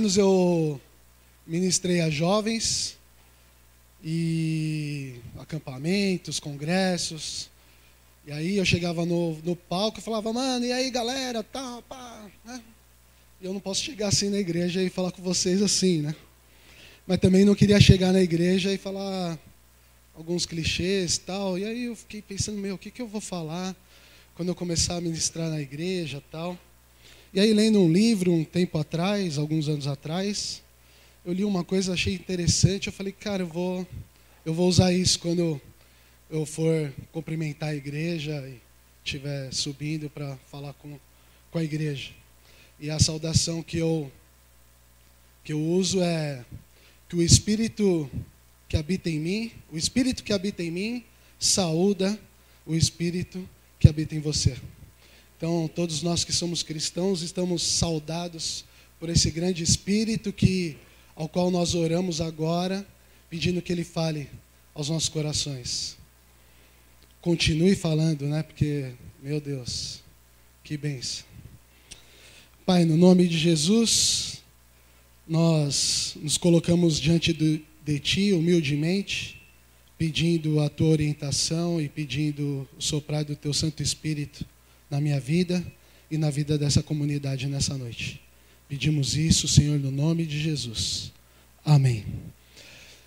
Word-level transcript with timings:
anos 0.00 0.16
eu 0.16 0.80
ministrei 1.46 2.00
a 2.00 2.08
jovens 2.08 2.96
e 4.02 5.16
acampamentos, 5.38 6.40
congressos. 6.40 7.50
E 8.26 8.32
aí 8.32 8.56
eu 8.56 8.64
chegava 8.64 9.04
no, 9.04 9.36
no 9.44 9.54
palco 9.54 9.98
e 9.98 10.02
falava, 10.02 10.32
mano, 10.32 10.64
e 10.64 10.72
aí 10.72 10.90
galera, 10.90 11.42
tá, 11.42 11.82
pá, 11.86 12.30
né? 12.42 12.62
E 13.42 13.44
eu 13.44 13.52
não 13.52 13.60
posso 13.60 13.82
chegar 13.82 14.08
assim 14.08 14.30
na 14.30 14.38
igreja 14.38 14.82
e 14.82 14.88
falar 14.88 15.12
com 15.12 15.22
vocês 15.22 15.60
assim, 15.60 16.00
né? 16.00 16.16
Mas 17.06 17.18
também 17.18 17.44
não 17.44 17.54
queria 17.54 17.78
chegar 17.78 18.10
na 18.10 18.22
igreja 18.22 18.72
e 18.72 18.78
falar 18.78 19.38
alguns 20.14 20.46
clichês 20.46 21.18
tal. 21.18 21.58
E 21.58 21.64
aí 21.66 21.84
eu 21.84 21.96
fiquei 21.96 22.22
pensando, 22.22 22.56
meu, 22.56 22.76
o 22.76 22.78
que, 22.78 22.90
que 22.90 23.02
eu 23.02 23.06
vou 23.06 23.20
falar 23.20 23.76
quando 24.34 24.48
eu 24.48 24.54
começar 24.54 24.96
a 24.96 25.00
ministrar 25.00 25.50
na 25.50 25.60
igreja 25.60 26.22
tal? 26.30 26.58
E 27.32 27.38
aí, 27.38 27.54
lendo 27.54 27.80
um 27.80 27.92
livro 27.92 28.32
um 28.32 28.42
tempo 28.42 28.76
atrás, 28.76 29.38
alguns 29.38 29.68
anos 29.68 29.86
atrás, 29.86 30.60
eu 31.24 31.32
li 31.32 31.44
uma 31.44 31.62
coisa, 31.62 31.92
achei 31.92 32.12
interessante. 32.12 32.88
Eu 32.88 32.92
falei, 32.92 33.12
cara, 33.12 33.44
eu 33.44 33.46
vou, 33.46 33.86
eu 34.44 34.52
vou 34.52 34.68
usar 34.68 34.92
isso 34.92 35.20
quando 35.20 35.60
eu 36.28 36.44
for 36.44 36.92
cumprimentar 37.12 37.68
a 37.68 37.74
igreja 37.76 38.32
e 38.48 38.60
estiver 39.04 39.52
subindo 39.52 40.10
para 40.10 40.36
falar 40.50 40.72
com, 40.72 40.98
com 41.52 41.58
a 41.60 41.62
igreja. 41.62 42.10
E 42.80 42.90
a 42.90 42.98
saudação 42.98 43.62
que 43.62 43.78
eu, 43.78 44.10
que 45.44 45.52
eu 45.52 45.60
uso 45.60 46.02
é 46.02 46.44
que 47.08 47.14
o 47.14 47.22
Espírito 47.22 48.10
que 48.68 48.76
habita 48.76 49.08
em 49.08 49.20
mim, 49.20 49.52
o 49.70 49.78
Espírito 49.78 50.24
que 50.24 50.32
habita 50.32 50.64
em 50.64 50.70
mim, 50.72 51.04
saúda 51.38 52.18
o 52.66 52.74
Espírito 52.74 53.48
que 53.78 53.88
habita 53.88 54.16
em 54.16 54.20
você. 54.20 54.56
Então, 55.40 55.70
todos 55.74 56.02
nós 56.02 56.22
que 56.22 56.34
somos 56.34 56.62
cristãos 56.62 57.22
estamos 57.22 57.62
saudados 57.62 58.62
por 58.98 59.08
esse 59.08 59.30
grande 59.30 59.62
Espírito 59.62 60.34
que, 60.34 60.76
ao 61.16 61.30
qual 61.30 61.50
nós 61.50 61.74
oramos 61.74 62.20
agora, 62.20 62.86
pedindo 63.30 63.62
que 63.62 63.72
Ele 63.72 63.82
fale 63.82 64.28
aos 64.74 64.90
nossos 64.90 65.08
corações. 65.08 65.96
Continue 67.22 67.74
falando, 67.74 68.26
né? 68.26 68.42
Porque, 68.42 68.92
meu 69.22 69.40
Deus, 69.40 70.02
que 70.62 70.76
benção. 70.76 71.24
Pai, 72.66 72.84
no 72.84 72.98
nome 72.98 73.26
de 73.26 73.38
Jesus, 73.38 74.42
nós 75.26 76.18
nos 76.20 76.36
colocamos 76.36 77.00
diante 77.00 77.32
de 77.32 77.98
Ti 77.98 78.34
humildemente, 78.34 79.40
pedindo 79.96 80.60
a 80.60 80.68
Tua 80.68 80.88
orientação 80.88 81.80
e 81.80 81.88
pedindo 81.88 82.68
o 82.76 82.82
soprar 82.82 83.24
do 83.24 83.34
Teu 83.34 83.54
Santo 83.54 83.82
Espírito 83.82 84.44
na 84.90 85.00
minha 85.00 85.20
vida 85.20 85.64
e 86.10 86.18
na 86.18 86.30
vida 86.30 86.58
dessa 86.58 86.82
comunidade 86.82 87.46
nessa 87.46 87.76
noite. 87.78 88.20
Pedimos 88.68 89.16
isso, 89.16 89.46
Senhor, 89.46 89.78
no 89.78 89.90
nome 89.90 90.26
de 90.26 90.40
Jesus. 90.40 91.12
Amém. 91.64 92.04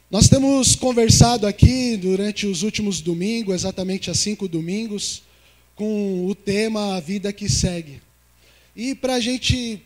Nós 0.09 0.30
temos 0.30 0.75
conversado 0.75 1.47
aqui 1.47 1.97
durante 1.97 2.45
os 2.45 2.63
últimos 2.63 3.01
domingos, 3.01 3.56
exatamente 3.56 4.12
há 4.12 4.13
cinco 4.13 4.47
domingos, 4.47 5.24
com 5.75 6.27
o 6.27 6.35
tema 6.35 6.95
A 6.95 7.00
Vida 7.00 7.33
que 7.33 7.50
Segue. 7.50 8.00
E 8.75 8.94
para 8.94 9.15
a 9.15 9.19
gente 9.19 9.81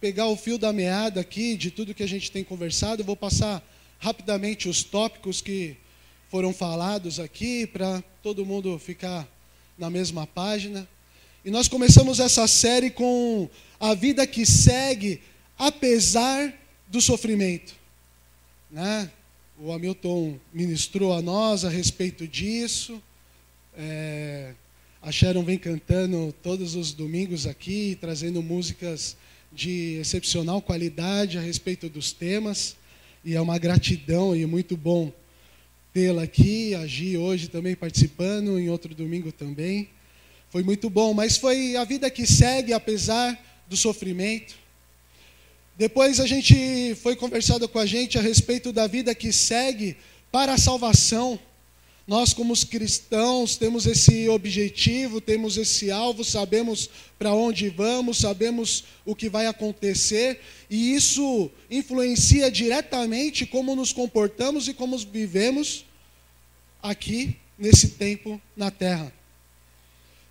pegar 0.00 0.26
o 0.26 0.36
fio 0.36 0.58
da 0.58 0.72
meada 0.72 1.20
aqui 1.20 1.56
de 1.56 1.70
tudo 1.70 1.94
que 1.94 2.02
a 2.02 2.08
gente 2.08 2.30
tem 2.30 2.44
conversado, 2.44 3.02
eu 3.02 3.06
vou 3.06 3.16
passar 3.16 3.62
rapidamente 3.98 4.68
os 4.68 4.82
tópicos 4.82 5.40
que 5.40 5.76
foram 6.28 6.52
falados 6.52 7.18
aqui 7.18 7.66
para 7.66 8.02
todo 8.22 8.44
mundo 8.44 8.78
ficar 8.78 9.26
na 9.78 9.88
mesma 9.88 10.26
página. 10.26 10.88
E 11.48 11.50
nós 11.50 11.66
começamos 11.66 12.20
essa 12.20 12.46
série 12.46 12.90
com 12.90 13.48
a 13.80 13.94
vida 13.94 14.26
que 14.26 14.44
segue 14.44 15.18
apesar 15.58 16.52
do 16.86 17.00
sofrimento. 17.00 17.74
Né? 18.70 19.10
O 19.58 19.72
Hamilton 19.72 20.38
ministrou 20.52 21.14
a 21.14 21.22
nós 21.22 21.64
a 21.64 21.70
respeito 21.70 22.28
disso. 22.28 23.02
É, 23.74 24.52
a 25.00 25.10
Sharon 25.10 25.42
vem 25.42 25.56
cantando 25.56 26.34
todos 26.42 26.74
os 26.74 26.92
domingos 26.92 27.46
aqui, 27.46 27.96
trazendo 27.98 28.42
músicas 28.42 29.16
de 29.50 29.96
excepcional 30.02 30.60
qualidade 30.60 31.38
a 31.38 31.40
respeito 31.40 31.88
dos 31.88 32.12
temas. 32.12 32.76
E 33.24 33.34
é 33.34 33.40
uma 33.40 33.56
gratidão 33.56 34.36
e 34.36 34.44
muito 34.44 34.76
bom 34.76 35.10
tê-la 35.94 36.24
aqui, 36.24 36.74
a 36.74 36.86
Gi 36.86 37.16
hoje 37.16 37.48
também 37.48 37.74
participando, 37.74 38.58
em 38.58 38.68
outro 38.68 38.94
domingo 38.94 39.32
também. 39.32 39.88
Foi 40.50 40.62
muito 40.62 40.88
bom, 40.88 41.12
mas 41.12 41.36
foi 41.36 41.76
a 41.76 41.84
vida 41.84 42.10
que 42.10 42.26
segue 42.26 42.72
apesar 42.72 43.38
do 43.68 43.76
sofrimento. 43.76 44.54
Depois 45.76 46.18
a 46.20 46.26
gente 46.26 46.96
foi 47.02 47.14
conversado 47.14 47.68
com 47.68 47.78
a 47.78 47.86
gente 47.86 48.18
a 48.18 48.22
respeito 48.22 48.72
da 48.72 48.86
vida 48.86 49.14
que 49.14 49.32
segue 49.32 49.96
para 50.32 50.54
a 50.54 50.58
salvação. 50.58 51.38
Nós, 52.06 52.32
como 52.32 52.56
cristãos, 52.66 53.56
temos 53.56 53.86
esse 53.86 54.26
objetivo, 54.30 55.20
temos 55.20 55.58
esse 55.58 55.90
alvo, 55.90 56.24
sabemos 56.24 56.88
para 57.18 57.34
onde 57.34 57.68
vamos, 57.68 58.16
sabemos 58.16 58.84
o 59.04 59.14
que 59.14 59.28
vai 59.28 59.46
acontecer, 59.46 60.40
e 60.70 60.94
isso 60.94 61.50
influencia 61.70 62.50
diretamente 62.50 63.44
como 63.44 63.76
nos 63.76 63.92
comportamos 63.92 64.68
e 64.68 64.72
como 64.72 64.96
vivemos 64.96 65.84
aqui 66.82 67.36
nesse 67.58 67.90
tempo 67.90 68.40
na 68.56 68.70
terra. 68.70 69.17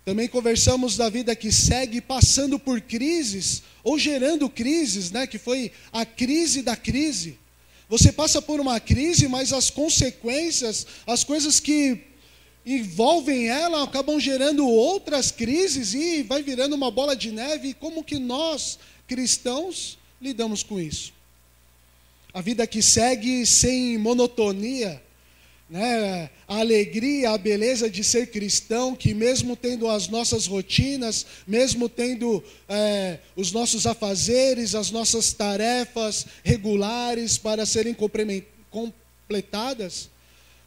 Também 0.08 0.26
conversamos 0.26 0.96
da 0.96 1.10
vida 1.10 1.36
que 1.36 1.52
segue 1.52 2.00
passando 2.00 2.58
por 2.58 2.80
crises 2.80 3.62
ou 3.84 3.98
gerando 3.98 4.48
crises, 4.48 5.10
né, 5.10 5.26
que 5.26 5.36
foi 5.36 5.70
a 5.92 6.06
crise 6.06 6.62
da 6.62 6.74
crise. 6.74 7.38
Você 7.90 8.10
passa 8.10 8.40
por 8.40 8.58
uma 8.58 8.80
crise, 8.80 9.28
mas 9.28 9.52
as 9.52 9.68
consequências, 9.68 10.86
as 11.06 11.24
coisas 11.24 11.60
que 11.60 12.04
envolvem 12.64 13.48
ela 13.48 13.82
acabam 13.82 14.18
gerando 14.18 14.66
outras 14.66 15.30
crises 15.30 15.92
e 15.92 16.22
vai 16.22 16.42
virando 16.42 16.74
uma 16.74 16.90
bola 16.90 17.14
de 17.14 17.30
neve. 17.30 17.68
E 17.68 17.74
como 17.74 18.02
que 18.02 18.18
nós, 18.18 18.78
cristãos, 19.06 19.98
lidamos 20.22 20.62
com 20.62 20.80
isso? 20.80 21.12
A 22.32 22.40
vida 22.40 22.66
que 22.66 22.80
segue 22.80 23.44
sem 23.44 23.98
monotonia, 23.98 25.02
né, 25.68 26.30
a 26.46 26.58
alegria, 26.58 27.30
a 27.30 27.38
beleza 27.38 27.90
de 27.90 28.02
ser 28.02 28.30
cristão, 28.30 28.94
que 28.94 29.12
mesmo 29.12 29.54
tendo 29.54 29.88
as 29.88 30.08
nossas 30.08 30.46
rotinas, 30.46 31.26
mesmo 31.46 31.88
tendo 31.88 32.42
é, 32.68 33.18
os 33.36 33.52
nossos 33.52 33.86
afazeres, 33.86 34.74
as 34.74 34.90
nossas 34.90 35.32
tarefas 35.32 36.26
regulares 36.42 37.36
para 37.36 37.66
serem 37.66 37.94
completadas, 38.70 40.08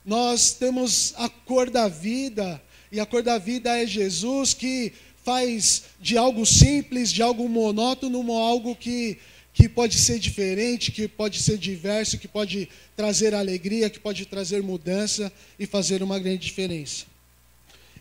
nós 0.05 0.51
temos 0.51 1.13
a 1.17 1.27
cor 1.29 1.69
da 1.69 1.87
vida, 1.87 2.61
e 2.91 2.99
a 2.99 3.05
cor 3.05 3.23
da 3.23 3.37
vida 3.37 3.75
é 3.81 3.87
Jesus 3.87 4.53
que 4.53 4.93
faz 5.23 5.83
de 5.99 6.17
algo 6.17 6.45
simples, 6.45 7.11
de 7.11 7.21
algo 7.21 7.47
monótono, 7.47 8.31
algo 8.33 8.75
que 8.75 9.17
que 9.53 9.67
pode 9.67 9.97
ser 9.97 10.19
diferente, 10.19 10.91
que 10.91 11.07
pode 11.07 11.41
ser 11.41 11.57
diverso, 11.57 12.17
que 12.17 12.27
pode 12.27 12.69
trazer 12.95 13.33
alegria, 13.33 13.89
que 13.89 13.99
pode 13.99 14.25
trazer 14.25 14.63
mudança 14.63 15.31
e 15.59 15.65
fazer 15.65 16.01
uma 16.01 16.17
grande 16.19 16.45
diferença. 16.45 17.05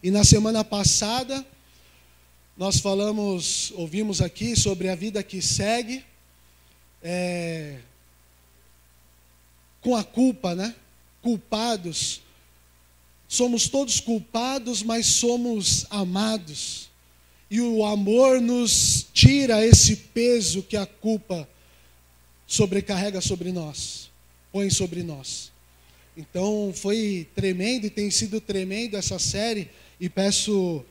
E 0.02 0.10
na 0.10 0.24
semana 0.24 0.64
passada, 0.64 1.44
nós 2.56 2.78
falamos, 2.78 3.72
ouvimos 3.74 4.20
aqui 4.20 4.54
sobre 4.54 4.88
a 4.88 4.94
vida 4.94 5.22
que 5.22 5.42
segue, 5.42 6.04
é, 7.02 7.78
com 9.80 9.96
a 9.96 10.04
culpa, 10.04 10.54
né? 10.54 10.74
Culpados. 11.22 12.20
Somos 13.26 13.68
todos 13.68 13.98
culpados, 14.00 14.82
mas 14.82 15.06
somos 15.06 15.86
amados. 15.88 16.89
E 17.50 17.60
o 17.60 17.84
amor 17.84 18.40
nos 18.40 19.06
tira 19.12 19.66
esse 19.66 19.96
peso 19.96 20.62
que 20.62 20.76
a 20.76 20.86
culpa 20.86 21.48
sobrecarrega 22.46 23.20
sobre 23.20 23.50
nós, 23.50 24.10
põe 24.52 24.70
sobre 24.70 25.02
nós. 25.02 25.50
Então 26.16 26.72
foi 26.74 27.26
tremendo 27.34 27.86
e 27.86 27.90
tem 27.90 28.10
sido 28.10 28.40
tremendo 28.40 28.96
essa 28.96 29.18
série 29.18 29.68
e 29.98 30.08
peço 30.08 30.84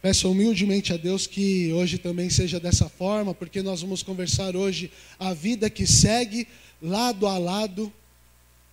peço 0.00 0.30
humildemente 0.30 0.92
a 0.92 0.96
Deus 0.96 1.26
que 1.26 1.72
hoje 1.72 1.98
também 1.98 2.30
seja 2.30 2.60
dessa 2.60 2.88
forma, 2.88 3.34
porque 3.34 3.60
nós 3.60 3.80
vamos 3.80 4.02
conversar 4.04 4.54
hoje 4.54 4.90
a 5.18 5.34
vida 5.34 5.68
que 5.68 5.84
segue 5.84 6.46
lado 6.80 7.26
a 7.26 7.36
lado 7.38 7.92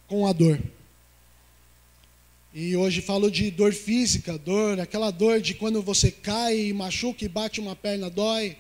com 0.08 0.28
a 0.28 0.34
dor. 0.34 0.60
E 2.56 2.76
hoje 2.78 3.02
falo 3.02 3.32
de 3.32 3.50
dor 3.50 3.74
física, 3.74 4.38
dor, 4.38 4.80
aquela 4.80 5.10
dor 5.10 5.42
de 5.42 5.56
quando 5.56 5.82
você 5.82 6.12
cai 6.12 6.68
e 6.68 6.74
machuca 6.74 7.26
e 7.26 7.28
bate 7.28 7.60
uma 7.60 7.76
perna, 7.76 8.12
dói. 8.12 8.56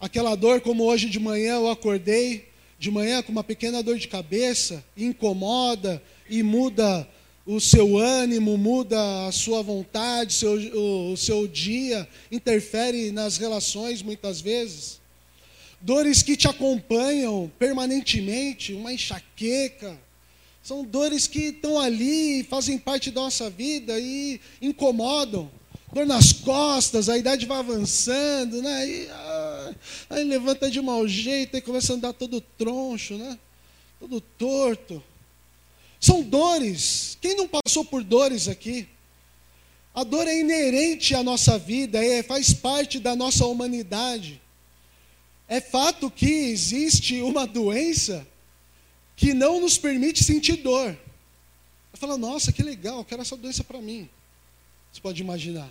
Aquela 0.00 0.34
dor 0.34 0.60
como 0.60 0.82
hoje 0.82 1.08
de 1.08 1.20
manhã 1.20 1.54
eu 1.54 1.70
acordei, 1.70 2.48
de 2.76 2.90
manhã 2.90 3.22
com 3.22 3.30
uma 3.30 3.44
pequena 3.44 3.84
dor 3.84 3.98
de 3.98 4.08
cabeça, 4.08 4.84
incomoda 4.96 6.02
e 6.28 6.42
muda 6.42 7.08
o 7.46 7.60
seu 7.60 7.96
ânimo, 7.96 8.58
muda 8.58 9.28
a 9.28 9.30
sua 9.30 9.62
vontade, 9.62 10.32
seu, 10.32 10.54
o, 10.76 11.12
o 11.12 11.16
seu 11.16 11.46
dia, 11.46 12.08
interfere 12.32 13.12
nas 13.12 13.36
relações 13.36 14.02
muitas 14.02 14.40
vezes. 14.40 14.98
Dores 15.80 16.20
que 16.20 16.36
te 16.36 16.48
acompanham 16.48 17.48
permanentemente, 17.60 18.72
uma 18.72 18.92
enxaqueca, 18.92 19.96
são 20.62 20.84
dores 20.84 21.26
que 21.26 21.46
estão 21.46 21.78
ali, 21.78 22.44
fazem 22.44 22.78
parte 22.78 23.10
da 23.10 23.22
nossa 23.22 23.48
vida 23.48 23.98
e 23.98 24.40
incomodam. 24.60 25.50
Dor 25.92 26.06
nas 26.06 26.32
costas, 26.32 27.08
a 27.08 27.18
idade 27.18 27.46
vai 27.46 27.58
avançando, 27.58 28.62
né? 28.62 28.76
Aí, 28.76 29.08
ah, 29.10 29.74
aí 30.10 30.24
levanta 30.24 30.70
de 30.70 30.80
mau 30.80 31.08
jeito 31.08 31.56
e 31.56 31.60
começa 31.60 31.92
a 31.92 31.96
andar 31.96 32.12
todo 32.12 32.40
troncho, 32.40 33.14
né? 33.14 33.36
Todo 33.98 34.20
torto. 34.20 35.02
São 35.98 36.22
dores. 36.22 37.18
Quem 37.20 37.36
não 37.36 37.48
passou 37.48 37.84
por 37.84 38.04
dores 38.04 38.46
aqui? 38.46 38.86
A 39.92 40.04
dor 40.04 40.28
é 40.28 40.38
inerente 40.38 41.14
à 41.14 41.22
nossa 41.22 41.58
vida, 41.58 42.04
é, 42.04 42.22
faz 42.22 42.54
parte 42.54 43.00
da 43.00 43.16
nossa 43.16 43.44
humanidade. 43.46 44.40
É 45.48 45.60
fato 45.60 46.08
que 46.08 46.30
existe 46.30 47.20
uma 47.22 47.44
doença 47.46 48.24
que 49.20 49.34
não 49.34 49.60
nos 49.60 49.76
permite 49.76 50.24
sentir 50.24 50.56
dor. 50.56 50.96
Eu 51.92 51.98
falo, 51.98 52.16
nossa, 52.16 52.50
que 52.50 52.62
legal, 52.62 53.04
quero 53.04 53.20
essa 53.20 53.36
doença 53.36 53.62
para 53.62 53.78
mim. 53.78 54.08
Você 54.90 54.98
pode 54.98 55.20
imaginar. 55.20 55.70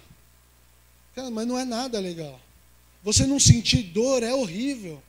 Cara, 1.16 1.32
mas 1.32 1.48
não 1.48 1.58
é 1.58 1.66
nada 1.66 2.00
legal. 2.00 2.40
Você 3.04 3.26
não 3.26 3.40
sentir 3.40 3.82
dor 3.82 4.22
é 4.22 4.32
horrível. 4.32 5.02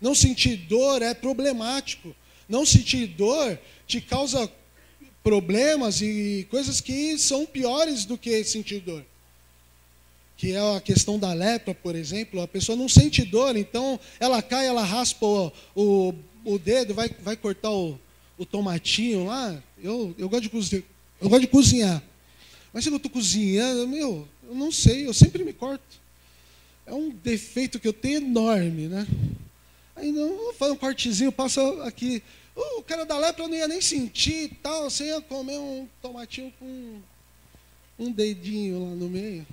Não 0.00 0.14
sentir 0.14 0.56
dor 0.56 1.02
é 1.02 1.12
problemático. 1.14 2.14
Não 2.48 2.64
sentir 2.64 3.08
dor 3.08 3.58
te 3.88 4.00
causa 4.00 4.48
problemas 5.20 6.00
e 6.00 6.46
coisas 6.48 6.80
que 6.80 7.18
são 7.18 7.44
piores 7.44 8.04
do 8.04 8.16
que 8.16 8.44
sentir 8.44 8.78
dor. 8.82 9.04
Que 10.36 10.54
é 10.54 10.76
a 10.76 10.80
questão 10.80 11.18
da 11.18 11.32
lepra, 11.32 11.74
por 11.74 11.96
exemplo. 11.96 12.40
A 12.40 12.46
pessoa 12.46 12.76
não 12.76 12.88
sente 12.88 13.24
dor, 13.24 13.56
então 13.56 13.98
ela 14.20 14.40
cai, 14.40 14.68
ela 14.68 14.84
raspa 14.84 15.26
o, 15.26 15.52
o 15.74 16.14
o 16.44 16.58
dedo, 16.58 16.94
vai, 16.94 17.08
vai 17.08 17.36
cortar 17.36 17.70
o, 17.70 17.98
o 18.38 18.46
tomatinho 18.46 19.26
lá. 19.26 19.62
Eu, 19.82 20.14
eu, 20.18 20.28
gosto 20.28 20.42
de 20.42 20.48
cozinhar, 20.50 20.84
eu 21.20 21.28
gosto 21.28 21.42
de 21.42 21.46
cozinhar. 21.46 22.02
Mas 22.72 22.84
se 22.84 22.90
eu 22.90 22.96
estou 22.96 23.10
cozinhando, 23.10 23.88
meu, 23.88 24.28
eu 24.48 24.54
não 24.54 24.70
sei, 24.70 25.06
eu 25.06 25.14
sempre 25.14 25.44
me 25.44 25.52
corto. 25.52 26.00
É 26.86 26.92
um 26.94 27.10
defeito 27.10 27.78
que 27.78 27.86
eu 27.86 27.92
tenho 27.92 28.18
enorme, 28.18 28.88
né? 28.88 29.06
Aí 29.94 30.10
não, 30.10 30.52
faz 30.54 30.72
um 30.72 30.76
cortezinho, 30.76 31.30
passa 31.30 31.60
aqui. 31.84 32.22
Uh, 32.56 32.78
o 32.78 32.82
cara 32.82 33.04
da 33.04 33.18
lepra 33.18 33.46
não 33.46 33.54
ia 33.54 33.68
nem 33.68 33.80
sentir 33.80 34.44
e 34.44 34.48
tal, 34.48 34.90
você 34.90 35.06
ia 35.06 35.20
comer 35.20 35.58
um 35.58 35.86
tomatinho 36.00 36.52
com 36.58 37.00
um 37.98 38.10
dedinho 38.10 38.82
lá 38.84 38.94
no 38.96 39.08
meio. 39.08 39.46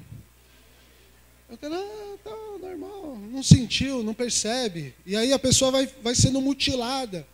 Eu 1.49 1.57
quero, 1.57 1.75
ah, 1.75 2.17
tá 2.23 2.31
normal, 2.61 3.17
não 3.31 3.41
sentiu, 3.41 4.03
não 4.03 4.13
percebe. 4.13 4.93
E 5.05 5.15
aí 5.15 5.31
a 5.31 5.39
pessoa 5.39 5.71
vai, 5.71 5.87
vai 6.03 6.13
sendo 6.13 6.41
mutilada. 6.41 7.25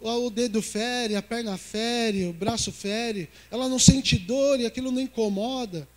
O 0.00 0.30
dedo 0.30 0.60
fere, 0.60 1.16
a 1.16 1.22
perna 1.22 1.56
fere, 1.56 2.26
o 2.26 2.32
braço 2.32 2.70
fere. 2.70 3.28
Ela 3.50 3.68
não 3.68 3.78
sente 3.78 4.18
dor 4.18 4.60
e 4.60 4.66
aquilo 4.66 4.92
não 4.92 5.00
incomoda. 5.00 5.88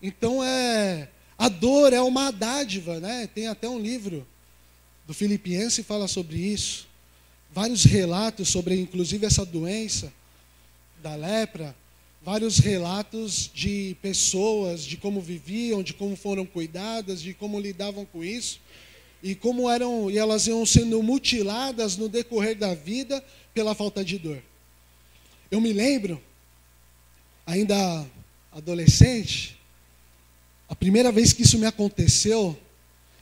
Então 0.00 0.42
é 0.42 1.08
a 1.36 1.48
dor 1.48 1.92
é 1.92 2.00
uma 2.00 2.30
dádiva, 2.30 3.00
né? 3.00 3.28
Tem 3.34 3.48
até 3.48 3.68
um 3.68 3.78
livro 3.78 4.26
do 5.06 5.12
Filipiense 5.12 5.82
que 5.82 5.88
fala 5.88 6.06
sobre 6.08 6.38
isso. 6.38 6.86
Vários 7.52 7.84
relatos 7.84 8.48
sobre 8.48 8.80
inclusive 8.80 9.26
essa 9.26 9.44
doença 9.44 10.12
da 11.02 11.14
lepra 11.16 11.74
vários 12.24 12.58
relatos 12.58 13.50
de 13.52 13.96
pessoas, 14.00 14.84
de 14.84 14.96
como 14.96 15.20
viviam, 15.20 15.82
de 15.82 15.92
como 15.92 16.16
foram 16.16 16.46
cuidadas, 16.46 17.20
de 17.20 17.34
como 17.34 17.58
lidavam 17.58 18.04
com 18.04 18.22
isso 18.22 18.60
e 19.22 19.34
como 19.34 19.70
eram 19.70 20.10
e 20.10 20.18
elas 20.18 20.46
iam 20.46 20.64
sendo 20.66 21.02
mutiladas 21.02 21.96
no 21.96 22.08
decorrer 22.08 22.56
da 22.56 22.74
vida 22.74 23.22
pela 23.54 23.74
falta 23.74 24.04
de 24.04 24.18
dor. 24.18 24.42
Eu 25.50 25.60
me 25.60 25.72
lembro, 25.72 26.20
ainda 27.46 28.06
adolescente, 28.50 29.56
a 30.68 30.74
primeira 30.74 31.12
vez 31.12 31.32
que 31.32 31.42
isso 31.42 31.58
me 31.58 31.66
aconteceu, 31.66 32.58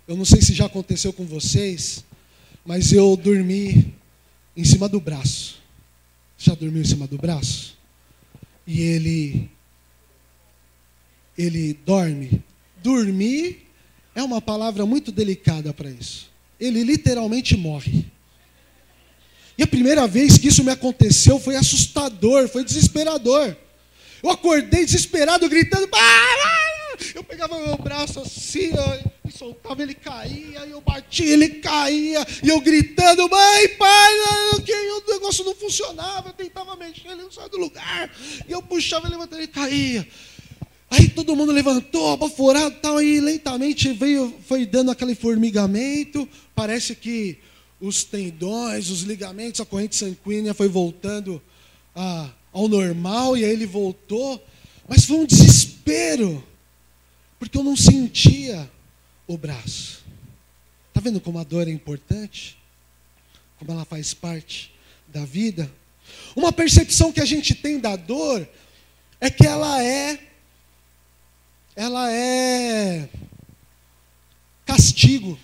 eu 0.07 0.17
não 0.17 0.25
sei 0.25 0.41
se 0.41 0.55
já 0.55 0.67
aconteceu 0.67 1.13
com 1.13 1.27
vocês, 1.27 2.05
mas 2.65 2.93
eu 2.93 3.17
dormi 3.17 3.95
em 4.57 4.65
cima 4.65 4.89
do 4.89 5.01
braço. 5.01 5.61
Já 6.39 6.55
dormiu 6.55 6.83
em 6.83 6.87
cima 6.87 7.07
do 7.07 7.19
braço? 7.19 7.80
E 8.71 8.83
ele 8.83 9.51
ele 11.37 11.75
dorme 11.85 12.41
dormir 12.81 13.67
é 14.15 14.23
uma 14.23 14.41
palavra 14.41 14.87
muito 14.87 15.11
delicada 15.11 15.73
para 15.73 15.91
isso. 15.91 16.31
Ele 16.59 16.85
literalmente 16.85 17.57
morre. 17.57 18.07
E 19.59 19.63
a 19.63 19.67
primeira 19.67 20.07
vez 20.07 20.39
que 20.39 20.49
isso 20.49 20.63
me 20.63 20.71
aconteceu 20.71 21.41
foi 21.41 21.57
assustador, 21.57 22.49
foi 22.49 22.65
desesperador. 22.65 23.57
Eu 24.23 24.31
acordei 24.31 24.85
desesperado, 24.85 25.49
gritando. 25.49 25.89
Eu 27.15 27.25
pegava 27.25 27.59
meu 27.59 27.77
braço 27.77 28.21
assim, 28.21 28.71
e 29.27 29.33
soltava, 29.33 29.83
ele 29.83 29.95
caía, 29.95 30.67
e 30.67 30.71
eu 30.71 30.81
batia, 30.81 31.33
ele 31.33 31.49
caía, 31.49 32.27
e 32.43 32.49
eu 32.49 32.61
gritando, 32.61 33.29
mãe, 33.29 33.69
pai, 33.77 34.13
que 34.65 34.73
o 34.73 35.13
negócio 35.13 35.45
não 35.45 35.55
funcionava, 35.55 36.29
eu 36.29 36.33
tentava 36.33 36.77
mexer, 36.77 37.09
ele 37.09 37.23
não 37.23 37.31
saia 37.31 37.49
do 37.49 37.59
lugar, 37.59 38.11
e 38.49 38.53
eu 38.53 38.63
puxava, 38.63 39.07
ele 39.07 39.15
levantava, 39.15 39.41
ele 39.43 39.49
caía. 39.49 40.07
Aí 40.91 41.09
todo 41.09 41.37
mundo 41.37 41.53
levantou, 41.53 42.13
abaforado 42.13 42.75
tal, 42.83 42.97
aí 42.97 43.21
lentamente 43.21 43.93
veio, 43.93 44.35
foi 44.49 44.67
dando 44.67 44.91
aquele 44.91 45.15
formigamento. 45.15 46.29
Parece 46.53 46.97
que 46.97 47.39
os 47.81 48.03
tendões, 48.03 48.91
os 48.91 49.03
ligamentos, 49.03 49.61
a 49.61 49.65
corrente 49.65 49.95
sanguínea 49.95 50.53
foi 50.53 50.69
voltando 50.69 51.41
a, 51.95 52.29
ao 52.53 52.67
normal, 52.67 53.37
e 53.37 53.45
aí 53.45 53.53
ele 53.53 53.67
voltou. 53.67 54.45
Mas 54.89 55.05
foi 55.05 55.19
um 55.19 55.25
desespero, 55.25 56.43
porque 57.41 57.57
eu 57.57 57.65
não 57.65 57.75
sentia 57.75 58.71
o 59.27 59.39
braço. 59.39 60.05
Está 60.89 61.01
vendo 61.01 61.21
como 61.23 61.39
a 61.39 61.43
dor 61.43 61.67
é 61.67 61.71
importante? 61.71 62.59
Como 63.59 63.73
ela 63.73 63.87
faz 63.87 64.13
parte 64.13 64.71
da 65.09 65.25
vida? 65.25 65.73
Uma 66.37 66.53
percepção 66.53 67.11
que 67.11 67.21
a 67.21 67.25
gente 67.25 67.55
tem 67.55 67.81
da 67.81 67.97
dor 67.97 68.47
é 69.19 69.31
que 69.31 69.47
ela 69.47 69.83
é 69.83 70.21
ela 71.75 72.13
é 72.13 73.09
castigo. 74.67 75.39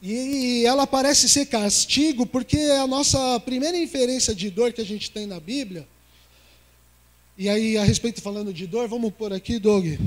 E 0.00 0.64
ela 0.64 0.86
parece 0.86 1.28
ser 1.28 1.46
castigo 1.46 2.24
porque 2.24 2.56
a 2.56 2.86
nossa 2.86 3.38
primeira 3.40 3.76
inferência 3.76 4.34
de 4.34 4.48
dor 4.48 4.72
que 4.72 4.80
a 4.80 4.86
gente 4.86 5.10
tem 5.10 5.26
na 5.26 5.38
Bíblia, 5.38 5.86
e 7.40 7.48
aí 7.48 7.78
a 7.78 7.84
respeito 7.84 8.20
falando 8.20 8.52
de 8.52 8.66
dor, 8.66 8.86
vamos 8.86 9.14
pôr 9.14 9.32
aqui, 9.32 9.58
Doug. 9.58 9.98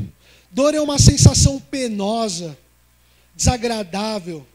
Dor 0.51 0.75
é 0.75 0.79
uma 0.79 0.99
sensação 0.99 1.59
penosa, 1.59 2.55
desagradável, 3.35 4.45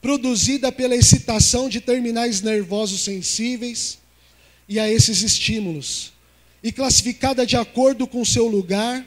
produzida 0.00 0.72
pela 0.72 0.96
excitação 0.96 1.68
de 1.68 1.78
terminais 1.78 2.40
nervosos 2.40 3.02
sensíveis 3.02 3.98
e 4.66 4.80
a 4.80 4.90
esses 4.90 5.20
estímulos 5.20 6.14
e 6.62 6.72
classificada 6.72 7.44
de 7.44 7.58
acordo 7.58 8.06
com 8.06 8.24
seu 8.24 8.46
lugar, 8.46 9.06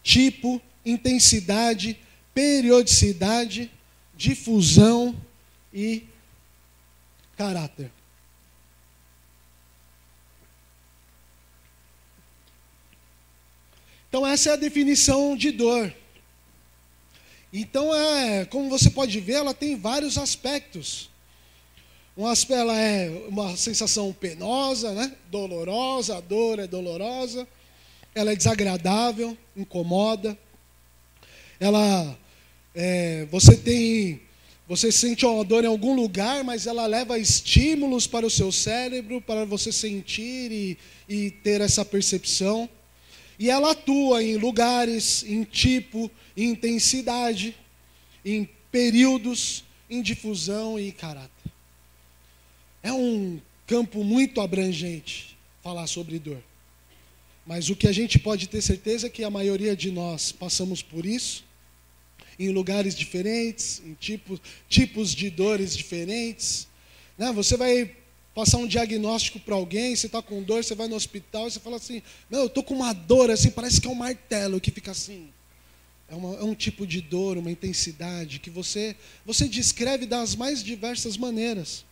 tipo, 0.00 0.62
intensidade, 0.86 1.98
periodicidade, 2.32 3.68
difusão 4.16 5.20
e 5.74 6.04
caráter. 7.36 7.90
Então 14.10 14.26
essa 14.26 14.50
é 14.50 14.52
a 14.54 14.56
definição 14.56 15.36
de 15.36 15.52
dor. 15.52 15.94
Então 17.52 17.94
é, 17.94 18.44
como 18.44 18.68
você 18.68 18.90
pode 18.90 19.18
ver, 19.20 19.34
ela 19.34 19.54
tem 19.54 19.76
vários 19.76 20.18
aspectos. 20.18 21.08
Um 22.16 22.26
aspecto, 22.26 22.60
ela 22.60 22.76
é 22.76 23.08
uma 23.28 23.56
sensação 23.56 24.12
penosa, 24.12 24.92
né? 24.92 25.16
dolorosa, 25.30 26.16
a 26.16 26.20
dor 26.20 26.58
é 26.58 26.66
dolorosa, 26.66 27.46
ela 28.12 28.32
é 28.32 28.36
desagradável, 28.36 29.38
incomoda. 29.56 30.36
Ela, 31.60 32.18
é, 32.74 33.28
você 33.30 33.56
tem, 33.56 34.20
você 34.66 34.90
sente 34.90 35.24
uma 35.24 35.44
dor 35.44 35.62
em 35.62 35.68
algum 35.68 35.94
lugar, 35.94 36.42
mas 36.42 36.66
ela 36.66 36.84
leva 36.84 37.16
estímulos 37.16 38.08
para 38.08 38.26
o 38.26 38.30
seu 38.30 38.50
cérebro 38.50 39.20
para 39.20 39.44
você 39.44 39.70
sentir 39.70 40.50
e, 40.50 40.78
e 41.08 41.30
ter 41.30 41.60
essa 41.60 41.84
percepção. 41.84 42.68
E 43.40 43.48
ela 43.48 43.70
atua 43.70 44.22
em 44.22 44.36
lugares, 44.36 45.24
em 45.24 45.44
tipo, 45.44 46.10
em 46.36 46.50
intensidade, 46.50 47.56
em 48.22 48.46
períodos, 48.70 49.64
em 49.88 50.02
difusão 50.02 50.78
e 50.78 50.92
caráter. 50.92 51.50
É 52.82 52.92
um 52.92 53.40
campo 53.66 54.04
muito 54.04 54.42
abrangente 54.42 55.38
falar 55.62 55.86
sobre 55.86 56.18
dor. 56.18 56.42
Mas 57.46 57.70
o 57.70 57.76
que 57.76 57.88
a 57.88 57.92
gente 57.92 58.18
pode 58.18 58.46
ter 58.46 58.60
certeza 58.60 59.06
é 59.06 59.10
que 59.10 59.24
a 59.24 59.30
maioria 59.30 59.74
de 59.74 59.90
nós 59.90 60.30
passamos 60.30 60.82
por 60.82 61.06
isso, 61.06 61.42
em 62.38 62.50
lugares 62.50 62.94
diferentes, 62.94 63.80
em 63.86 63.94
tipos, 63.94 64.38
tipos 64.68 65.14
de 65.14 65.30
dores 65.30 65.74
diferentes. 65.74 66.68
Né? 67.16 67.32
Você 67.32 67.56
vai 67.56 67.90
passar 68.34 68.58
um 68.58 68.66
diagnóstico 68.66 69.40
para 69.40 69.54
alguém, 69.54 69.94
você 69.94 70.06
está 70.06 70.22
com 70.22 70.42
dor, 70.42 70.62
você 70.62 70.74
vai 70.74 70.88
no 70.88 70.96
hospital 70.96 71.48
e 71.48 71.50
você 71.50 71.60
fala 71.60 71.76
assim: 71.76 72.02
Não, 72.28 72.40
eu 72.40 72.46
estou 72.46 72.62
com 72.62 72.74
uma 72.74 72.92
dor 72.92 73.30
assim, 73.30 73.50
parece 73.50 73.80
que 73.80 73.86
é 73.86 73.90
um 73.90 73.94
martelo 73.94 74.60
que 74.60 74.70
fica 74.70 74.90
assim. 74.90 75.28
É, 76.08 76.14
uma, 76.14 76.34
é 76.36 76.42
um 76.42 76.54
tipo 76.54 76.86
de 76.86 77.00
dor, 77.00 77.38
uma 77.38 77.50
intensidade 77.50 78.40
que 78.40 78.50
você, 78.50 78.96
você 79.24 79.46
descreve 79.48 80.06
das 80.06 80.34
mais 80.34 80.62
diversas 80.62 81.16
maneiras. 81.16 81.84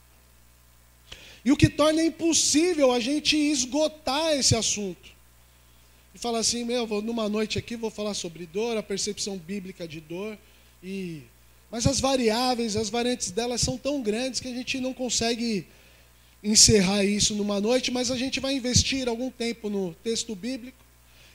E 1.44 1.52
o 1.52 1.56
que 1.56 1.68
torna 1.68 2.02
impossível 2.02 2.90
a 2.90 2.98
gente 2.98 3.36
esgotar 3.36 4.32
esse 4.32 4.56
assunto. 4.56 5.16
E 6.12 6.18
falar 6.18 6.40
assim, 6.40 6.64
meu, 6.64 6.84
vou, 6.84 7.00
numa 7.00 7.28
noite 7.28 7.58
aqui 7.58 7.76
vou 7.76 7.90
falar 7.90 8.12
sobre 8.14 8.44
dor, 8.44 8.76
a 8.76 8.82
percepção 8.82 9.38
bíblica 9.38 9.86
de 9.86 10.00
dor. 10.00 10.36
E 10.82 11.22
mas 11.70 11.86
as 11.86 12.00
variáveis, 12.00 12.76
as 12.76 12.88
variantes 12.88 13.30
delas 13.30 13.60
são 13.60 13.76
tão 13.76 14.00
grandes 14.00 14.40
que 14.40 14.48
a 14.48 14.54
gente 14.54 14.80
não 14.80 14.94
consegue 14.94 15.66
encerrar 16.42 17.04
isso 17.04 17.34
numa 17.34 17.60
noite, 17.60 17.90
mas 17.90 18.10
a 18.10 18.16
gente 18.16 18.40
vai 18.40 18.54
investir 18.54 19.08
algum 19.08 19.30
tempo 19.30 19.68
no 19.68 19.94
texto 20.02 20.34
bíblico 20.34 20.84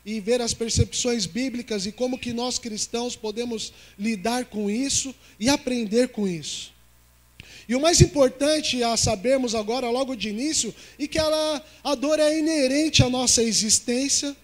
e 0.06 0.20
ver 0.20 0.42
as 0.42 0.54
percepções 0.54 1.26
bíblicas 1.26 1.86
e 1.86 1.92
como 1.92 2.18
que 2.18 2.34
nós 2.34 2.60
cristãos 2.60 3.16
podemos 3.16 3.74
lidar 3.98 4.46
com 4.46 4.70
isso 4.70 5.14
e 5.40 5.50
aprender 5.50 6.10
com 6.10 6.28
isso. 6.28 6.74
E 7.68 7.76
o 7.76 7.82
mais 7.82 8.02
importante 8.02 8.84
a 8.84 8.98
sabermos 8.98 9.56
agora, 9.56 9.90
logo 9.90 10.16
de 10.16 10.30
início, 10.30 10.74
é 11.00 11.08
que 11.08 11.18
ela, 11.18 11.64
a 11.84 11.96
dor 11.96 12.20
é 12.20 12.38
inerente 12.38 13.02
à 13.04 13.10
nossa 13.10 13.42
existência. 13.42 14.36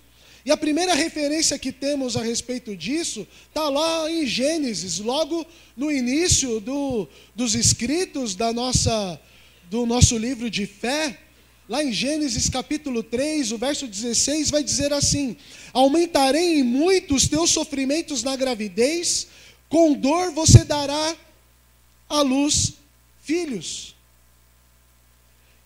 E 0.45 0.51
a 0.51 0.57
primeira 0.57 0.93
referência 0.93 1.59
que 1.59 1.71
temos 1.71 2.15
a 2.15 2.23
respeito 2.23 2.75
disso 2.75 3.27
está 3.49 3.67
lá 3.67 4.09
em 4.09 4.25
Gênesis, 4.25 4.99
logo 4.99 5.45
no 5.75 5.91
início 5.91 6.61
do, 6.61 7.07
dos 7.35 7.55
escritos 7.55 8.35
da 8.35 8.53
nossa, 8.53 9.19
do 9.69 9.85
nosso 9.85 10.17
livro 10.17 10.49
de 10.49 10.65
fé. 10.65 11.17
Lá 11.67 11.83
em 11.83 11.93
Gênesis 11.93 12.49
capítulo 12.49 13.03
3, 13.03 13.51
o 13.51 13.57
verso 13.57 13.87
16 13.87 14.49
vai 14.49 14.63
dizer 14.63 14.91
assim: 14.91 15.37
Aumentarei 15.71 16.59
em 16.59 16.63
muito 16.63 17.13
os 17.13 17.27
teus 17.27 17.51
sofrimentos 17.51 18.23
na 18.23 18.35
gravidez, 18.35 19.27
com 19.69 19.93
dor 19.93 20.31
você 20.31 20.63
dará 20.63 21.15
à 22.09 22.21
luz 22.21 22.73
filhos. 23.21 23.95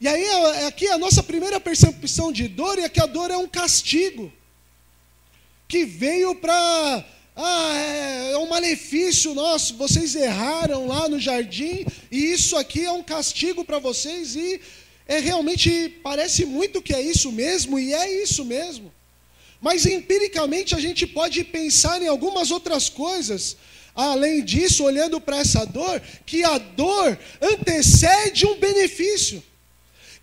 E 0.02 0.08
aí, 0.08 0.66
aqui 0.68 0.90
a 0.90 0.98
nossa 0.98 1.24
primeira 1.24 1.58
percepção 1.62 2.30
de 2.30 2.50
dor 2.50 2.78
é 2.78 2.90
que 2.90 3.02
a 3.02 3.06
dor 3.06 3.32
é 3.32 3.38
um 3.38 3.48
castigo, 3.48 4.32
que 5.66 5.86
veio 5.86 6.36
para. 6.36 7.06
Ah, 7.36 7.74
é, 7.76 8.32
é 8.34 8.38
um 8.38 8.48
malefício 8.48 9.34
nosso, 9.34 9.76
vocês 9.76 10.16
erraram 10.16 10.88
lá 10.88 11.10
no 11.10 11.20
jardim, 11.20 11.86
e 12.12 12.32
isso 12.32 12.56
aqui 12.56 12.86
é 12.86 12.92
um 12.92 13.02
castigo 13.02 13.66
para 13.66 13.80
vocês, 13.80 14.36
e 14.36 14.62
é 15.08 15.20
realmente, 15.20 15.90
parece 16.04 16.46
muito 16.46 16.82
que 16.82 16.94
é 16.94 17.02
isso 17.02 17.32
mesmo, 17.32 17.80
e 17.80 17.94
é 17.94 18.24
isso 18.24 18.46
mesmo. 18.46 18.94
Mas 19.60 19.86
empiricamente 19.86 20.76
a 20.76 20.80
gente 20.80 21.08
pode 21.08 21.44
pensar 21.44 22.02
em 22.02 22.08
algumas 22.08 22.52
outras 22.52 22.90
coisas 22.90 23.58
Além 23.96 24.44
disso, 24.44 24.84
olhando 24.84 25.22
para 25.22 25.38
essa 25.38 25.66
dor, 25.66 26.02
que 26.26 26.44
a 26.44 26.58
dor 26.58 27.18
antecede 27.40 28.46
um 28.46 28.56
benefício, 28.56 29.44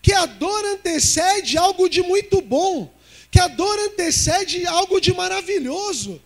que 0.03 0.13
a 0.13 0.27
dor 0.27 0.65
antecede 0.65 1.57
algo 1.57 1.89
de 1.89 2.03
muito 2.03 2.41
bom, 2.41 2.93
que 3.31 3.39
a 3.39 3.47
dor 3.47 3.79
antecede 3.79 4.67
algo 4.67 5.01
de 5.01 5.13
maravilhoso. 5.13 6.21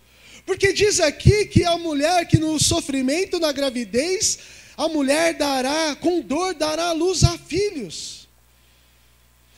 Porque 0.46 0.72
diz 0.72 1.00
aqui 1.00 1.46
que 1.46 1.64
a 1.64 1.78
mulher 1.78 2.26
que 2.26 2.38
no 2.38 2.58
sofrimento 2.60 3.38
na 3.38 3.50
gravidez, 3.50 4.38
a 4.76 4.88
mulher 4.88 5.34
dará, 5.34 5.96
com 5.96 6.20
dor, 6.20 6.54
dará 6.54 6.92
luz 6.92 7.24
a 7.24 7.38
filhos. 7.38 8.28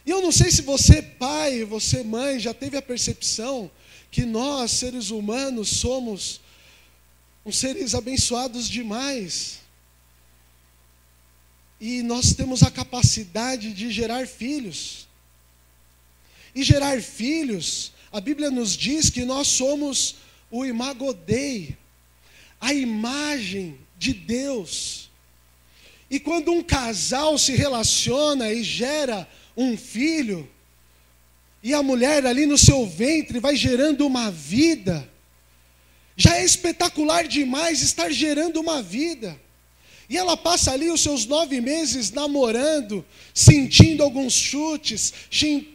E 0.05 0.11
eu 0.11 0.23
não 0.23 0.31
sei 0.31 0.51
se 0.51 0.63
você, 0.63 1.03
pai, 1.03 1.65
você, 1.65 2.05
mãe, 2.05 2.39
já 2.39 2.55
teve 2.55 2.77
a 2.77 2.83
percepção 2.83 3.69
que 4.11 4.25
nós, 4.25 4.71
seres 4.71 5.11
humanos, 5.11 5.69
somos 5.69 6.41
uns 7.45 7.59
seres 7.59 7.95
abençoados 7.95 8.69
demais. 8.69 9.61
E 11.81 12.03
nós 12.03 12.35
temos 12.35 12.63
a 12.63 12.71
capacidade 12.71 13.73
de 13.73 13.91
gerar 13.91 14.27
filhos. 14.29 15.09
E 16.55 16.63
gerar 16.63 17.03
filhos, 17.03 17.93
a 18.13 18.21
Bíblia 18.21 18.51
nos 18.51 18.77
diz 18.77 19.11
que 19.11 19.25
nós 19.25 19.49
somos 19.49 20.17
o 20.59 20.65
imagodei, 20.65 21.77
a 22.61 22.73
imagem 22.73 23.79
de 23.99 24.13
Deus. 24.13 25.11
E 26.11 26.19
quando 26.19 26.53
um 26.53 26.63
casal 26.63 27.37
se 27.37 27.53
relaciona 27.53 28.53
e 28.53 28.63
gera 28.63 29.29
um 29.57 29.77
filho, 29.77 30.49
e 31.63 31.75
a 31.75 31.83
mulher 31.83 32.25
ali 32.25 32.47
no 32.47 32.57
seu 32.57 32.87
ventre 32.87 33.41
vai 33.41 33.57
gerando 33.57 34.07
uma 34.07 34.31
vida, 34.31 35.09
já 36.17 36.37
é 36.37 36.45
espetacular 36.45 37.27
demais 37.27 37.83
estar 37.83 38.11
gerando 38.11 38.61
uma 38.61 38.83
vida. 38.83 39.39
E 40.09 40.17
ela 40.17 40.37
passa 40.37 40.73
ali 40.73 40.89
os 40.89 41.01
seus 41.01 41.27
nove 41.27 41.61
meses 41.61 42.13
namorando, 42.13 43.05
sentindo 43.35 44.05
alguns 44.05 44.35
chutes, 44.35 45.13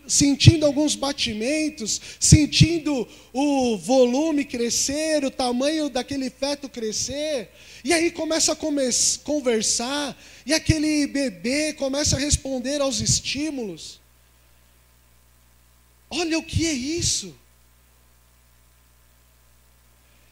sentindo 0.07 0.65
alguns 0.65 0.95
batimentos, 0.95 1.99
sentindo 2.17 3.05
o 3.33 3.77
volume 3.77 4.45
crescer, 4.45 5.25
o 5.25 5.31
tamanho 5.31 5.89
daquele 5.89 6.29
feto 6.29 6.69
crescer. 6.69 7.49
E 7.83 7.91
aí 7.91 8.09
começa 8.09 8.53
a 8.53 8.57
conversar, 9.23 10.17
e 10.45 10.53
aquele 10.53 11.07
bebê 11.07 11.73
começa 11.73 12.15
a 12.15 12.19
responder 12.19 12.79
aos 12.79 13.01
estímulos. 13.01 13.99
Olha 16.09 16.39
o 16.39 16.43
que 16.43 16.67
é 16.67 16.73
isso. 16.73 17.35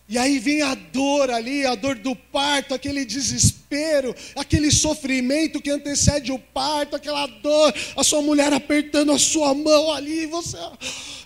E 0.09 0.17
aí 0.17 0.39
vem 0.39 0.63
a 0.63 0.73
dor 0.73 1.29
ali, 1.29 1.67
a 1.67 1.75
dor 1.75 1.93
do 1.93 2.15
parto, 2.15 2.73
aquele 2.73 3.05
desespero, 3.05 4.15
aquele 4.35 4.71
sofrimento 4.71 5.61
que 5.61 5.69
antecede 5.69 6.31
o 6.31 6.39
parto, 6.39 6.95
aquela 6.95 7.27
dor, 7.27 7.71
a 7.95 8.03
sua 8.03 8.19
mulher 8.19 8.51
apertando 8.51 9.11
a 9.11 9.19
sua 9.19 9.53
mão 9.53 9.91
ali, 9.91 10.23
e 10.23 10.25
você, 10.25 10.57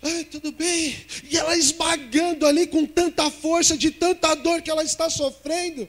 ai, 0.03 0.25
tudo 0.25 0.51
bem, 0.51 0.97
e 1.31 1.37
ela 1.37 1.57
esmagando 1.57 2.45
ali 2.45 2.67
com 2.67 2.85
tanta 2.85 3.31
força, 3.31 3.77
de 3.77 3.89
tanta 3.89 4.35
dor 4.35 4.61
que 4.61 4.69
ela 4.69 4.83
está 4.83 5.09
sofrendo. 5.09 5.87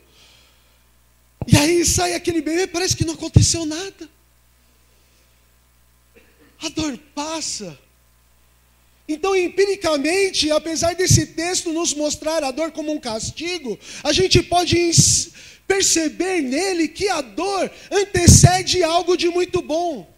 E 1.49 1.57
aí 1.57 1.85
sai 1.85 2.15
aquele 2.15 2.41
bebê, 2.41 2.69
parece 2.69 2.97
que 2.97 3.05
não 3.05 3.15
aconteceu 3.15 3.67
nada. 3.67 4.09
A 6.63 6.69
dor 6.69 6.97
passa. 7.13 7.77
Então, 9.07 9.37
empiricamente, 9.37 10.51
apesar 10.51 10.95
desse 10.95 11.27
texto 11.27 11.73
nos 11.73 11.93
mostrar 11.93 12.43
a 12.43 12.51
dor 12.51 12.73
como 12.73 12.91
um 12.91 12.99
castigo, 12.99 13.79
a 14.03 14.13
gente 14.13 14.43
pode 14.43 14.77
perceber 15.67 16.41
nele 16.41 16.89
que 16.89 17.09
a 17.09 17.21
dor 17.21 17.71
antecede 17.91 18.83
algo 18.83 19.17
de 19.17 19.29
muito 19.29 19.61
bom. 19.61 20.11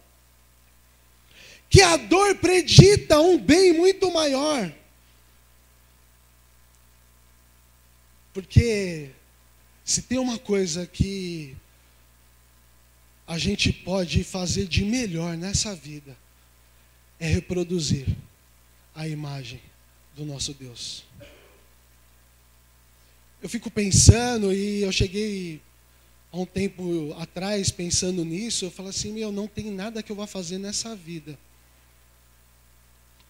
Que 1.69 1.81
a 1.81 1.97
dor 1.97 2.35
predita 2.35 3.19
um 3.19 3.37
bem 3.37 3.73
muito 3.73 4.09
maior. 4.09 4.71
Porque 8.33 9.09
se 9.83 10.01
tem 10.01 10.17
uma 10.17 10.37
coisa 10.37 10.87
que 10.87 11.57
a 13.25 13.37
gente 13.37 13.73
pode 13.73 14.23
fazer 14.23 14.65
de 14.65 14.85
melhor 14.85 15.35
nessa 15.35 15.75
vida, 15.75 16.17
é 17.19 17.27
reproduzir 17.27 18.07
a 18.97 19.07
imagem 19.07 19.61
do 20.15 20.25
nosso 20.25 20.55
Deus. 20.55 21.03
Eu 23.39 23.47
fico 23.47 23.69
pensando, 23.69 24.51
e 24.51 24.81
eu 24.81 24.91
cheguei 24.91 25.61
há 26.31 26.37
um 26.37 26.47
tempo 26.47 27.15
atrás 27.19 27.69
pensando 27.69 28.25
nisso, 28.25 28.65
eu 28.65 28.71
falo 28.71 28.89
assim, 28.89 29.13
meu, 29.13 29.31
não 29.31 29.47
tem 29.47 29.69
nada 29.69 30.01
que 30.01 30.11
eu 30.11 30.15
vá 30.15 30.25
fazer 30.25 30.57
nessa 30.57 30.95
vida. 30.95 31.37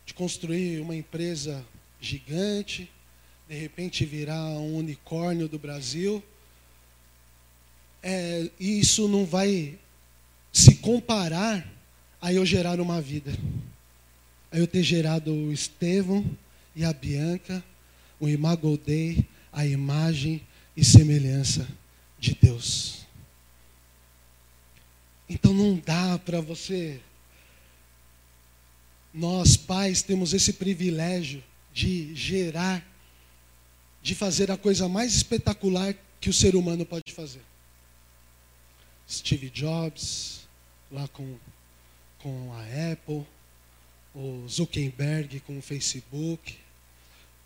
De 0.05 0.13
construir 0.13 0.79
uma 0.79 0.95
empresa 0.95 1.63
gigante, 1.99 2.89
de 3.49 3.55
repente 3.55 4.05
virar 4.05 4.45
um 4.45 4.77
unicórnio 4.77 5.49
do 5.49 5.59
Brasil. 5.59 6.23
É, 8.01 8.49
isso 8.57 9.09
não 9.09 9.25
vai 9.25 9.77
se 10.53 10.75
comparar 10.75 11.69
a 12.21 12.31
eu 12.31 12.45
gerar 12.45 12.79
uma 12.79 13.01
vida 13.01 13.37
eu 14.51 14.67
ter 14.67 14.83
gerado 14.83 15.31
o 15.31 15.51
Estevão 15.51 16.25
e 16.75 16.85
a 16.85 16.93
Bianca, 16.93 17.63
o 18.19 18.27
Imagodei, 18.27 19.25
a 19.51 19.65
imagem 19.65 20.41
e 20.75 20.85
semelhança 20.85 21.67
de 22.19 22.35
Deus. 22.35 23.05
Então 25.29 25.53
não 25.53 25.75
dá 25.77 26.17
para 26.19 26.39
você. 26.39 26.99
Nós, 29.13 29.57
pais, 29.57 30.01
temos 30.01 30.33
esse 30.33 30.53
privilégio 30.53 31.43
de 31.73 32.13
gerar, 32.15 32.85
de 34.01 34.15
fazer 34.15 34.51
a 34.51 34.57
coisa 34.57 34.87
mais 34.87 35.15
espetacular 35.15 35.95
que 36.21 36.29
o 36.29 36.33
ser 36.33 36.55
humano 36.55 36.85
pode 36.85 37.11
fazer. 37.11 37.41
Steve 39.09 39.49
Jobs, 39.49 40.47
lá 40.91 41.07
com, 41.09 41.37
com 42.19 42.53
a 42.53 42.91
Apple, 42.91 43.25
o 44.17 44.47
Zuckerberg 44.49 45.39
com 45.41 45.59
o 45.59 45.61
Facebook, 45.61 46.55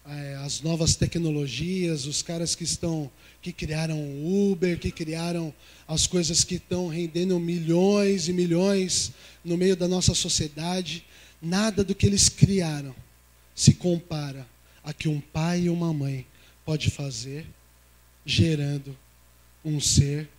é, 0.07 0.35
as 0.35 0.61
novas 0.61 0.95
tecnologias, 0.95 2.05
os 2.05 2.21
caras 2.21 2.55
que 2.55 2.63
estão 2.63 3.11
que 3.41 3.51
criaram 3.51 3.99
o 3.99 4.51
Uber, 4.51 4.79
que 4.79 4.89
criaram 4.89 5.53
as 5.85 6.07
coisas 6.07 6.45
que 6.45 6.55
estão 6.55 6.87
rendendo 6.87 7.37
milhões 7.39 8.29
e 8.29 8.33
milhões 8.33 9.11
no 9.43 9.57
meio 9.57 9.75
da 9.75 9.87
nossa 9.87 10.13
sociedade, 10.13 11.03
nada 11.41 11.83
do 11.83 11.93
que 11.93 12.05
eles 12.05 12.29
criaram 12.29 12.95
se 13.53 13.73
compara 13.73 14.47
a 14.81 14.93
que 14.93 15.09
um 15.09 15.19
pai 15.19 15.63
e 15.63 15.69
uma 15.69 15.93
mãe 15.93 16.25
pode 16.63 16.89
fazer 16.89 17.45
gerando 18.25 18.97
um 19.65 19.81
ser 19.81 20.29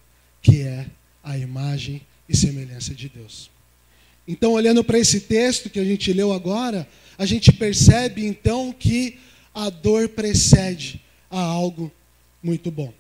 que 0.41 0.63
é 0.63 0.87
a 1.23 1.37
imagem 1.37 2.01
e 2.27 2.35
semelhança 2.35 2.95
de 2.95 3.09
Deus. 3.09 3.52
Então, 4.27 4.53
olhando 4.53 4.85
para 4.85 4.99
esse 4.99 5.21
texto 5.21 5.69
que 5.69 5.81
a 5.81 5.85
gente 5.85 6.13
leu 6.13 6.33
agora, 6.33 6.89
a 7.19 7.27
gente 7.27 7.53
percebe 7.53 8.25
então 8.25 8.73
que 8.73 9.19
a 9.55 9.69
dor 9.69 10.09
precede 10.09 11.01
a 11.31 11.41
algo 11.41 11.91
muito 12.43 12.71
bom. 12.71 12.93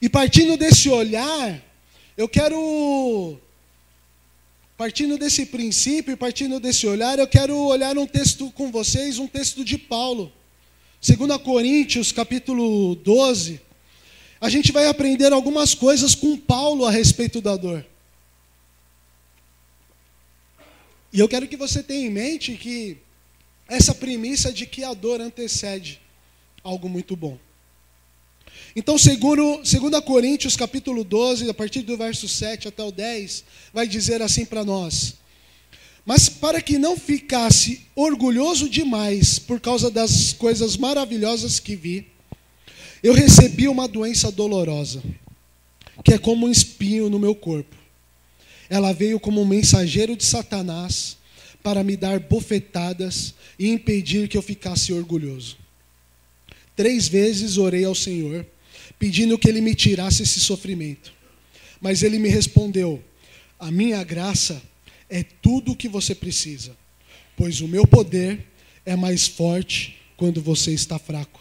E 0.00 0.08
partindo 0.08 0.56
desse 0.56 0.88
olhar, 0.88 1.62
eu 2.16 2.28
quero 2.28 3.38
partindo 4.76 5.16
desse 5.16 5.46
princípio 5.46 6.16
partindo 6.16 6.58
desse 6.58 6.86
olhar, 6.86 7.18
eu 7.18 7.26
quero 7.28 7.56
olhar 7.56 7.96
um 7.96 8.06
texto 8.06 8.50
com 8.50 8.70
vocês, 8.70 9.18
um 9.18 9.26
texto 9.26 9.64
de 9.64 9.78
Paulo. 9.78 10.32
2 11.00 11.40
Coríntios, 11.42 12.10
capítulo 12.10 12.96
12. 12.96 13.60
A 14.40 14.48
gente 14.48 14.72
vai 14.72 14.86
aprender 14.86 15.32
algumas 15.32 15.74
coisas 15.74 16.14
com 16.14 16.36
Paulo 16.36 16.84
a 16.84 16.90
respeito 16.90 17.40
da 17.40 17.56
dor. 17.56 17.84
E 21.14 21.20
eu 21.20 21.28
quero 21.28 21.46
que 21.46 21.56
você 21.56 21.80
tenha 21.80 22.08
em 22.08 22.10
mente 22.10 22.56
que 22.56 22.96
essa 23.68 23.94
premissa 23.94 24.52
de 24.52 24.66
que 24.66 24.82
a 24.82 24.92
dor 24.92 25.20
antecede 25.20 26.00
algo 26.64 26.88
muito 26.88 27.14
bom. 27.14 27.38
Então, 28.74 28.98
segundo 28.98 29.58
2 29.58 30.04
Coríntios 30.04 30.56
capítulo 30.56 31.04
12, 31.04 31.48
a 31.48 31.54
partir 31.54 31.82
do 31.82 31.96
verso 31.96 32.28
7 32.28 32.66
até 32.66 32.82
o 32.82 32.90
10, 32.90 33.44
vai 33.72 33.86
dizer 33.86 34.22
assim 34.22 34.44
para 34.44 34.64
nós: 34.64 35.14
Mas 36.04 36.28
para 36.28 36.60
que 36.60 36.78
não 36.78 36.96
ficasse 36.96 37.82
orgulhoso 37.94 38.68
demais 38.68 39.38
por 39.38 39.60
causa 39.60 39.92
das 39.92 40.32
coisas 40.32 40.76
maravilhosas 40.76 41.60
que 41.60 41.76
vi, 41.76 42.08
eu 43.04 43.14
recebi 43.14 43.68
uma 43.68 43.86
doença 43.86 44.32
dolorosa, 44.32 45.00
que 46.04 46.12
é 46.12 46.18
como 46.18 46.48
um 46.48 46.50
espinho 46.50 47.08
no 47.08 47.20
meu 47.20 47.36
corpo 47.36 47.83
ela 48.68 48.92
veio 48.92 49.20
como 49.20 49.42
um 49.42 49.46
mensageiro 49.46 50.16
de 50.16 50.24
Satanás 50.24 51.16
para 51.62 51.82
me 51.82 51.96
dar 51.96 52.20
bofetadas 52.20 53.34
e 53.58 53.70
impedir 53.70 54.28
que 54.28 54.36
eu 54.36 54.42
ficasse 54.42 54.92
orgulhoso. 54.92 55.56
Três 56.76 57.08
vezes 57.08 57.56
orei 57.56 57.84
ao 57.84 57.94
Senhor, 57.94 58.44
pedindo 58.98 59.38
que 59.38 59.48
Ele 59.48 59.60
me 59.60 59.74
tirasse 59.74 60.22
esse 60.22 60.40
sofrimento. 60.40 61.12
Mas 61.80 62.02
Ele 62.02 62.18
me 62.18 62.28
respondeu: 62.28 63.02
A 63.58 63.70
minha 63.70 64.02
graça 64.02 64.60
é 65.08 65.22
tudo 65.22 65.72
o 65.72 65.76
que 65.76 65.88
você 65.88 66.14
precisa, 66.14 66.76
pois 67.36 67.60
o 67.60 67.68
meu 67.68 67.86
poder 67.86 68.44
é 68.84 68.96
mais 68.96 69.26
forte 69.26 69.96
quando 70.16 70.42
você 70.42 70.72
está 70.72 70.98
fraco. 70.98 71.40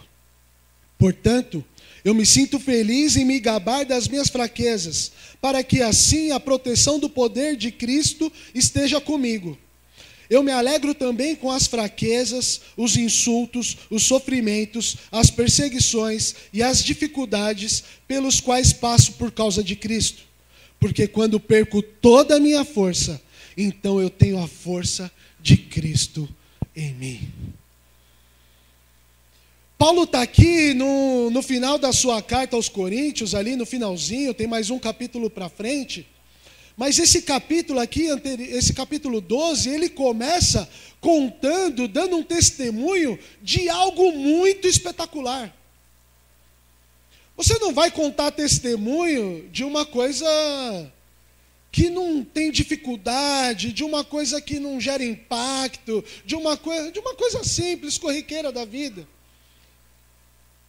Portanto, 0.98 1.64
eu 2.04 2.14
me 2.14 2.26
sinto 2.26 2.60
feliz 2.60 3.16
em 3.16 3.24
me 3.24 3.40
gabar 3.40 3.86
das 3.86 4.08
minhas 4.08 4.30
fraquezas, 4.30 5.12
para 5.42 5.64
que 5.64 5.82
assim 5.82 6.32
a 6.32 6.40
proteção 6.40 7.00
do 7.00 7.10
poder 7.10 7.56
de 7.56 7.72
Cristo 7.72 8.32
esteja 8.54 9.00
comigo. 9.00 9.58
Eu 10.30 10.42
me 10.42 10.52
alegro 10.52 10.94
também 10.94 11.36
com 11.36 11.52
as 11.52 11.68
fraquezas, 11.68 12.62
os 12.76 12.98
insultos, 12.98 13.78
os 13.90 14.04
sofrimentos, 14.04 14.98
as 15.12 15.30
perseguições 15.30 16.36
e 16.52 16.64
as 16.64 16.84
dificuldades 16.84 17.84
pelos 18.08 18.40
quais 18.40 18.74
passo 18.74 19.14
por 19.14 19.32
causa 19.32 19.64
de 19.64 19.76
Cristo. 19.76 20.24
Porque 20.80 21.08
quando 21.08 21.40
perco 21.40 21.82
toda 21.82 22.38
a 22.38 22.40
minha 22.40 22.66
força, 22.66 23.22
então 23.56 24.02
eu 24.02 24.10
tenho 24.10 24.40
a 24.40 24.48
força 24.48 25.12
de 25.42 25.56
Cristo 25.56 26.28
em 26.76 26.94
mim. 26.94 27.33
Paulo 29.84 30.04
está 30.04 30.22
aqui 30.22 30.74
no, 30.74 31.30
no 31.30 31.42
final 31.42 31.78
da 31.78 31.92
sua 31.92 32.22
carta 32.22 32.56
aos 32.56 32.70
Coríntios, 32.70 33.36
ali 33.36 33.58
no 33.58 33.66
finalzinho, 33.66 34.34
tem 34.34 34.48
mais 34.48 34.70
um 34.70 34.80
capítulo 34.80 35.30
para 35.30 35.50
frente. 35.50 36.08
Mas 36.78 36.98
esse 36.98 37.24
capítulo 37.24 37.82
aqui, 37.82 38.08
esse 38.50 38.72
capítulo 38.74 39.20
12, 39.20 39.70
ele 39.70 39.90
começa 39.90 40.70
contando, 41.02 41.86
dando 41.86 42.16
um 42.16 42.24
testemunho 42.24 43.20
de 43.42 43.68
algo 43.68 44.14
muito 44.14 44.70
espetacular. 44.70 45.54
Você 47.36 47.60
não 47.60 47.74
vai 47.74 47.92
contar 47.92 48.32
testemunho 48.32 49.50
de 49.52 49.66
uma 49.66 49.86
coisa 49.86 50.26
que 51.74 51.90
não 51.90 52.24
tem 52.24 52.52
dificuldade, 52.52 53.74
de 53.74 53.84
uma 53.84 54.06
coisa 54.06 54.40
que 54.40 54.62
não 54.62 54.80
gera 54.80 55.04
impacto, 55.04 56.02
de 56.24 56.38
uma 56.38 56.56
coisa, 56.56 56.90
de 56.90 57.00
uma 57.00 57.16
coisa 57.16 57.44
simples, 57.44 57.98
corriqueira 57.98 58.50
da 58.50 58.64
vida. 58.64 59.06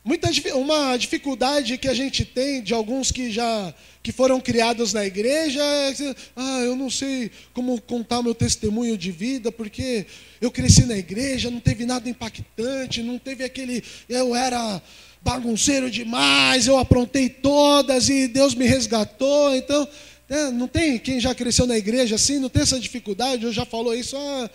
Muita, 0.05 0.29
uma 0.55 0.99
dificuldade 0.99 1.79
que 1.79 1.88
a 1.88 1.95
gente 1.95 2.27
tem 2.27 2.62
de 2.62 2.75
alguns 2.75 3.11
que 3.11 3.31
já 3.31 3.73
que 4.03 4.12
foram 4.12 4.38
criados 4.38 4.93
na 4.93 5.07
igreja 5.07 5.62
é 5.62 5.95
ah, 6.37 6.61
eu 6.61 6.77
não 6.77 6.90
sei 6.90 7.31
como 7.55 7.81
contar 7.81 8.23
meu 8.23 8.35
testemunho 8.35 8.99
de 8.99 9.11
vida, 9.11 9.51
porque 9.51 10.05
eu 10.43 10.51
cresci 10.51 10.85
na 10.85 10.95
igreja, 10.95 11.51
não 11.51 11.59
teve 11.59 11.87
nada 11.87 12.07
impactante, 12.07 13.03
não 13.03 13.19
teve 13.19 13.45
aquele. 13.45 13.83
Eu 14.07 14.37
era 14.37 14.83
bagunceiro 15.23 15.90
demais, 15.90 16.67
eu 16.67 16.77
aprontei 16.77 17.31
todas 17.31 18.11
e 18.11 18.29
Deus 18.29 18.55
me 18.55 18.67
resgatou. 18.67 19.57
Então, 19.57 19.88
é, 20.29 20.51
não 20.51 20.69
tem 20.69 20.99
quem 20.99 21.19
já 21.19 21.35
cresceu 21.35 21.67
na 21.67 21.79
igreja 21.79 22.17
assim, 22.17 22.38
não 22.38 22.51
tem 22.51 22.62
essa 22.62 22.79
dificuldade, 22.79 23.45
eu 23.45 23.53
já 23.55 23.64
falou 23.64 23.95
isso, 23.95 24.19
ah, 24.19 24.51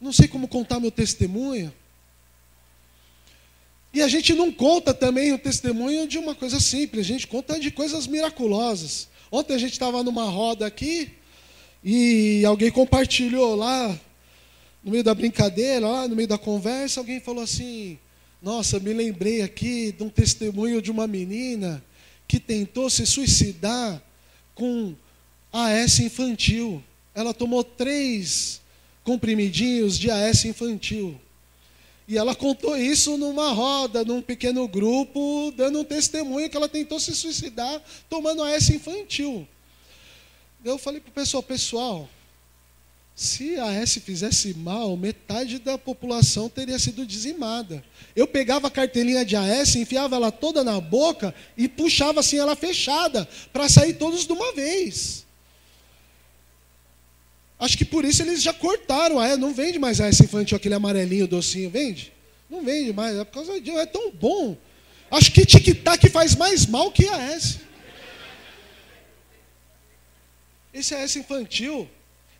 não 0.00 0.12
sei 0.12 0.26
como 0.26 0.48
contar 0.48 0.80
meu 0.80 0.90
testemunho. 0.90 1.72
E 3.98 4.02
a 4.02 4.06
gente 4.06 4.32
não 4.32 4.52
conta 4.52 4.94
também 4.94 5.32
o 5.32 5.38
testemunho 5.38 6.06
de 6.06 6.18
uma 6.18 6.32
coisa 6.32 6.60
simples, 6.60 7.04
a 7.04 7.08
gente 7.08 7.26
conta 7.26 7.58
de 7.58 7.68
coisas 7.72 8.06
miraculosas. 8.06 9.08
Ontem 9.28 9.54
a 9.54 9.58
gente 9.58 9.72
estava 9.72 10.04
numa 10.04 10.22
roda 10.22 10.64
aqui 10.64 11.10
e 11.82 12.44
alguém 12.44 12.70
compartilhou 12.70 13.56
lá, 13.56 13.88
no 14.84 14.92
meio 14.92 15.02
da 15.02 15.12
brincadeira, 15.12 15.88
lá 15.88 16.06
no 16.06 16.14
meio 16.14 16.28
da 16.28 16.38
conversa, 16.38 17.00
alguém 17.00 17.18
falou 17.18 17.42
assim: 17.42 17.98
Nossa, 18.40 18.78
me 18.78 18.92
lembrei 18.92 19.42
aqui 19.42 19.90
de 19.90 20.04
um 20.04 20.08
testemunho 20.08 20.80
de 20.80 20.92
uma 20.92 21.08
menina 21.08 21.84
que 22.28 22.38
tentou 22.38 22.88
se 22.88 23.04
suicidar 23.04 24.00
com 24.54 24.94
AS 25.52 25.98
infantil. 25.98 26.80
Ela 27.12 27.34
tomou 27.34 27.64
três 27.64 28.60
comprimidinhos 29.02 29.98
de 29.98 30.08
AS 30.08 30.44
infantil. 30.44 31.20
E 32.08 32.16
ela 32.16 32.34
contou 32.34 32.74
isso 32.74 33.18
numa 33.18 33.52
roda, 33.52 34.02
num 34.02 34.22
pequeno 34.22 34.66
grupo, 34.66 35.52
dando 35.54 35.80
um 35.80 35.84
testemunho 35.84 36.48
que 36.48 36.56
ela 36.56 36.68
tentou 36.68 36.98
se 36.98 37.14
suicidar 37.14 37.82
tomando 38.08 38.42
a 38.42 38.50
S 38.50 38.74
infantil. 38.74 39.46
Eu 40.64 40.78
falei 40.78 41.02
para 41.02 41.10
o 41.10 41.12
pessoal, 41.12 41.42
pessoal, 41.42 42.08
se 43.14 43.60
a 43.60 43.72
S 43.74 44.00
fizesse 44.00 44.54
mal, 44.54 44.96
metade 44.96 45.58
da 45.58 45.76
população 45.76 46.48
teria 46.48 46.78
sido 46.78 47.04
dizimada. 47.04 47.84
Eu 48.16 48.26
pegava 48.26 48.68
a 48.68 48.70
cartelinha 48.70 49.22
de 49.22 49.36
AS, 49.36 49.76
enfiava 49.76 50.16
ela 50.16 50.32
toda 50.32 50.64
na 50.64 50.80
boca 50.80 51.34
e 51.58 51.68
puxava 51.68 52.20
assim 52.20 52.38
ela 52.38 52.56
fechada, 52.56 53.28
para 53.52 53.68
sair 53.68 53.94
todos 53.94 54.24
de 54.24 54.32
uma 54.32 54.54
vez. 54.54 55.26
Acho 57.58 57.76
que 57.76 57.84
por 57.84 58.04
isso 58.04 58.22
eles 58.22 58.42
já 58.42 58.52
cortaram 58.52 59.18
a 59.18 59.36
Não 59.36 59.52
vende 59.52 59.78
mais 59.78 60.00
a 60.00 60.06
essa 60.06 60.24
infantil, 60.24 60.56
aquele 60.56 60.74
amarelinho 60.74 61.26
docinho, 61.26 61.70
vende? 61.70 62.12
Não 62.48 62.62
vende 62.64 62.92
mais, 62.92 63.16
é 63.16 63.24
por 63.24 63.32
causa 63.34 63.60
de. 63.60 63.70
É 63.70 63.84
tão 63.86 64.10
bom. 64.10 64.56
Acho 65.10 65.32
que 65.32 65.44
tic-tac 65.44 66.08
faz 66.10 66.34
mais 66.34 66.66
mal 66.66 66.90
que 66.90 67.06
a 67.08 67.32
S. 67.32 67.60
Esse 70.72 70.94
é 70.94 71.02
S 71.02 71.18
infantil. 71.18 71.88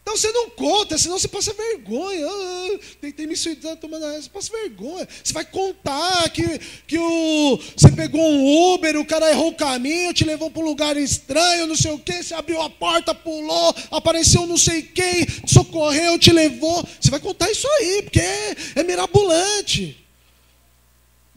Então 0.09 0.16
você 0.16 0.33
não 0.33 0.49
conta, 0.49 0.97
senão 0.97 1.18
você 1.18 1.29
passa 1.29 1.53
vergonha. 1.53 2.27
Ah, 2.27 2.79
tentei 2.99 3.27
me 3.27 3.37
suicidar 3.37 3.77
tomando 3.77 4.07
essa, 4.07 4.23
você 4.23 4.31
passa 4.31 4.53
vergonha. 4.53 5.07
Você 5.23 5.35
vai 5.35 5.44
contar 5.44 6.31
que, 6.31 6.59
que 6.87 6.99
o, 6.99 7.61
você 7.77 7.92
pegou 7.92 8.18
um 8.18 8.73
Uber, 8.73 8.97
o 8.97 9.05
cara 9.05 9.31
errou 9.31 9.49
o 9.49 9.55
caminho, 9.55 10.14
te 10.14 10.25
levou 10.25 10.51
para 10.51 10.62
um 10.62 10.64
lugar 10.64 10.97
estranho, 10.97 11.66
não 11.66 11.77
sei 11.77 11.90
o 11.90 11.99
quê, 11.99 12.23
você 12.23 12.33
abriu 12.33 12.62
a 12.62 12.71
porta, 12.71 13.14
pulou, 13.14 13.75
apareceu 13.90 14.47
não 14.47 14.57
sei 14.57 14.81
quem, 14.81 15.27
socorreu, 15.47 16.18
te 16.18 16.33
levou. 16.33 16.83
Você 16.99 17.11
vai 17.11 17.21
contar 17.21 17.51
isso 17.51 17.68
aí, 17.68 18.01
porque 18.05 18.21
é, 18.21 18.57
é 18.77 18.83
mirabolante. 18.83 20.08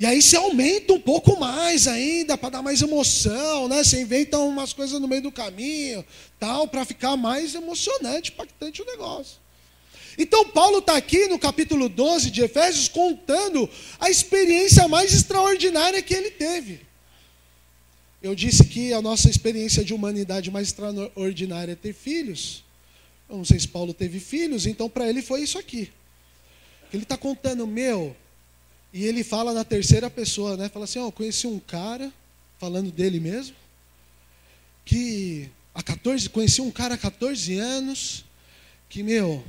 E 0.01 0.05
aí 0.07 0.19
você 0.19 0.35
aumenta 0.35 0.93
um 0.93 0.99
pouco 0.99 1.39
mais 1.39 1.87
ainda, 1.87 2.35
para 2.35 2.49
dar 2.49 2.63
mais 2.63 2.81
emoção, 2.81 3.67
né? 3.67 3.83
Você 3.83 4.01
inventa 4.01 4.39
umas 4.39 4.73
coisas 4.73 4.99
no 4.99 5.07
meio 5.07 5.21
do 5.21 5.31
caminho, 5.31 6.03
tal, 6.39 6.67
para 6.67 6.83
ficar 6.83 7.15
mais 7.15 7.53
emocionante, 7.53 8.31
impactante 8.31 8.81
o 8.81 8.85
negócio. 8.85 9.37
Então 10.17 10.49
Paulo 10.49 10.79
está 10.79 10.97
aqui 10.97 11.27
no 11.27 11.37
capítulo 11.37 11.87
12 11.87 12.31
de 12.31 12.41
Efésios 12.41 12.87
contando 12.87 13.69
a 13.99 14.09
experiência 14.09 14.87
mais 14.87 15.13
extraordinária 15.13 16.01
que 16.01 16.15
ele 16.15 16.31
teve. 16.31 16.81
Eu 18.23 18.33
disse 18.33 18.63
que 18.63 18.91
a 18.93 19.03
nossa 19.03 19.29
experiência 19.29 19.83
de 19.85 19.93
humanidade 19.93 20.49
mais 20.49 20.69
extraordinária 20.69 21.73
é 21.73 21.75
ter 21.75 21.93
filhos. 21.93 22.63
Eu 23.29 23.37
não 23.37 23.45
sei 23.45 23.59
se 23.59 23.67
Paulo 23.67 23.93
teve 23.93 24.19
filhos, 24.19 24.65
então 24.65 24.89
para 24.89 25.07
ele 25.07 25.21
foi 25.21 25.43
isso 25.43 25.59
aqui. 25.59 25.91
Ele 26.91 27.03
está 27.03 27.15
contando, 27.15 27.67
meu, 27.67 28.15
e 28.93 29.05
ele 29.05 29.23
fala 29.23 29.53
na 29.53 29.63
terceira 29.63 30.09
pessoa, 30.09 30.57
né? 30.57 30.69
Fala 30.69 30.85
assim: 30.85 30.99
Ó, 30.99 31.07
oh, 31.07 31.11
conheci 31.11 31.47
um 31.47 31.59
cara, 31.59 32.11
falando 32.59 32.91
dele 32.91 33.19
mesmo, 33.19 33.55
que 34.83 35.49
há 35.73 35.81
14, 35.81 36.29
conheci 36.29 36.61
um 36.61 36.71
cara 36.71 36.95
há 36.95 36.97
14 36.97 37.57
anos, 37.57 38.25
que, 38.89 39.01
meu, 39.01 39.43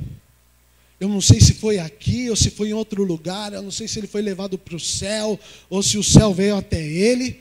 eu 1.01 1.09
não 1.09 1.21
sei 1.21 1.41
se 1.41 1.55
foi 1.55 1.79
aqui 1.81 2.31
ou 2.31 2.37
se 2.37 2.51
foi 2.51 2.69
em 2.69 2.75
outro 2.75 3.03
lugar, 3.03 3.53
eu 3.53 3.63
não 3.63 3.73
sei 3.73 3.89
se 3.89 3.99
ele 3.99 4.07
foi 4.07 4.23
levado 4.23 4.57
para 4.57 4.77
o 4.77 4.81
céu 4.81 5.39
ou 5.69 5.83
se 5.83 5.99
o 5.99 6.05
céu 6.05 6.33
veio 6.33 6.57
até 6.57 6.81
ele, 6.81 7.41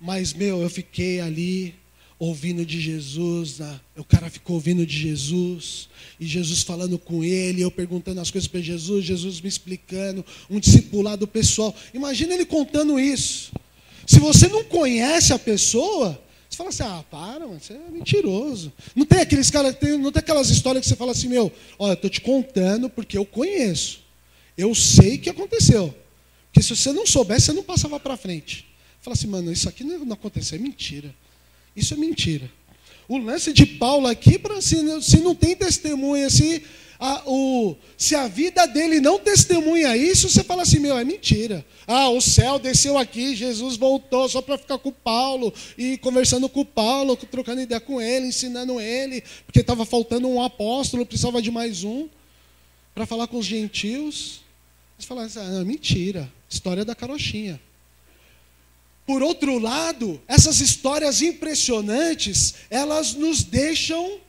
mas, 0.00 0.32
meu, 0.32 0.62
eu 0.62 0.70
fiquei 0.70 1.20
ali 1.20 1.74
ouvindo 2.20 2.66
de 2.66 2.78
Jesus, 2.78 3.60
né? 3.60 3.80
o 3.96 4.04
cara 4.04 4.28
ficou 4.28 4.56
ouvindo 4.56 4.84
de 4.84 4.94
Jesus, 4.94 5.88
e 6.20 6.26
Jesus 6.26 6.62
falando 6.62 6.98
com 6.98 7.24
ele, 7.24 7.62
eu 7.62 7.70
perguntando 7.70 8.20
as 8.20 8.30
coisas 8.30 8.46
para 8.46 8.60
Jesus, 8.60 9.06
Jesus 9.06 9.40
me 9.40 9.48
explicando, 9.48 10.22
um 10.50 10.60
discipulado 10.60 11.26
pessoal. 11.26 11.74
Imagina 11.94 12.34
ele 12.34 12.44
contando 12.44 13.00
isso. 13.00 13.50
Se 14.06 14.20
você 14.20 14.48
não 14.48 14.62
conhece 14.64 15.32
a 15.32 15.38
pessoa, 15.38 16.22
você 16.46 16.56
fala 16.58 16.68
assim: 16.68 16.82
ah, 16.82 17.04
para, 17.10 17.46
mano, 17.46 17.58
você 17.58 17.72
é 17.72 17.90
mentiroso. 17.90 18.70
Não 18.94 19.06
tem 19.06 19.20
aqueles 19.20 19.50
caras, 19.50 19.74
não 19.98 20.12
tem 20.12 20.20
aquelas 20.20 20.50
histórias 20.50 20.82
que 20.82 20.90
você 20.90 20.96
fala 20.96 21.12
assim, 21.12 21.28
meu, 21.28 21.50
olha, 21.78 21.92
eu 21.92 21.94
estou 21.94 22.10
te 22.10 22.20
contando 22.20 22.90
porque 22.90 23.16
eu 23.16 23.24
conheço. 23.24 24.00
Eu 24.58 24.74
sei 24.74 25.14
o 25.14 25.18
que 25.20 25.30
aconteceu. 25.30 25.94
Porque 26.52 26.62
se 26.62 26.76
você 26.76 26.92
não 26.92 27.06
soubesse, 27.06 27.46
você 27.46 27.52
não 27.54 27.62
passava 27.62 27.98
para 27.98 28.14
frente. 28.14 28.66
Fala 29.00 29.14
assim, 29.14 29.26
mano, 29.26 29.50
isso 29.50 29.70
aqui 29.70 29.84
não 29.84 30.12
aconteceu, 30.12 30.58
é 30.58 30.60
mentira. 30.60 31.14
Isso 31.80 31.94
é 31.94 31.96
mentira. 31.96 32.50
O 33.08 33.18
lance 33.18 33.52
de 33.52 33.64
Paulo 33.66 34.06
aqui, 34.06 34.40
se, 34.60 35.20
não 35.20 35.34
tem 35.34 35.56
testemunha, 35.56 36.28
se 36.28 36.62
a, 36.98 37.22
o, 37.26 37.74
se 37.96 38.14
a 38.14 38.28
vida 38.28 38.66
dele 38.66 39.00
não 39.00 39.18
testemunha 39.18 39.96
isso, 39.96 40.28
você 40.28 40.44
fala 40.44 40.62
assim, 40.62 40.78
meu, 40.78 40.98
é 40.98 41.04
mentira. 41.04 41.64
Ah, 41.86 42.10
o 42.10 42.20
céu 42.20 42.58
desceu 42.58 42.98
aqui, 42.98 43.34
Jesus 43.34 43.78
voltou 43.78 44.28
só 44.28 44.42
para 44.42 44.58
ficar 44.58 44.76
com 44.78 44.92
Paulo, 44.92 45.52
e 45.78 45.96
conversando 45.96 46.48
com 46.48 46.64
Paulo, 46.64 47.16
trocando 47.16 47.62
ideia 47.62 47.80
com 47.80 48.00
ele, 48.00 48.26
ensinando 48.26 48.78
ele, 48.78 49.24
porque 49.46 49.60
estava 49.60 49.86
faltando 49.86 50.28
um 50.28 50.42
apóstolo, 50.42 51.06
precisava 51.06 51.40
de 51.40 51.50
mais 51.50 51.82
um, 51.82 52.08
para 52.94 53.06
falar 53.06 53.26
com 53.26 53.38
os 53.38 53.46
gentios. 53.46 54.42
Você 54.98 55.06
fala 55.06 55.24
assim, 55.24 55.40
ah, 55.40 55.64
mentira, 55.64 56.30
história 56.48 56.84
da 56.84 56.94
carochinha. 56.94 57.58
Por 59.06 59.22
outro 59.22 59.58
lado, 59.58 60.20
essas 60.28 60.60
histórias 60.60 61.20
impressionantes, 61.20 62.54
elas 62.70 63.14
nos 63.14 63.42
deixam 63.42 64.20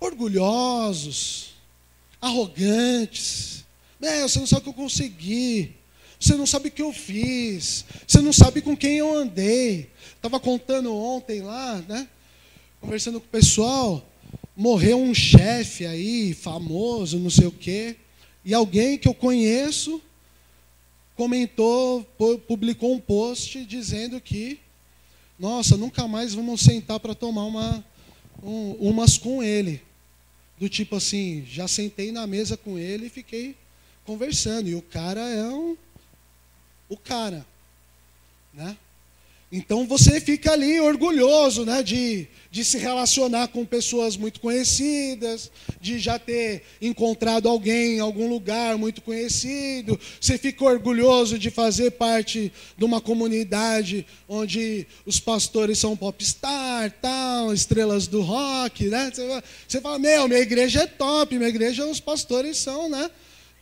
orgulhosos, 0.00 1.54
arrogantes. 2.20 3.64
É, 4.00 4.22
você 4.22 4.38
não 4.38 4.46
sabe 4.46 4.60
o 4.60 4.64
que 4.64 4.68
eu 4.70 4.84
consegui. 4.84 5.74
Você 6.20 6.34
não 6.34 6.46
sabe 6.46 6.68
o 6.68 6.72
que 6.72 6.82
eu 6.82 6.92
fiz. 6.92 7.84
Você 8.06 8.20
não 8.20 8.32
sabe 8.32 8.60
com 8.60 8.76
quem 8.76 8.98
eu 8.98 9.16
andei. 9.16 9.90
Estava 10.16 10.40
contando 10.40 10.94
ontem 10.94 11.42
lá, 11.42 11.82
né? 11.88 12.08
Conversando 12.80 13.20
com 13.20 13.26
o 13.26 13.30
pessoal. 13.30 14.04
Morreu 14.56 15.00
um 15.00 15.14
chefe 15.14 15.86
aí, 15.86 16.34
famoso, 16.34 17.18
não 17.18 17.30
sei 17.30 17.46
o 17.46 17.52
quê. 17.52 17.96
E 18.44 18.52
alguém 18.52 18.98
que 18.98 19.06
eu 19.06 19.14
conheço 19.14 20.02
comentou, 21.18 22.04
publicou 22.46 22.94
um 22.94 23.00
post 23.00 23.64
dizendo 23.64 24.20
que, 24.20 24.60
nossa, 25.36 25.76
nunca 25.76 26.06
mais 26.06 26.32
vamos 26.32 26.60
sentar 26.60 27.00
para 27.00 27.12
tomar 27.12 27.44
uma, 27.44 27.84
um, 28.40 28.70
umas 28.74 29.18
com 29.18 29.42
ele. 29.42 29.82
do 30.60 30.68
tipo 30.68 30.94
assim, 30.94 31.44
já 31.44 31.66
sentei 31.66 32.12
na 32.12 32.24
mesa 32.24 32.56
com 32.56 32.78
ele 32.78 33.06
e 33.06 33.10
fiquei 33.10 33.56
conversando. 34.04 34.68
E 34.68 34.76
o 34.76 34.82
cara 34.82 35.20
é 35.28 35.48
um, 35.48 35.76
o 36.88 36.96
cara, 36.96 37.44
né? 38.54 38.76
Então 39.50 39.86
você 39.86 40.20
fica 40.20 40.52
ali 40.52 40.78
orgulhoso 40.78 41.64
né, 41.64 41.82
de, 41.82 42.28
de 42.50 42.62
se 42.62 42.76
relacionar 42.76 43.48
com 43.48 43.64
pessoas 43.64 44.14
muito 44.14 44.40
conhecidas, 44.40 45.50
de 45.80 45.98
já 45.98 46.18
ter 46.18 46.64
encontrado 46.82 47.48
alguém 47.48 47.96
em 47.96 48.00
algum 48.00 48.28
lugar 48.28 48.76
muito 48.76 49.00
conhecido. 49.00 49.98
Você 50.20 50.36
fica 50.36 50.62
orgulhoso 50.64 51.38
de 51.38 51.50
fazer 51.50 51.92
parte 51.92 52.52
de 52.76 52.84
uma 52.84 53.00
comunidade 53.00 54.06
onde 54.28 54.86
os 55.06 55.18
pastores 55.18 55.78
são 55.78 55.96
popstar, 55.96 56.92
tal, 57.00 57.54
estrelas 57.54 58.06
do 58.06 58.20
rock. 58.20 58.88
Né? 58.88 59.10
Você, 59.66 59.80
fala, 59.80 59.98
meu, 59.98 60.28
minha 60.28 60.40
igreja 60.40 60.82
é 60.82 60.86
top, 60.86 61.38
minha 61.38 61.48
igreja 61.48 61.86
os 61.86 62.00
pastores 62.00 62.58
são, 62.58 62.90
né? 62.90 63.10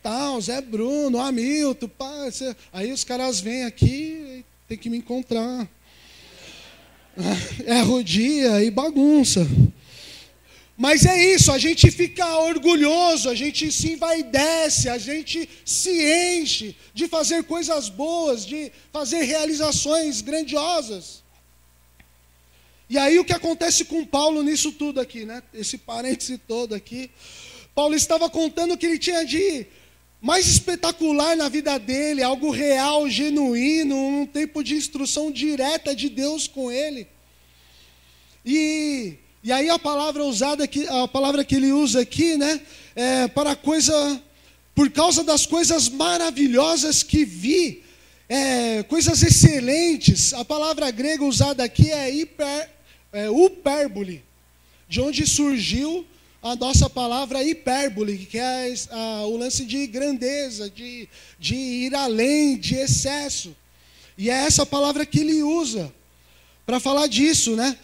Tal, 0.03 0.39
Zé 0.41 0.59
Bruno, 0.59 1.19
Hamilton, 1.19 1.87
pá, 1.87 2.29
aí 2.71 2.91
os 2.91 3.03
caras 3.03 3.39
vêm 3.39 3.63
aqui 3.63 4.43
tem 4.67 4.77
que 4.77 4.89
me 4.89 4.97
encontrar. 4.97 5.67
Erra 7.65 7.91
o 7.91 8.03
dia 8.03 8.63
e 8.63 8.71
bagunça. 8.71 9.47
Mas 10.77 11.05
é 11.05 11.33
isso, 11.33 11.51
a 11.51 11.57
gente 11.57 11.89
fica 11.89 12.37
orgulhoso, 12.37 13.29
a 13.29 13.33
gente 13.35 13.71
se 13.71 13.93
envaidece, 13.93 14.87
a 14.89 14.97
gente 14.99 15.49
se 15.65 15.89
enche 16.39 16.75
de 16.93 17.07
fazer 17.07 17.43
coisas 17.45 17.89
boas, 17.89 18.45
de 18.45 18.71
fazer 18.93 19.23
realizações 19.23 20.21
grandiosas. 20.21 21.23
E 22.87 22.97
aí 22.97 23.17
o 23.17 23.25
que 23.25 23.33
acontece 23.33 23.85
com 23.85 24.05
Paulo 24.05 24.43
nisso 24.43 24.71
tudo 24.71 25.01
aqui, 25.01 25.25
né? 25.25 25.41
Esse 25.51 25.79
parêntese 25.79 26.37
todo 26.37 26.75
aqui. 26.75 27.09
Paulo 27.73 27.95
estava 27.95 28.29
contando 28.29 28.77
que 28.77 28.85
ele 28.85 28.99
tinha 28.99 29.25
de 29.25 29.65
mais 30.21 30.47
espetacular 30.47 31.35
na 31.35 31.47
vida 31.47 31.77
dele, 31.77 32.23
algo 32.23 32.49
real, 32.49 33.09
genuíno, 33.09 33.95
um 33.95 34.25
tempo 34.25 34.63
de 34.63 34.75
instrução 34.75 35.31
direta 35.31 35.95
de 35.95 36.09
Deus 36.09 36.47
com 36.47 36.71
ele. 36.71 37.07
E, 38.45 39.15
e 39.43 39.51
aí 39.51 39.69
a 39.69 39.77
palavra 39.77 40.23
usada 40.23 40.63
aqui, 40.63 40.87
a 40.87 41.07
palavra 41.07 41.43
que 41.43 41.55
ele 41.55 41.71
usa 41.71 42.01
aqui, 42.01 42.35
né, 42.35 42.59
é 42.95 43.27
para 43.27 43.55
coisa, 43.55 44.21
por 44.73 44.89
causa 44.89 45.23
das 45.23 45.45
coisas 45.45 45.87
maravilhosas 45.87 47.03
que 47.03 47.23
vi, 47.23 47.83
é, 48.27 48.83
coisas 48.83 49.21
excelentes. 49.21 50.33
A 50.33 50.43
palavra 50.43 50.89
grega 50.89 51.23
usada 51.23 51.63
aqui 51.63 51.91
é, 51.91 52.09
hiper, 52.09 52.69
é 53.13 53.29
upérbole, 53.29 54.23
de 54.89 54.99
onde 54.99 55.27
surgiu 55.27 56.05
a 56.41 56.55
nossa 56.55 56.89
palavra 56.89 57.43
hipérbole, 57.43 58.17
que 58.17 58.37
é 58.37 58.73
a, 58.91 59.25
o 59.25 59.37
lance 59.37 59.65
de 59.65 59.87
grandeza, 59.87 60.69
de, 60.69 61.09
de 61.39 61.55
ir 61.55 61.95
além, 61.95 62.57
de 62.57 62.75
excesso. 62.75 63.55
E 64.17 64.29
é 64.29 64.33
essa 64.33 64.65
palavra 64.65 65.05
que 65.05 65.19
ele 65.19 65.43
usa 65.43 65.93
para 66.65 66.79
falar 66.79 67.07
disso, 67.07 67.55
né? 67.55 67.77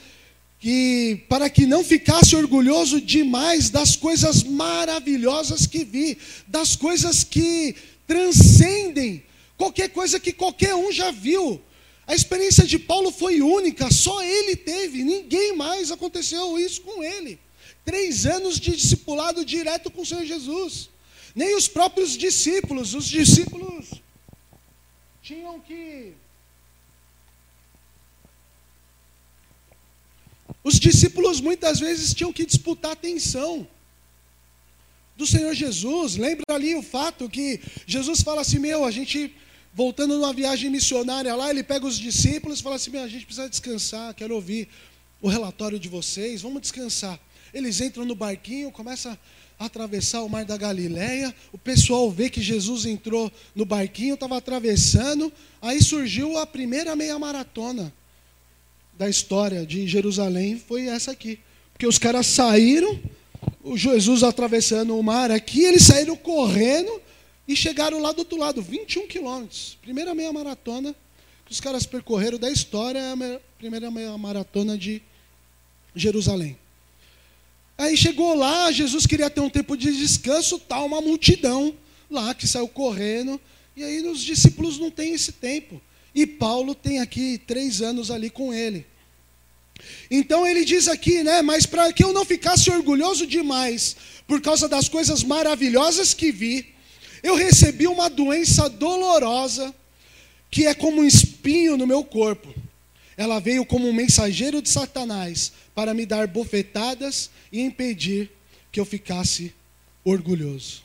Que 0.60 1.24
para 1.28 1.50
que 1.50 1.66
não 1.66 1.84
ficasse 1.84 2.36
orgulhoso 2.36 3.02
demais 3.02 3.70
das 3.70 3.96
coisas 3.96 4.44
maravilhosas 4.44 5.68
que 5.68 5.84
vi, 5.84 6.18
das 6.48 6.76
coisas 6.76 7.24
que 7.24 7.76
transcendem 8.08 9.24
qualquer 9.58 9.90
coisa 9.90 10.20
que 10.20 10.32
qualquer 10.32 10.76
um 10.76 10.92
já 10.92 11.12
viu. 11.12 11.62
A 12.06 12.14
experiência 12.14 12.66
de 12.66 12.78
Paulo 12.78 13.12
foi 13.12 13.42
única, 13.42 13.90
só 13.92 14.24
ele 14.24 14.56
teve, 14.56 15.04
ninguém 15.04 15.56
mais 15.56 15.92
aconteceu 15.92 16.60
isso 16.60 16.82
com 16.82 17.04
ele. 17.04 17.40
Três 17.86 18.26
anos 18.26 18.60
de 18.60 18.76
discipulado 18.76 19.44
direto 19.44 19.92
com 19.92 20.02
o 20.02 20.06
Senhor 20.06 20.26
Jesus. 20.26 20.90
Nem 21.36 21.56
os 21.56 21.68
próprios 21.68 22.18
discípulos, 22.18 22.94
os 22.94 23.06
discípulos 23.06 24.02
tinham 25.22 25.60
que. 25.60 26.14
Os 30.64 30.80
discípulos 30.80 31.42
muitas 31.42 31.80
vezes 31.80 32.14
tinham 32.14 32.32
que 32.32 32.46
disputar 32.46 32.92
a 32.92 32.94
atenção 32.94 33.68
do 35.16 35.26
Senhor 35.26 35.54
Jesus. 35.54 36.16
Lembra 36.16 36.44
ali 36.50 36.76
o 36.76 36.84
fato 36.84 37.30
que 37.30 37.60
Jesus 37.88 38.22
fala 38.22 38.42
assim: 38.42 38.60
Meu, 38.60 38.86
a 38.86 38.92
gente, 38.92 39.36
voltando 39.74 40.18
numa 40.18 40.34
viagem 40.34 40.70
missionária 40.70 41.36
lá, 41.36 41.50
ele 41.50 41.64
pega 41.64 41.86
os 41.86 41.98
discípulos 41.98 42.60
e 42.60 42.64
fala 42.64 42.76
assim: 42.76 42.92
Meu, 42.92 43.04
a 43.04 43.08
gente 43.08 43.26
precisa 43.26 43.50
descansar, 43.50 44.14
quero 44.14 44.36
ouvir 44.36 44.68
o 45.22 45.30
relatório 45.30 45.80
de 45.80 45.90
vocês, 45.90 46.42
vamos 46.42 46.62
descansar. 46.62 47.20
Eles 47.54 47.80
entram 47.82 48.06
no 48.06 48.16
barquinho, 48.16 48.72
começam 48.72 49.18
a 49.60 49.66
atravessar 49.66 50.24
o 50.24 50.30
mar 50.30 50.44
da 50.44 50.58
Galileia. 50.58 51.34
O 51.52 51.58
pessoal 51.58 52.10
vê 52.10 52.30
que 52.30 52.42
Jesus 52.42 52.86
entrou 52.86 53.32
no 53.56 53.66
barquinho, 53.66 54.16
estava 54.16 54.38
atravessando. 54.38 55.32
Aí 55.62 55.82
surgiu 55.82 56.38
a 56.38 56.46
primeira 56.48 56.96
meia 56.96 57.18
maratona 57.20 57.94
da 58.98 59.10
história 59.10 59.66
de 59.66 59.88
Jerusalém, 59.88 60.58
foi 60.58 60.88
essa 60.88 61.12
aqui. 61.12 61.40
Porque 61.72 61.88
os 61.88 61.98
caras 61.98 62.28
saíram, 62.28 63.00
o 63.64 63.78
Jesus 63.78 64.24
atravessando 64.24 64.98
o 64.98 65.04
mar 65.04 65.32
aqui, 65.32 65.64
eles 65.64 65.84
saíram 65.84 66.16
correndo 66.16 67.02
e 67.48 67.56
chegaram 67.56 68.00
lá 68.00 68.12
do 68.12 68.20
outro 68.20 68.38
lado, 68.38 68.62
21 68.62 69.08
quilômetros. 69.08 69.78
Primeira 69.82 70.14
meia 70.14 70.32
maratona 70.32 70.96
que 71.46 71.52
os 71.52 71.60
caras 71.60 71.86
percorreram 71.86 72.38
da 72.38 72.50
história, 72.50 73.02
a 73.12 73.40
primeira 73.58 73.92
meia 73.92 74.18
maratona 74.18 74.78
de 74.78 75.02
Jerusalém. 75.96 76.58
Aí 77.78 77.98
chegou 77.98 78.36
lá, 78.36 78.72
Jesus 78.72 79.06
queria 79.06 79.30
ter 79.30 79.42
um 79.42 79.50
tempo 79.50 79.76
de 79.76 79.92
descanso, 79.92 80.60
tal, 80.60 80.86
uma 80.86 81.02
multidão 81.02 81.76
lá 82.10 82.34
que 82.34 82.48
saiu 82.48 82.68
correndo. 82.68 83.40
E 83.76 83.84
aí 83.84 84.06
os 84.08 84.22
discípulos 84.22 84.78
não 84.80 84.92
têm 84.92 85.14
esse 85.14 85.32
tempo. 85.32 85.82
E 86.14 86.28
Paulo 86.28 86.76
tem 86.76 87.00
aqui 87.00 87.42
três 87.48 87.82
anos 87.82 88.12
ali 88.12 88.30
com 88.30 88.54
ele. 88.54 88.86
Então 90.10 90.46
ele 90.46 90.64
diz 90.64 90.88
aqui, 90.88 91.24
né? 91.24 91.42
Mas 91.42 91.66
para 91.66 91.92
que 91.92 92.04
eu 92.04 92.14
não 92.14 92.24
ficasse 92.24 92.70
orgulhoso 92.70 93.26
demais 93.26 93.96
por 94.28 94.40
causa 94.40 94.70
das 94.70 94.88
coisas 94.88 95.24
maravilhosas 95.24 96.14
que 96.14 96.32
vi, 96.32 96.74
eu 97.24 97.36
recebi 97.36 97.88
uma 97.88 98.10
doença 98.10 98.70
dolorosa 98.70 99.74
que 100.52 100.68
é 100.68 100.76
como 100.76 101.02
um 101.02 101.06
espinho 101.06 101.76
no 101.76 101.88
meu 101.88 102.04
corpo. 102.04 102.54
Ela 103.16 103.40
veio 103.40 103.66
como 103.66 103.88
um 103.88 103.94
mensageiro 103.94 104.62
de 104.62 104.70
Satanás 104.70 105.52
para 105.76 105.94
me 105.94 106.06
dar 106.06 106.28
bofetadas 106.28 107.30
e 107.52 107.62
impedir 107.62 108.32
que 108.72 108.80
eu 108.80 108.86
ficasse 108.86 109.54
orgulhoso. 110.04 110.84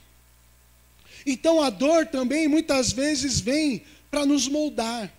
Então 1.25 1.63
a 1.63 1.71
dor 1.71 2.07
também 2.07 2.49
muitas 2.49 2.93
vezes 2.93 3.41
vem 3.41 3.83
para 4.11 4.25
nos 4.25 4.49
moldar. 4.49 5.13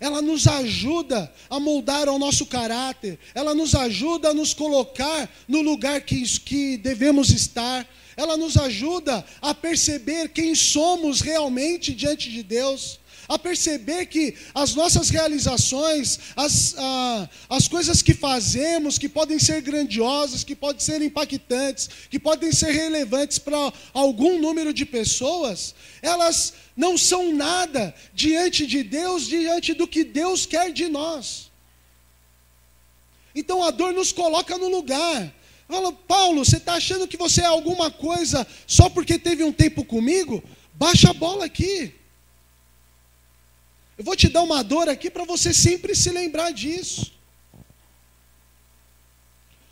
Ela 0.00 0.20
nos 0.20 0.46
ajuda 0.46 1.32
a 1.48 1.58
moldar 1.60 2.08
o 2.08 2.18
nosso 2.18 2.46
caráter, 2.46 3.18
ela 3.34 3.54
nos 3.54 3.74
ajuda 3.74 4.30
a 4.30 4.34
nos 4.34 4.52
colocar 4.52 5.30
no 5.48 5.62
lugar 5.62 6.00
que, 6.02 6.22
que 6.40 6.76
devemos 6.76 7.30
estar, 7.30 7.88
ela 8.16 8.36
nos 8.36 8.56
ajuda 8.56 9.24
a 9.40 9.54
perceber 9.54 10.28
quem 10.28 10.54
somos 10.54 11.20
realmente 11.20 11.94
diante 11.94 12.30
de 12.30 12.42
Deus 12.42 12.98
a 13.28 13.38
perceber 13.38 14.06
que 14.06 14.34
as 14.54 14.74
nossas 14.74 15.10
realizações, 15.10 16.18
as, 16.36 16.74
a, 16.76 17.28
as 17.48 17.68
coisas 17.68 18.02
que 18.02 18.14
fazemos, 18.14 18.98
que 18.98 19.08
podem 19.08 19.38
ser 19.38 19.62
grandiosas, 19.62 20.44
que 20.44 20.54
podem 20.54 20.80
ser 20.80 21.02
impactantes, 21.02 21.88
que 22.10 22.18
podem 22.18 22.52
ser 22.52 22.72
relevantes 22.72 23.38
para 23.38 23.72
algum 23.92 24.38
número 24.38 24.72
de 24.72 24.84
pessoas, 24.84 25.74
elas 26.02 26.54
não 26.76 26.98
são 26.98 27.32
nada 27.34 27.94
diante 28.12 28.66
de 28.66 28.82
Deus, 28.82 29.26
diante 29.26 29.74
do 29.74 29.86
que 29.86 30.04
Deus 30.04 30.46
quer 30.46 30.72
de 30.72 30.88
nós. 30.88 31.50
Então 33.34 33.62
a 33.62 33.70
dor 33.70 33.92
nos 33.92 34.12
coloca 34.12 34.56
no 34.58 34.68
lugar. 34.68 35.34
Fala, 35.66 35.92
Paulo, 35.92 36.44
você 36.44 36.58
está 36.58 36.74
achando 36.74 37.08
que 37.08 37.16
você 37.16 37.40
é 37.40 37.46
alguma 37.46 37.90
coisa 37.90 38.46
só 38.66 38.88
porque 38.88 39.18
teve 39.18 39.42
um 39.42 39.52
tempo 39.52 39.84
comigo? 39.84 40.42
Baixa 40.74 41.10
a 41.10 41.14
bola 41.14 41.46
aqui. 41.46 41.92
Eu 43.96 44.04
vou 44.04 44.16
te 44.16 44.28
dar 44.28 44.42
uma 44.42 44.62
dor 44.62 44.88
aqui 44.88 45.08
para 45.08 45.24
você 45.24 45.54
sempre 45.54 45.94
se 45.94 46.10
lembrar 46.10 46.50
disso. 46.50 47.12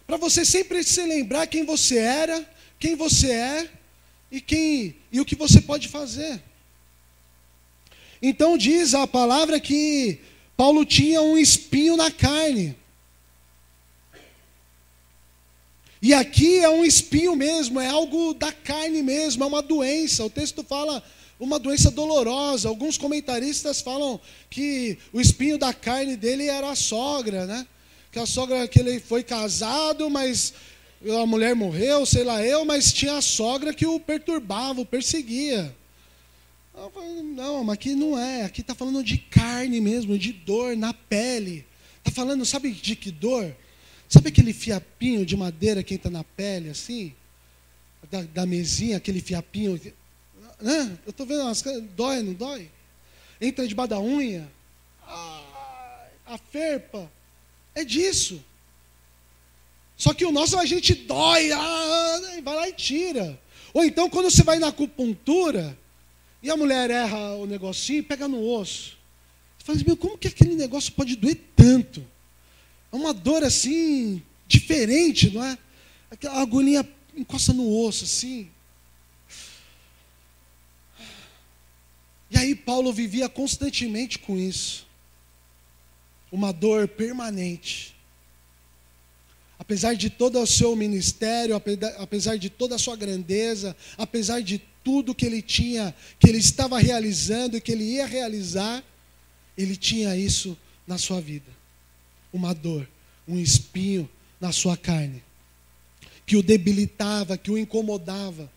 Para 0.07 0.17
você 0.17 0.45
sempre 0.45 0.83
se 0.85 1.03
lembrar 1.03 1.47
quem 1.47 1.65
você 1.65 1.99
era, 1.99 2.49
quem 2.79 2.95
você 2.95 3.31
é 3.31 3.71
e 4.31 4.41
quem 4.41 4.95
e 5.11 5.21
o 5.21 5.25
que 5.25 5.35
você 5.35 5.61
pode 5.61 5.89
fazer. 5.89 6.41
Então 8.21 8.57
diz 8.57 8.95
a 8.95 9.07
palavra 9.07 9.59
que 9.59 10.21
Paulo 10.57 10.85
tinha 10.85 11.21
um 11.21 11.37
espinho 11.37 11.97
na 11.97 12.11
carne. 12.11 12.77
E 16.01 16.13
aqui 16.15 16.59
é 16.59 16.69
um 16.69 16.85
espinho 16.85 17.35
mesmo, 17.35 17.81
é 17.81 17.87
algo 17.87 18.35
da 18.35 18.53
carne 18.53 19.03
mesmo, 19.03 19.43
é 19.43 19.47
uma 19.47 19.63
doença. 19.63 20.25
O 20.25 20.31
texto 20.31 20.63
fala 20.63 21.03
uma 21.39 21.59
doença 21.59 21.91
dolorosa. 21.91 22.69
Alguns 22.69 22.97
comentaristas 22.97 23.81
falam 23.81 24.21
que 24.49 24.99
o 25.13 25.21
espinho 25.21 25.59
da 25.59 25.73
carne 25.73 26.17
dele 26.17 26.47
era 26.47 26.71
a 26.71 26.77
sogra, 26.77 27.47
né? 27.47 27.67
Que 28.11 28.19
a 28.19 28.27
sogra 28.27 28.67
que 28.69 28.79
ele 28.79 29.01
foi 29.01 29.23
casado, 29.23 30.09
mas 30.11 30.55
a 31.21 31.27
mulher 31.27 31.55
morreu, 31.55 32.07
sei 32.07 32.25
lá 32.25 32.45
eu, 32.45 32.65
mas 32.65 32.93
tinha 32.93 33.17
a 33.17 33.23
sogra 33.23 33.75
que 33.75 33.87
o 33.87 33.99
perturbava, 33.99 34.81
o 34.81 34.87
perseguia. 34.87 35.75
Não, 37.35 37.65
mas 37.65 37.75
aqui 37.75 37.95
não 37.95 38.19
é, 38.19 38.45
aqui 38.45 38.61
está 38.61 38.75
falando 38.75 39.03
de 39.03 39.19
carne 39.19 39.81
mesmo, 39.81 40.19
de 40.19 40.33
dor 40.33 40.77
na 40.77 40.95
pele. 40.95 41.67
Está 41.99 42.11
falando, 42.11 42.45
sabe 42.45 42.71
de 42.73 42.97
que 42.97 43.11
dor? 43.11 43.55
Sabe 44.09 44.29
aquele 44.29 44.53
fiapinho 44.53 45.25
de 45.25 45.37
madeira 45.37 45.83
que 45.83 45.95
entra 45.95 46.11
na 46.11 46.25
pele, 46.25 46.71
assim? 46.71 47.15
Da, 48.11 48.23
da 48.23 48.47
mesinha, 48.47 48.97
aquele 48.97 49.21
fiapinho. 49.21 49.81
Né? 50.63 50.99
Eu 51.05 51.11
estou 51.11 51.27
vendo, 51.27 51.43
umas, 51.43 51.63
dói, 51.97 52.23
não 52.23 52.35
dói? 52.35 52.71
Entra 53.41 53.67
debaixo 53.67 53.91
da 53.91 54.01
unha. 54.01 54.51
Ah, 55.05 56.07
a 56.27 56.39
ferpa. 56.39 57.11
É 57.75 57.85
disso. 57.85 58.43
Só 59.97 60.15
que 60.15 60.25
o 60.25 60.33
nosso 60.33 60.57
a 60.59 60.65
gente 60.65 60.95
dói, 60.95 61.51
ah, 61.53 62.21
vai 62.43 62.55
lá 62.55 62.69
e 62.69 62.73
tira. 62.73 63.39
Ou 63.75 63.85
então, 63.85 64.09
quando 64.09 64.31
você 64.31 64.43
vai 64.43 64.59
na 64.59 64.69
acupuntura, 64.69 65.77
e 66.43 66.51
a 66.51 66.57
mulher 66.57 66.91
erra 66.91 67.35
o 67.35 67.47
negocinho, 67.47 68.05
pega 68.05 68.29
no 68.29 68.45
osso. 68.45 68.97
Você 69.59 69.65
fala 69.65 69.77
assim, 69.77 69.87
meu, 69.87 69.97
como 69.97 70.19
que 70.19 70.29
aquele 70.29 70.55
negócio 70.55 70.93
pode 70.93 71.17
doer 71.17 71.41
tanto? 71.57 72.05
É 72.93 72.97
uma 72.97 73.15
dor 73.15 73.43
assim, 73.43 74.23
diferente, 74.47 75.31
não 75.31 75.43
é? 75.43 75.57
Aquela 76.11 76.41
agulhinha 76.41 76.89
encosta 77.17 77.53
no 77.53 77.69
osso, 77.85 78.05
assim. 78.05 78.51
E 82.33 82.39
aí 82.39 82.55
Paulo 82.55 82.93
vivia 82.93 83.29
constantemente 83.29 84.19
com 84.19 84.39
isso. 84.39 84.87
Uma 86.31 86.51
dor 86.51 86.89
permanente. 86.89 87.95
Apesar 89.59 89.95
de 89.95 90.09
todo 90.09 90.41
o 90.41 90.47
seu 90.47 90.75
ministério, 90.75 91.55
apesar 91.99 92.37
de 92.37 92.49
toda 92.49 92.77
a 92.77 92.79
sua 92.79 92.97
grandeza, 92.97 93.77
apesar 93.99 94.41
de 94.41 94.61
tudo 94.83 95.15
que 95.15 95.27
ele 95.27 95.43
tinha, 95.43 95.95
que 96.19 96.29
ele 96.29 96.39
estava 96.39 96.79
realizando 96.79 97.57
e 97.57 97.61
que 97.61 97.71
ele 97.71 97.85
ia 97.85 98.07
realizar, 98.07 98.83
ele 99.57 99.77
tinha 99.77 100.17
isso 100.17 100.59
na 100.87 100.97
sua 100.97 101.21
vida. 101.21 101.51
Uma 102.33 102.55
dor, 102.55 102.89
um 103.29 103.39
espinho 103.39 104.09
na 104.41 104.53
sua 104.53 104.77
carne, 104.77 105.23
que 106.25 106.37
o 106.37 106.43
debilitava, 106.43 107.37
que 107.37 107.51
o 107.51 107.59
incomodava. 107.59 108.51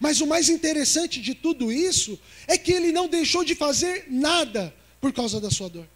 Mas 0.00 0.20
o 0.20 0.26
mais 0.26 0.48
interessante 0.48 1.20
de 1.20 1.34
tudo 1.34 1.72
isso 1.72 2.18
é 2.46 2.56
que 2.56 2.72
ele 2.72 2.92
não 2.92 3.08
deixou 3.08 3.44
de 3.44 3.54
fazer 3.54 4.06
nada 4.08 4.74
por 5.00 5.12
causa 5.12 5.40
da 5.40 5.50
sua 5.50 5.68
dor. 5.68 5.86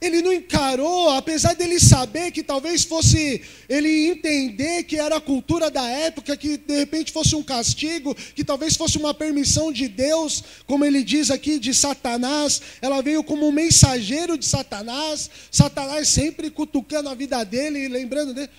Ele 0.00 0.22
não 0.22 0.32
encarou, 0.32 1.10
apesar 1.10 1.54
dele 1.54 1.80
saber 1.80 2.30
que 2.30 2.40
talvez 2.40 2.84
fosse, 2.84 3.42
ele 3.68 4.06
entender 4.06 4.84
que 4.84 4.96
era 4.96 5.16
a 5.16 5.20
cultura 5.20 5.72
da 5.72 5.84
época, 5.88 6.36
que 6.36 6.56
de 6.56 6.78
repente 6.78 7.10
fosse 7.10 7.34
um 7.34 7.42
castigo, 7.42 8.14
que 8.14 8.44
talvez 8.44 8.76
fosse 8.76 8.96
uma 8.96 9.12
permissão 9.12 9.72
de 9.72 9.88
Deus, 9.88 10.44
como 10.68 10.84
ele 10.84 11.02
diz 11.02 11.32
aqui 11.32 11.58
de 11.58 11.74
Satanás, 11.74 12.62
ela 12.80 13.02
veio 13.02 13.24
como 13.24 13.48
um 13.48 13.52
mensageiro 13.52 14.38
de 14.38 14.46
Satanás, 14.46 15.28
Satanás 15.50 16.08
sempre 16.08 16.48
cutucando 16.48 17.08
a 17.08 17.14
vida 17.14 17.42
dele, 17.42 17.88
lembrando 17.88 18.32
dele, 18.32 18.50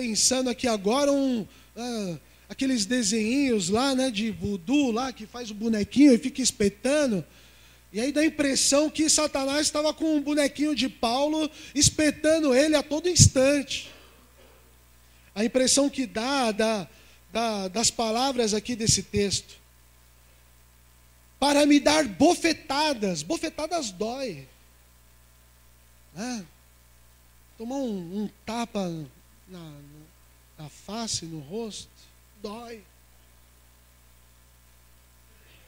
pensando 0.00 0.48
aqui 0.48 0.66
agora 0.66 1.12
um. 1.12 1.46
Ah, 1.76 2.18
aqueles 2.48 2.86
desenhinhos 2.86 3.68
lá, 3.68 3.94
né, 3.94 4.10
de 4.10 4.30
voodoo 4.30 4.90
lá, 4.90 5.12
que 5.12 5.26
faz 5.26 5.50
o 5.50 5.54
bonequinho 5.54 6.14
e 6.14 6.18
fica 6.18 6.40
espetando. 6.40 7.24
E 7.92 8.00
aí 8.00 8.10
dá 8.10 8.22
a 8.22 8.26
impressão 8.26 8.88
que 8.88 9.10
Satanás 9.10 9.66
estava 9.66 9.92
com 9.92 10.16
um 10.16 10.22
bonequinho 10.22 10.74
de 10.74 10.88
Paulo 10.88 11.50
espetando 11.74 12.54
ele 12.54 12.74
a 12.74 12.82
todo 12.82 13.08
instante. 13.08 13.90
A 15.34 15.44
impressão 15.44 15.90
que 15.90 16.06
dá, 16.06 16.50
dá, 16.50 16.88
dá 17.30 17.68
das 17.68 17.90
palavras 17.90 18.54
aqui 18.54 18.74
desse 18.74 19.02
texto. 19.02 19.60
Para 21.38 21.66
me 21.66 21.78
dar 21.78 22.04
bofetadas. 22.04 23.22
Bofetadas 23.22 23.90
dói. 23.90 24.48
Né? 26.14 26.44
Tomar 27.58 27.76
um, 27.76 28.22
um 28.22 28.30
tapa 28.46 28.88
na, 29.50 29.72
na 30.60 30.68
face, 30.68 31.24
no 31.24 31.38
rosto, 31.38 31.88
dói. 32.42 32.82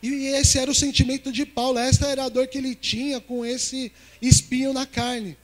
E 0.02 0.26
esse 0.26 0.58
era 0.58 0.70
o 0.70 0.74
sentimento 0.74 1.32
de 1.32 1.46
Paulo, 1.46 1.78
essa 1.78 2.06
era 2.06 2.24
a 2.24 2.28
dor 2.28 2.46
que 2.46 2.58
ele 2.58 2.74
tinha 2.74 3.18
com 3.18 3.42
esse 3.42 3.90
espinho 4.20 4.74
na 4.74 4.84
carne. 4.84 5.34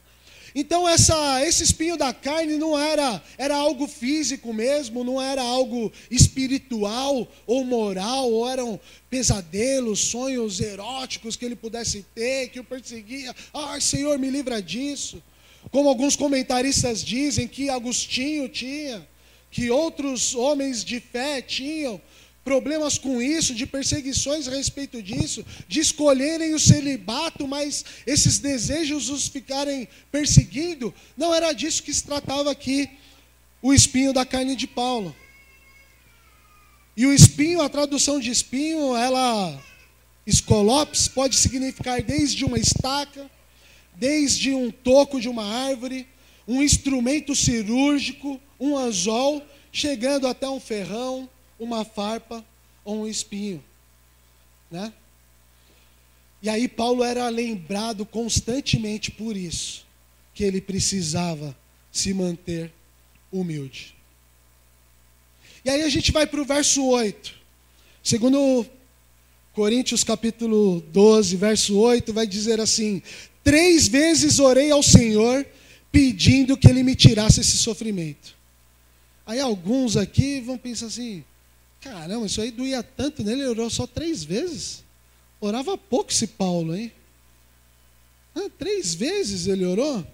Então 0.54 0.86
essa, 0.86 1.42
esse 1.46 1.62
espinho 1.62 1.96
da 1.96 2.12
carne 2.12 2.58
não 2.58 2.78
era, 2.78 3.22
era 3.38 3.56
algo 3.56 3.86
físico 3.86 4.52
mesmo, 4.52 5.02
não 5.02 5.22
era 5.22 5.40
algo 5.40 5.90
espiritual 6.10 7.26
ou 7.46 7.64
moral, 7.64 8.30
ou 8.30 8.46
eram 8.46 8.78
pesadelos, 9.08 10.00
sonhos 10.00 10.60
eróticos 10.60 11.36
que 11.36 11.44
ele 11.44 11.56
pudesse 11.56 12.04
ter, 12.14 12.48
que 12.48 12.60
o 12.60 12.64
perseguia. 12.64 13.34
Ai, 13.54 13.80
Senhor, 13.80 14.18
me 14.18 14.28
livra 14.28 14.60
disso. 14.60 15.22
Como 15.70 15.88
alguns 15.88 16.16
comentaristas 16.16 17.02
dizem 17.02 17.48
que 17.48 17.70
Agostinho 17.70 18.48
tinha, 18.48 19.06
que 19.50 19.70
outros 19.70 20.34
homens 20.34 20.84
de 20.84 21.00
fé 21.00 21.40
tinham, 21.40 22.00
problemas 22.44 22.96
com 22.96 23.20
isso, 23.20 23.54
de 23.54 23.66
perseguições 23.66 24.48
a 24.48 24.50
respeito 24.50 25.02
disso, 25.02 25.44
de 25.68 25.80
escolherem 25.80 26.54
o 26.54 26.58
celibato, 26.58 27.46
mas 27.46 27.84
esses 28.06 28.38
desejos 28.38 29.10
os 29.10 29.28
ficarem 29.28 29.86
perseguindo, 30.10 30.94
não 31.14 31.34
era 31.34 31.52
disso 31.52 31.82
que 31.82 31.92
se 31.92 32.04
tratava 32.04 32.50
aqui, 32.50 32.88
o 33.60 33.74
espinho 33.74 34.14
da 34.14 34.24
carne 34.24 34.56
de 34.56 34.66
Paulo. 34.66 35.14
E 36.96 37.06
o 37.06 37.12
espinho, 37.12 37.60
a 37.60 37.68
tradução 37.68 38.18
de 38.18 38.30
espinho, 38.30 38.96
ela, 38.96 39.62
escolopes, 40.26 41.06
pode 41.06 41.36
significar 41.36 42.02
desde 42.02 42.44
uma 42.44 42.58
estaca, 42.58 43.30
desde 43.94 44.54
um 44.54 44.70
toco 44.70 45.20
de 45.20 45.28
uma 45.28 45.44
árvore, 45.44 46.08
um 46.48 46.62
instrumento 46.62 47.36
cirúrgico, 47.36 48.40
um 48.58 48.74
anzol, 48.76 49.46
chegando 49.70 50.26
até 50.26 50.48
um 50.48 50.58
ferrão, 50.58 51.28
uma 51.60 51.84
farpa 51.84 52.42
ou 52.82 53.02
um 53.02 53.06
espinho, 53.06 53.62
né? 54.70 54.90
E 56.40 56.48
aí 56.48 56.66
Paulo 56.66 57.04
era 57.04 57.28
lembrado 57.28 58.06
constantemente 58.06 59.10
por 59.10 59.36
isso, 59.36 59.84
que 60.32 60.42
ele 60.42 60.60
precisava 60.60 61.54
se 61.92 62.14
manter 62.14 62.72
humilde. 63.30 63.94
E 65.64 65.68
aí 65.68 65.82
a 65.82 65.88
gente 65.90 66.12
vai 66.12 66.26
para 66.26 66.40
o 66.40 66.44
verso 66.46 66.82
8. 66.86 67.34
Segundo 68.02 68.64
Coríntios 69.52 70.02
capítulo 70.02 70.80
12, 70.92 71.36
verso 71.36 71.76
8, 71.76 72.12
vai 72.12 72.26
dizer 72.26 72.60
assim: 72.60 73.02
Três 73.42 73.88
vezes 73.88 74.38
orei 74.38 74.70
ao 74.70 74.82
Senhor 74.82 75.44
pedindo 75.90 76.56
que 76.56 76.68
ele 76.68 76.82
me 76.82 76.94
tirasse 76.94 77.40
esse 77.40 77.56
sofrimento. 77.58 78.36
Aí 79.26 79.40
alguns 79.40 79.96
aqui 79.96 80.40
vão 80.40 80.56
pensar 80.56 80.86
assim: 80.86 81.24
Caramba, 81.80 82.26
isso 82.26 82.40
aí 82.40 82.50
doía 82.50 82.82
tanto 82.82 83.22
nele, 83.22 83.42
ele 83.42 83.50
orou 83.50 83.70
só 83.70 83.86
três 83.86 84.24
vezes. 84.24 84.82
Orava 85.40 85.78
pouco 85.78 86.10
esse 86.10 86.26
Paulo, 86.26 86.74
hein? 86.74 86.92
Ah, 88.34 88.50
três 88.58 88.94
vezes 88.94 89.46
ele 89.46 89.64
orou. 89.64 90.04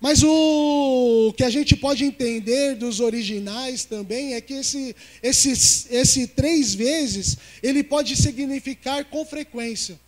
Mas 0.00 0.22
o 0.22 1.34
que 1.36 1.42
a 1.42 1.50
gente 1.50 1.74
pode 1.76 2.04
entender 2.04 2.76
dos 2.76 3.00
originais 3.00 3.84
também 3.84 4.34
é 4.34 4.40
que 4.40 4.54
esse, 4.54 4.94
esse, 5.20 5.50
esse 5.90 6.26
três 6.28 6.72
vezes, 6.72 7.36
ele 7.60 7.82
pode 7.82 8.14
significar 8.14 9.04
com 9.06 9.24
frequência. 9.24 9.98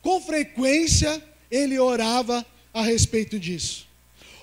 Com 0.00 0.20
frequência, 0.20 1.20
ele 1.50 1.78
orava 1.80 2.46
a 2.74 2.82
respeito 2.82 3.38
disso. 3.38 3.86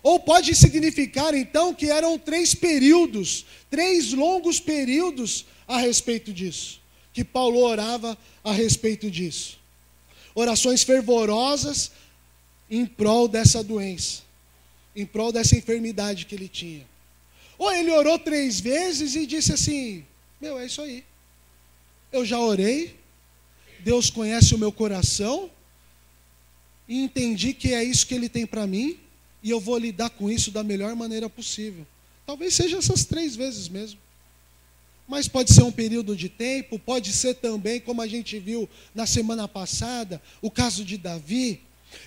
Ou 0.02 0.20
pode 0.20 0.56
significar 0.56 1.34
então 1.36 1.74
que 1.74 1.92
eram 1.92 2.18
três 2.18 2.56
períodos, 2.56 3.46
três 3.70 4.14
longos 4.14 4.60
períodos 4.60 5.46
a 5.68 5.78
respeito 5.78 6.34
disso, 6.34 6.82
que 7.14 7.24
Paulo 7.24 7.60
orava 7.60 8.18
a 8.44 8.52
respeito 8.52 9.12
disso. 9.12 9.60
Orações 10.34 10.82
fervorosas 10.82 11.92
em 12.70 12.86
prol 12.86 13.28
dessa 13.28 13.64
doença, 13.64 14.24
em 14.96 15.06
prol 15.06 15.32
dessa 15.32 15.56
enfermidade 15.56 16.26
que 16.26 16.34
ele 16.34 16.48
tinha. 16.48 16.88
Ou 17.58 17.72
ele 17.72 17.92
orou 17.92 18.18
três 18.18 18.60
vezes 18.60 19.14
e 19.14 19.28
disse 19.28 19.54
assim: 19.54 20.04
Meu, 20.40 20.58
é 20.58 20.66
isso 20.66 20.82
aí. 20.82 21.04
Eu 22.12 22.26
já 22.26 22.40
orei, 22.40 22.96
Deus 23.82 24.10
conhece 24.10 24.56
o 24.56 24.58
meu 24.58 24.72
coração, 24.72 25.52
e 26.92 27.02
entendi 27.02 27.54
que 27.54 27.74
é 27.74 27.82
isso 27.82 28.06
que 28.06 28.14
Ele 28.14 28.28
tem 28.28 28.46
para 28.46 28.68
mim, 28.68 28.98
e 29.42 29.50
eu 29.50 29.62
vou 29.62 29.78
lidar 29.78 30.10
com 30.10 30.30
isso 30.30 30.52
da 30.52 30.62
melhor 30.62 30.94
maneira 30.94 31.30
possível. 31.30 31.88
Talvez 32.26 32.54
seja 32.54 32.80
essas 32.80 33.06
três 33.06 33.34
vezes 33.34 33.70
mesmo. 33.70 33.98
Mas 35.08 35.26
pode 35.26 35.54
ser 35.54 35.64
um 35.64 35.72
período 35.72 36.18
de 36.18 36.28
tempo, 36.28 36.78
pode 36.78 37.14
ser 37.14 37.36
também, 37.36 37.80
como 37.80 38.02
a 38.02 38.08
gente 38.08 38.38
viu 38.40 38.68
na 38.94 39.06
semana 39.06 39.48
passada, 39.48 40.22
o 40.42 40.52
caso 40.52 40.84
de 40.84 40.98
Davi, 40.98 41.62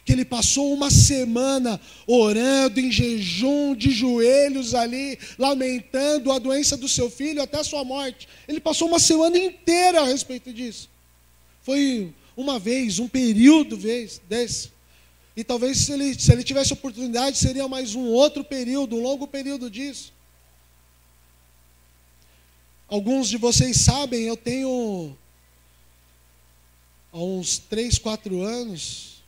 que 0.04 0.12
ele 0.12 0.22
passou 0.22 0.74
uma 0.74 0.90
semana 0.90 1.80
orando 2.06 2.78
em 2.78 2.92
jejum, 2.92 3.74
de 3.74 3.90
joelhos 3.90 4.74
ali, 4.74 5.18
lamentando 5.38 6.30
a 6.30 6.38
doença 6.38 6.76
do 6.76 6.90
seu 6.90 7.08
filho 7.08 7.40
até 7.40 7.58
a 7.58 7.64
sua 7.64 7.84
morte. 7.84 8.28
Ele 8.46 8.60
passou 8.60 8.86
uma 8.86 8.98
semana 8.98 9.38
inteira 9.38 10.02
a 10.02 10.04
respeito 10.04 10.52
disso. 10.52 10.90
Foi 11.62 12.12
uma 12.36 12.58
vez, 12.58 12.98
um 12.98 13.08
período 13.08 13.78
vez, 13.78 14.20
desse. 14.28 14.73
E 15.36 15.42
talvez 15.42 15.78
se 15.78 15.92
ele, 15.92 16.18
se 16.18 16.32
ele 16.32 16.44
tivesse 16.44 16.72
oportunidade, 16.72 17.36
seria 17.36 17.66
mais 17.66 17.94
um 17.94 18.06
outro 18.06 18.44
período, 18.44 18.96
um 18.96 19.02
longo 19.02 19.26
período 19.26 19.68
disso. 19.68 20.12
Alguns 22.86 23.28
de 23.28 23.36
vocês 23.36 23.78
sabem, 23.78 24.22
eu 24.22 24.36
tenho 24.36 25.16
há 27.12 27.18
uns 27.18 27.58
três, 27.58 27.98
quatro 27.98 28.42
anos, 28.42 29.22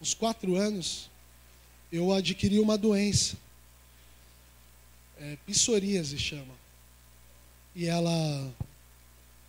uns 0.00 0.12
quatro 0.12 0.56
anos, 0.56 1.08
eu 1.90 2.12
adquiri 2.12 2.58
uma 2.58 2.76
doença. 2.76 3.36
É, 5.18 5.36
psoríase 5.46 6.18
chama. 6.18 6.54
E 7.74 7.86
ela, 7.86 8.52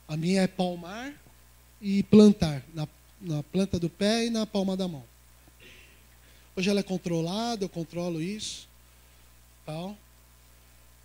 a 0.08 0.16
minha 0.16 0.44
é 0.44 0.48
palmar 0.48 1.14
e 1.82 2.04
plantar, 2.04 2.64
na, 2.74 2.88
na 3.20 3.44
planta 3.44 3.78
do 3.78 3.90
pé 3.90 4.28
e 4.28 4.30
na 4.30 4.46
palma 4.46 4.78
da 4.78 4.88
mão. 4.88 5.04
Hoje 6.56 6.70
ela 6.70 6.82
é 6.82 6.84
controlada, 6.84 7.64
eu 7.64 7.70
controlo 7.70 8.22
isso, 8.22 8.68
tal. 9.66 9.98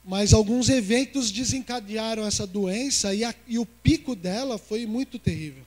Mas 0.04 0.32
alguns 0.32 0.68
eventos 0.68 1.30
desencadearam 1.30 2.24
essa 2.26 2.46
doença 2.46 3.14
e, 3.14 3.24
a, 3.24 3.34
e 3.46 3.58
o 3.58 3.66
pico 3.66 4.14
dela 4.14 4.58
foi 4.58 4.86
muito 4.86 5.18
terrível. 5.18 5.62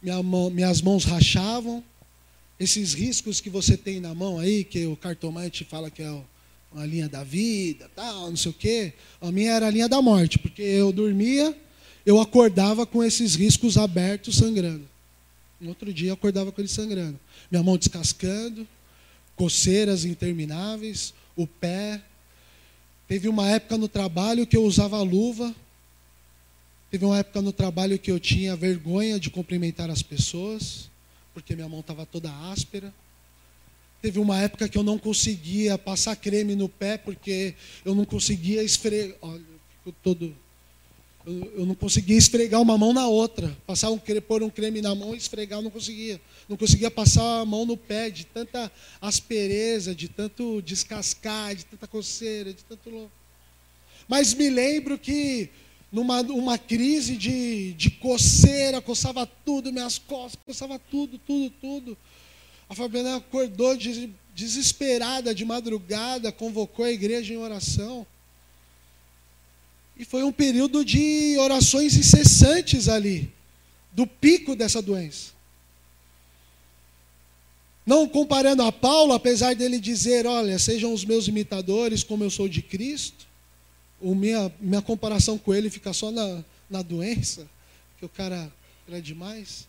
Minha 0.00 0.22
mão, 0.22 0.50
minhas 0.50 0.80
mãos 0.80 1.04
rachavam, 1.04 1.82
esses 2.58 2.94
riscos 2.94 3.40
que 3.40 3.50
você 3.50 3.76
tem 3.76 4.00
na 4.00 4.14
mão 4.14 4.38
aí, 4.38 4.64
que 4.64 4.86
o 4.86 4.96
cartomante 4.96 5.64
fala 5.64 5.90
que 5.90 6.02
é 6.02 6.22
uma 6.72 6.86
linha 6.86 7.08
da 7.08 7.24
vida, 7.24 7.90
tal, 7.94 8.30
não 8.30 8.36
sei 8.36 8.50
o 8.50 8.54
quê. 8.54 8.92
A 9.20 9.30
minha 9.32 9.52
era 9.52 9.66
a 9.66 9.70
linha 9.70 9.88
da 9.88 10.02
morte, 10.02 10.38
porque 10.38 10.62
eu 10.62 10.92
dormia, 10.92 11.56
eu 12.04 12.20
acordava 12.20 12.86
com 12.86 13.02
esses 13.02 13.34
riscos 13.34 13.76
abertos, 13.76 14.36
sangrando. 14.36 14.88
No 15.60 15.70
outro 15.70 15.92
dia 15.92 16.10
eu 16.10 16.14
acordava 16.14 16.52
com 16.52 16.60
ele 16.60 16.68
sangrando. 16.68 17.18
Minha 17.50 17.62
mão 17.62 17.76
descascando, 17.76 18.66
coceiras 19.36 20.04
intermináveis, 20.04 21.14
o 21.36 21.46
pé. 21.46 22.02
Teve 23.06 23.28
uma 23.28 23.48
época 23.48 23.76
no 23.76 23.88
trabalho 23.88 24.46
que 24.46 24.56
eu 24.56 24.64
usava 24.64 25.00
luva. 25.02 25.54
Teve 26.90 27.04
uma 27.04 27.18
época 27.18 27.42
no 27.42 27.52
trabalho 27.52 27.98
que 27.98 28.10
eu 28.10 28.20
tinha 28.20 28.56
vergonha 28.56 29.18
de 29.18 29.30
cumprimentar 29.30 29.90
as 29.90 30.02
pessoas 30.02 30.88
porque 31.38 31.54
minha 31.54 31.68
mão 31.68 31.78
estava 31.78 32.04
toda 32.04 32.32
áspera. 32.50 32.92
Teve 34.02 34.18
uma 34.18 34.40
época 34.40 34.68
que 34.68 34.76
eu 34.76 34.82
não 34.82 34.98
conseguia 34.98 35.78
passar 35.78 36.16
creme 36.16 36.56
no 36.56 36.68
pé, 36.68 36.98
porque 36.98 37.54
eu 37.84 37.94
não 37.94 38.04
conseguia 38.04 38.60
esfregar. 38.62 39.16
Olha, 39.22 39.38
eu 39.38 39.60
fico 39.76 39.96
todo. 40.02 40.34
Eu, 41.56 41.66
não 41.66 41.74
conseguia 41.74 42.16
esfregar 42.16 42.60
uma 42.62 42.78
mão 42.78 42.94
na 42.94 43.06
outra. 43.06 43.54
Passar 43.66 43.90
um, 43.90 43.98
pôr 44.26 44.42
um 44.42 44.48
creme 44.48 44.80
na 44.80 44.94
mão 44.94 45.14
e 45.14 45.18
esfregar, 45.18 45.58
eu 45.58 45.62
não 45.62 45.70
conseguia. 45.70 46.18
Não 46.48 46.56
conseguia 46.56 46.90
passar 46.90 47.40
a 47.40 47.44
mão 47.44 47.66
no 47.66 47.76
pé, 47.76 48.08
de 48.08 48.24
tanta 48.24 48.72
aspereza, 48.98 49.94
de 49.94 50.08
tanto 50.08 50.62
descascar, 50.62 51.54
de 51.54 51.66
tanta 51.66 51.86
coceira, 51.86 52.54
de 52.54 52.64
tanto. 52.64 53.10
Mas 54.08 54.32
me 54.32 54.48
lembro 54.48 54.98
que 54.98 55.50
numa 55.92 56.22
uma 56.22 56.56
crise 56.56 57.14
de, 57.14 57.74
de 57.74 57.90
coceira, 57.90 58.80
coçava 58.80 59.26
tudo, 59.26 59.70
minhas 59.70 59.98
costas, 59.98 60.40
coçava 60.46 60.78
tudo, 60.78 61.18
tudo, 61.18 61.52
tudo. 61.60 61.98
A 62.70 62.74
Fabiana 62.74 63.16
acordou 63.16 63.76
de, 63.76 64.10
desesperada 64.34 65.34
de 65.34 65.44
madrugada, 65.44 66.32
convocou 66.32 66.86
a 66.86 66.90
igreja 66.90 67.34
em 67.34 67.38
oração. 67.38 68.06
E 69.98 70.04
foi 70.04 70.22
um 70.22 70.32
período 70.32 70.84
de 70.84 71.36
orações 71.38 71.96
incessantes 71.96 72.88
ali, 72.88 73.32
do 73.92 74.06
pico 74.06 74.54
dessa 74.54 74.80
doença. 74.80 75.32
Não 77.84 78.08
comparando 78.08 78.62
a 78.62 78.70
Paulo, 78.70 79.12
apesar 79.12 79.54
dele 79.54 79.80
dizer: 79.80 80.26
Olha, 80.26 80.58
sejam 80.58 80.92
os 80.92 81.04
meus 81.04 81.26
imitadores 81.26 82.04
como 82.04 82.22
eu 82.22 82.30
sou 82.30 82.48
de 82.48 82.62
Cristo 82.62 83.28
o 84.00 84.14
minha, 84.14 84.52
minha 84.60 84.82
comparação 84.82 85.36
com 85.36 85.54
ele 85.54 85.70
fica 85.70 85.92
só 85.92 86.10
na, 86.10 86.44
na 86.70 86.82
doença, 86.82 87.48
que 87.98 88.04
o 88.04 88.08
cara 88.08 88.50
é 88.90 89.00
demais. 89.00 89.66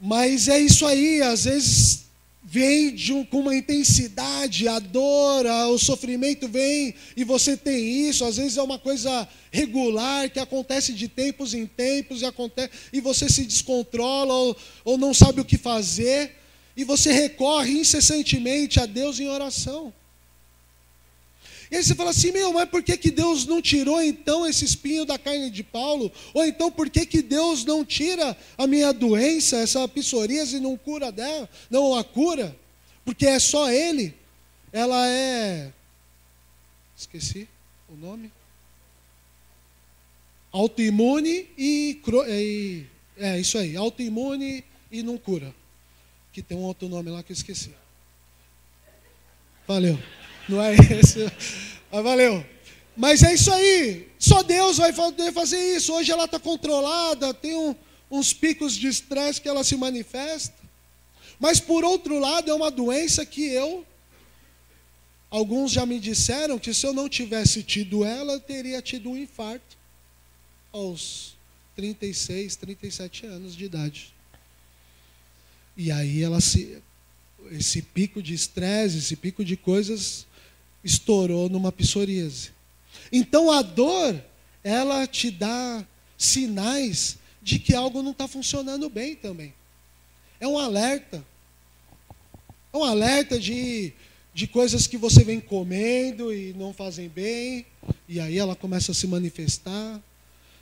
Mas 0.00 0.48
é 0.48 0.58
isso 0.58 0.84
aí, 0.86 1.22
às 1.22 1.44
vezes 1.44 2.04
vem 2.42 2.92
de 2.94 3.12
um, 3.12 3.24
com 3.24 3.40
uma 3.40 3.54
intensidade, 3.54 4.66
a 4.66 4.78
dor, 4.78 5.46
o 5.70 5.78
sofrimento 5.78 6.48
vem 6.48 6.94
e 7.16 7.22
você 7.22 7.56
tem 7.56 8.08
isso, 8.08 8.24
às 8.24 8.36
vezes 8.36 8.56
é 8.56 8.62
uma 8.62 8.78
coisa 8.78 9.28
regular 9.50 10.28
que 10.28 10.40
acontece 10.40 10.92
de 10.92 11.06
tempos 11.06 11.54
em 11.54 11.66
tempos 11.66 12.20
e, 12.20 12.24
acontece, 12.24 12.70
e 12.92 13.00
você 13.00 13.28
se 13.28 13.44
descontrola 13.44 14.34
ou, 14.34 14.56
ou 14.84 14.98
não 14.98 15.14
sabe 15.14 15.40
o 15.40 15.44
que 15.44 15.56
fazer 15.56 16.36
e 16.76 16.84
você 16.84 17.12
recorre 17.12 17.78
incessantemente 17.78 18.80
a 18.80 18.86
Deus 18.86 19.20
em 19.20 19.28
oração. 19.28 19.92
E 21.72 21.76
aí 21.76 21.82
você 21.82 21.94
fala 21.94 22.10
assim, 22.10 22.30
meu, 22.32 22.52
mas 22.52 22.68
por 22.68 22.82
que, 22.82 22.98
que 22.98 23.10
Deus 23.10 23.46
não 23.46 23.62
tirou 23.62 24.02
então 24.02 24.46
esse 24.46 24.62
espinho 24.62 25.06
da 25.06 25.18
carne 25.18 25.48
de 25.48 25.62
Paulo? 25.62 26.12
Ou 26.34 26.44
então 26.44 26.70
por 26.70 26.90
que, 26.90 27.06
que 27.06 27.22
Deus 27.22 27.64
não 27.64 27.82
tira 27.82 28.36
a 28.58 28.66
minha 28.66 28.92
doença, 28.92 29.56
essa 29.56 29.88
psoríase, 29.88 30.60
não 30.60 30.76
cura 30.76 31.10
dela, 31.10 31.48
não 31.70 31.96
a 31.96 32.04
cura? 32.04 32.54
Porque 33.06 33.26
é 33.26 33.38
só 33.38 33.70
Ele. 33.70 34.14
Ela 34.70 35.08
é. 35.08 35.72
Esqueci 36.94 37.48
o 37.88 37.96
nome. 37.96 38.30
Autoimune 40.52 41.48
e, 41.56 41.98
e. 42.28 42.86
É 43.16 43.40
isso 43.40 43.56
aí, 43.56 43.76
autoimune 43.76 44.62
e 44.90 45.02
não 45.02 45.16
cura. 45.16 45.54
Que 46.34 46.42
tem 46.42 46.54
um 46.54 46.64
outro 46.64 46.86
nome 46.86 47.08
lá 47.08 47.22
que 47.22 47.32
eu 47.32 47.34
esqueci. 47.34 47.70
Valeu. 49.66 49.98
Não 50.48 50.62
é 50.62 50.74
esse. 50.74 51.30
Mas 51.90 52.02
valeu. 52.02 52.44
Mas 52.96 53.22
é 53.22 53.34
isso 53.34 53.52
aí. 53.52 54.08
Só 54.18 54.42
Deus 54.42 54.78
vai 54.78 54.92
fazer 54.92 55.76
isso. 55.76 55.92
Hoje 55.92 56.12
ela 56.12 56.24
está 56.24 56.38
controlada, 56.38 57.32
tem 57.32 57.54
um, 57.54 57.74
uns 58.10 58.32
picos 58.32 58.74
de 58.74 58.88
estresse 58.88 59.40
que 59.40 59.48
ela 59.48 59.64
se 59.64 59.76
manifesta. 59.76 60.54
Mas 61.38 61.58
por 61.58 61.84
outro 61.84 62.18
lado, 62.18 62.50
é 62.50 62.54
uma 62.54 62.70
doença 62.70 63.24
que 63.26 63.46
eu. 63.46 63.86
Alguns 65.30 65.72
já 65.72 65.86
me 65.86 65.98
disseram 65.98 66.58
que 66.58 66.74
se 66.74 66.86
eu 66.86 66.92
não 66.92 67.08
tivesse 67.08 67.62
tido 67.62 68.04
ela, 68.04 68.34
eu 68.34 68.40
teria 68.40 68.82
tido 68.82 69.10
um 69.10 69.16
infarto 69.16 69.76
aos 70.70 71.34
36, 71.74 72.56
37 72.56 73.26
anos 73.26 73.56
de 73.56 73.64
idade. 73.64 74.14
E 75.76 75.90
aí 75.90 76.22
ela 76.22 76.40
se. 76.40 76.82
Esse 77.50 77.82
pico 77.82 78.22
de 78.22 78.34
estresse, 78.34 78.98
esse 78.98 79.16
pico 79.16 79.44
de 79.44 79.56
coisas 79.56 80.26
estourou 80.84 81.48
numa 81.48 81.70
psoríase. 81.70 82.50
Então 83.10 83.50
a 83.50 83.62
dor, 83.62 84.22
ela 84.64 85.06
te 85.06 85.30
dá 85.30 85.84
sinais 86.16 87.18
de 87.42 87.58
que 87.58 87.74
algo 87.74 88.02
não 88.02 88.12
está 88.12 88.28
funcionando 88.28 88.88
bem 88.88 89.14
também. 89.14 89.52
É 90.40 90.46
um 90.46 90.58
alerta. 90.58 91.24
É 92.72 92.76
um 92.76 92.84
alerta 92.84 93.38
de, 93.38 93.92
de 94.32 94.46
coisas 94.46 94.86
que 94.86 94.96
você 94.96 95.24
vem 95.24 95.40
comendo 95.40 96.32
e 96.32 96.54
não 96.54 96.72
fazem 96.72 97.08
bem, 97.08 97.66
e 98.08 98.18
aí 98.18 98.38
ela 98.38 98.56
começa 98.56 98.92
a 98.92 98.94
se 98.94 99.06
manifestar. 99.06 100.00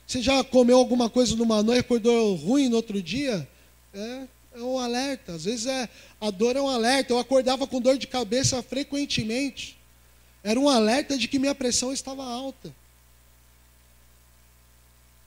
Você 0.07 0.21
já 0.21 0.43
comeu 0.43 0.77
alguma 0.77 1.09
coisa 1.09 1.37
numa 1.37 1.63
noite 1.63 1.79
e 1.79 1.81
acordou 1.81 2.35
ruim 2.35 2.69
no 2.69 2.77
outro 2.77 3.01
dia? 3.01 3.49
É, 3.95 4.27
é 4.57 4.61
um 4.61 4.77
alerta. 4.77 5.35
Às 5.35 5.45
vezes 5.45 5.67
é, 5.67 5.89
a 6.21 6.31
dor 6.31 6.57
é 6.57 6.61
um 6.61 6.69
alerta. 6.69 7.13
Eu 7.13 7.19
acordava 7.19 7.65
com 7.65 7.81
dor 7.81 7.97
de 7.97 8.09
cabeça 8.09 8.61
frequentemente. 8.61 9.79
Era 10.43 10.59
um 10.59 10.69
alerta 10.69 11.17
de 11.19 11.29
que 11.29 11.39
minha 11.39 11.55
pressão 11.55 11.93
estava 11.93 12.25
alta. 12.25 12.75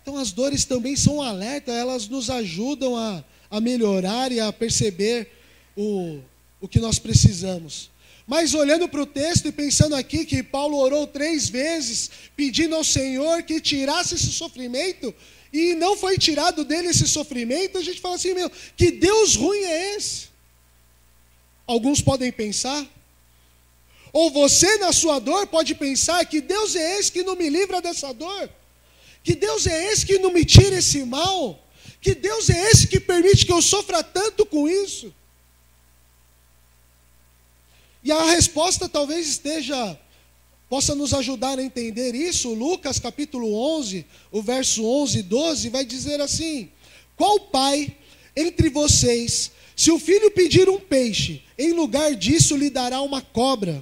Então 0.01 0.17
as 0.17 0.31
dores 0.31 0.65
também 0.65 0.95
são 0.95 1.17
um 1.17 1.21
alerta, 1.21 1.71
elas 1.71 2.07
nos 2.07 2.29
ajudam 2.29 2.97
a, 2.97 3.23
a 3.49 3.61
melhorar 3.61 4.31
e 4.31 4.39
a 4.39 4.51
perceber 4.51 5.31
o, 5.77 6.19
o 6.59 6.67
que 6.67 6.79
nós 6.79 6.99
precisamos. 6.99 7.89
Mas 8.25 8.53
olhando 8.53 8.87
para 8.87 9.01
o 9.01 9.05
texto 9.05 9.47
e 9.47 9.51
pensando 9.51 9.95
aqui 9.95 10.25
que 10.25 10.41
Paulo 10.41 10.77
orou 10.77 11.05
três 11.05 11.49
vezes, 11.49 12.09
pedindo 12.35 12.75
ao 12.75 12.83
Senhor 12.83 13.43
que 13.43 13.59
tirasse 13.59 14.15
esse 14.15 14.31
sofrimento, 14.31 15.13
e 15.51 15.75
não 15.75 15.95
foi 15.95 16.17
tirado 16.17 16.65
dele 16.65 16.87
esse 16.87 17.07
sofrimento, 17.07 17.77
a 17.77 17.81
gente 17.81 18.01
fala 18.01 18.15
assim, 18.15 18.33
meu, 18.33 18.49
que 18.75 18.91
Deus 18.91 19.35
ruim 19.35 19.59
é 19.59 19.95
esse? 19.95 20.27
Alguns 21.67 22.01
podem 22.01 22.31
pensar, 22.31 22.85
ou 24.13 24.29
você, 24.29 24.77
na 24.77 24.93
sua 24.93 25.17
dor, 25.17 25.47
pode 25.47 25.73
pensar 25.73 26.23
que 26.25 26.39
Deus 26.39 26.75
é 26.75 26.99
esse 26.99 27.11
que 27.11 27.23
não 27.23 27.35
me 27.35 27.49
livra 27.49 27.81
dessa 27.81 28.13
dor, 28.13 28.47
que 29.23 29.33
Deus 29.33 29.65
é 29.65 29.91
esse 29.91 30.05
que 30.05 30.19
não 30.19 30.31
me 30.31 30.45
tira 30.45 30.77
esse 30.77 31.03
mal, 31.03 31.59
Que 32.03 32.13
Deus 32.13 32.49
é 32.49 32.69
esse 32.69 32.85
que 32.85 32.99
permite 32.99 33.45
que 33.45 33.53
eu 33.53 33.61
sofra 33.61 34.03
tanto 34.03 34.45
com 34.45 34.67
isso? 34.67 35.13
E 38.03 38.11
a 38.11 38.25
resposta 38.25 38.89
talvez 38.89 39.25
esteja, 39.25 39.97
possa 40.69 40.93
nos 40.93 41.13
ajudar 41.13 41.57
a 41.57 41.63
entender 41.63 42.13
isso. 42.13 42.53
Lucas 42.53 42.99
capítulo 42.99 43.55
11, 43.77 44.05
o 44.33 44.41
verso 44.41 44.85
11 44.85 45.19
e 45.19 45.23
12, 45.23 45.69
vai 45.69 45.85
dizer 45.85 46.19
assim: 46.19 46.69
Qual 47.15 47.39
pai 47.39 47.95
entre 48.35 48.69
vocês, 48.69 49.51
se 49.73 49.89
o 49.89 49.97
filho 49.97 50.29
pedir 50.31 50.67
um 50.67 50.81
peixe, 50.81 51.41
em 51.57 51.71
lugar 51.71 52.13
disso 52.15 52.57
lhe 52.57 52.69
dará 52.69 53.01
uma 53.01 53.21
cobra? 53.21 53.81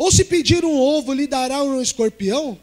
Ou 0.00 0.10
se 0.10 0.24
pedir 0.24 0.64
um 0.64 0.78
ovo, 0.78 1.12
lhe 1.12 1.26
dará 1.26 1.62
um 1.62 1.78
escorpião? 1.78 2.58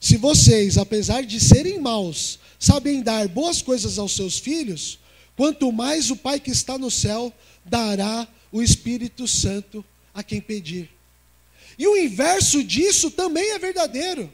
Se 0.00 0.16
vocês, 0.16 0.78
apesar 0.78 1.22
de 1.22 1.38
serem 1.38 1.78
maus, 1.78 2.38
sabem 2.58 3.02
dar 3.02 3.28
boas 3.28 3.60
coisas 3.60 3.98
aos 3.98 4.16
seus 4.16 4.38
filhos, 4.38 4.98
quanto 5.36 5.70
mais 5.70 6.10
o 6.10 6.16
Pai 6.16 6.40
que 6.40 6.50
está 6.50 6.78
no 6.78 6.90
céu 6.90 7.30
dará 7.62 8.26
o 8.50 8.62
Espírito 8.62 9.28
Santo 9.28 9.84
a 10.14 10.22
quem 10.22 10.40
pedir. 10.40 10.88
E 11.78 11.86
o 11.86 11.94
inverso 11.94 12.64
disso 12.64 13.10
também 13.10 13.50
é 13.50 13.58
verdadeiro. 13.58 14.32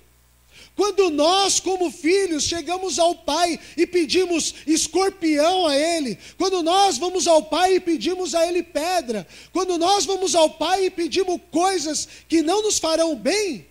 Quando 0.75 1.11
nós, 1.11 1.61
como 1.61 1.91
filhos, 1.91 2.45
chegamos 2.45 2.99
ao 2.99 3.15
Pai 3.15 3.61
e 3.77 3.87
pedimos 3.87 4.55
escorpião 4.67 5.67
a 5.67 5.77
Ele, 5.77 6.19
quando 6.39 6.63
nós 6.63 6.97
vamos 6.97 7.27
ao 7.27 7.43
Pai 7.43 7.75
e 7.75 7.81
pedimos 7.81 8.35
a 8.35 8.47
Ele 8.47 8.63
pedra, 8.63 9.27
quando 9.53 9.77
nós 9.77 10.07
vamos 10.07 10.35
ao 10.35 10.49
Pai 10.51 10.87
e 10.87 10.91
pedimos 10.91 11.39
coisas 11.51 12.09
que 12.27 12.41
não 12.41 12.63
nos 12.63 12.79
farão 12.79 13.15
bem, 13.15 13.67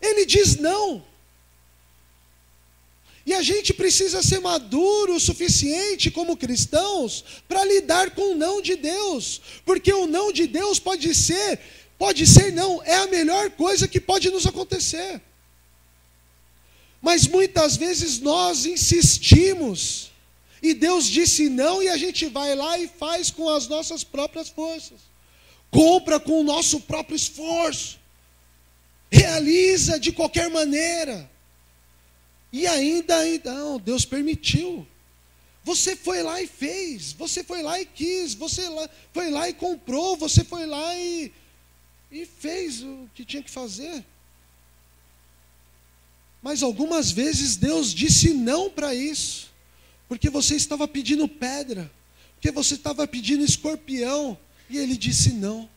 Ele 0.00 0.24
diz 0.24 0.56
não. 0.56 1.04
E 3.26 3.34
a 3.34 3.42
gente 3.42 3.74
precisa 3.74 4.22
ser 4.22 4.40
maduro 4.40 5.16
o 5.16 5.20
suficiente 5.20 6.10
como 6.10 6.36
cristãos 6.36 7.24
para 7.46 7.64
lidar 7.64 8.12
com 8.12 8.32
o 8.32 8.36
não 8.36 8.62
de 8.62 8.76
Deus, 8.76 9.42
porque 9.64 9.92
o 9.92 10.06
não 10.06 10.32
de 10.32 10.46
Deus 10.46 10.78
pode 10.78 11.12
ser, 11.12 11.58
pode 11.98 12.24
ser 12.26 12.52
não, 12.52 12.80
é 12.84 12.94
a 12.94 13.08
melhor 13.08 13.50
coisa 13.50 13.88
que 13.88 14.00
pode 14.00 14.30
nos 14.30 14.46
acontecer. 14.46 15.20
Mas 17.00 17.26
muitas 17.26 17.76
vezes 17.76 18.20
nós 18.20 18.66
insistimos, 18.66 20.10
e 20.62 20.74
Deus 20.74 21.06
disse 21.06 21.48
não, 21.48 21.82
e 21.82 21.88
a 21.88 21.96
gente 21.96 22.26
vai 22.26 22.54
lá 22.54 22.78
e 22.78 22.88
faz 22.88 23.30
com 23.30 23.48
as 23.48 23.68
nossas 23.68 24.02
próprias 24.02 24.48
forças, 24.48 24.98
compra 25.70 26.18
com 26.18 26.40
o 26.40 26.44
nosso 26.44 26.80
próprio 26.80 27.16
esforço, 27.16 27.98
realiza 29.10 30.00
de 30.00 30.12
qualquer 30.12 30.50
maneira. 30.50 31.30
E 32.52 32.66
ainda, 32.66 33.28
então, 33.28 33.78
Deus 33.78 34.04
permitiu. 34.04 34.86
Você 35.62 35.96
foi 35.96 36.22
lá 36.22 36.40
e 36.40 36.46
fez, 36.46 37.12
você 37.12 37.42
foi 37.42 37.60
lá 37.60 37.80
e 37.80 37.84
quis, 37.84 38.34
você 38.34 38.62
foi 39.12 39.30
lá 39.30 39.48
e 39.48 39.52
comprou, 39.52 40.16
você 40.16 40.44
foi 40.44 40.64
lá 40.64 40.96
e, 40.96 41.32
e 42.10 42.24
fez 42.24 42.82
o 42.82 43.10
que 43.14 43.24
tinha 43.24 43.42
que 43.42 43.50
fazer. 43.50 44.04
Mas 46.46 46.62
algumas 46.62 47.10
vezes 47.10 47.56
Deus 47.56 47.92
disse 47.92 48.32
não 48.32 48.70
para 48.70 48.94
isso, 48.94 49.52
porque 50.08 50.30
você 50.30 50.54
estava 50.54 50.86
pedindo 50.86 51.26
pedra, 51.26 51.90
porque 52.36 52.52
você 52.52 52.74
estava 52.74 53.04
pedindo 53.04 53.44
escorpião, 53.44 54.38
e 54.70 54.78
Ele 54.78 54.96
disse 54.96 55.32
não. 55.32 55.68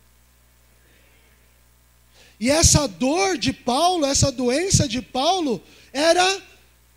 E 2.39 2.51
essa 2.51 2.87
dor 2.87 3.35
de 3.35 3.51
Paulo, 3.51 4.05
essa 4.05 4.31
doença 4.31 4.87
de 4.87 5.01
Paulo, 5.01 5.59
era 5.91 6.39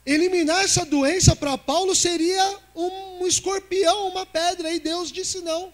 Eliminar 0.04 0.64
essa 0.64 0.84
doença 0.84 1.34
para 1.34 1.56
Paulo 1.56 1.94
seria 1.94 2.58
um 2.76 3.26
escorpião, 3.26 4.08
uma 4.08 4.26
pedra, 4.26 4.70
e 4.70 4.80
Deus 4.80 5.10
disse 5.10 5.40
não. 5.40 5.72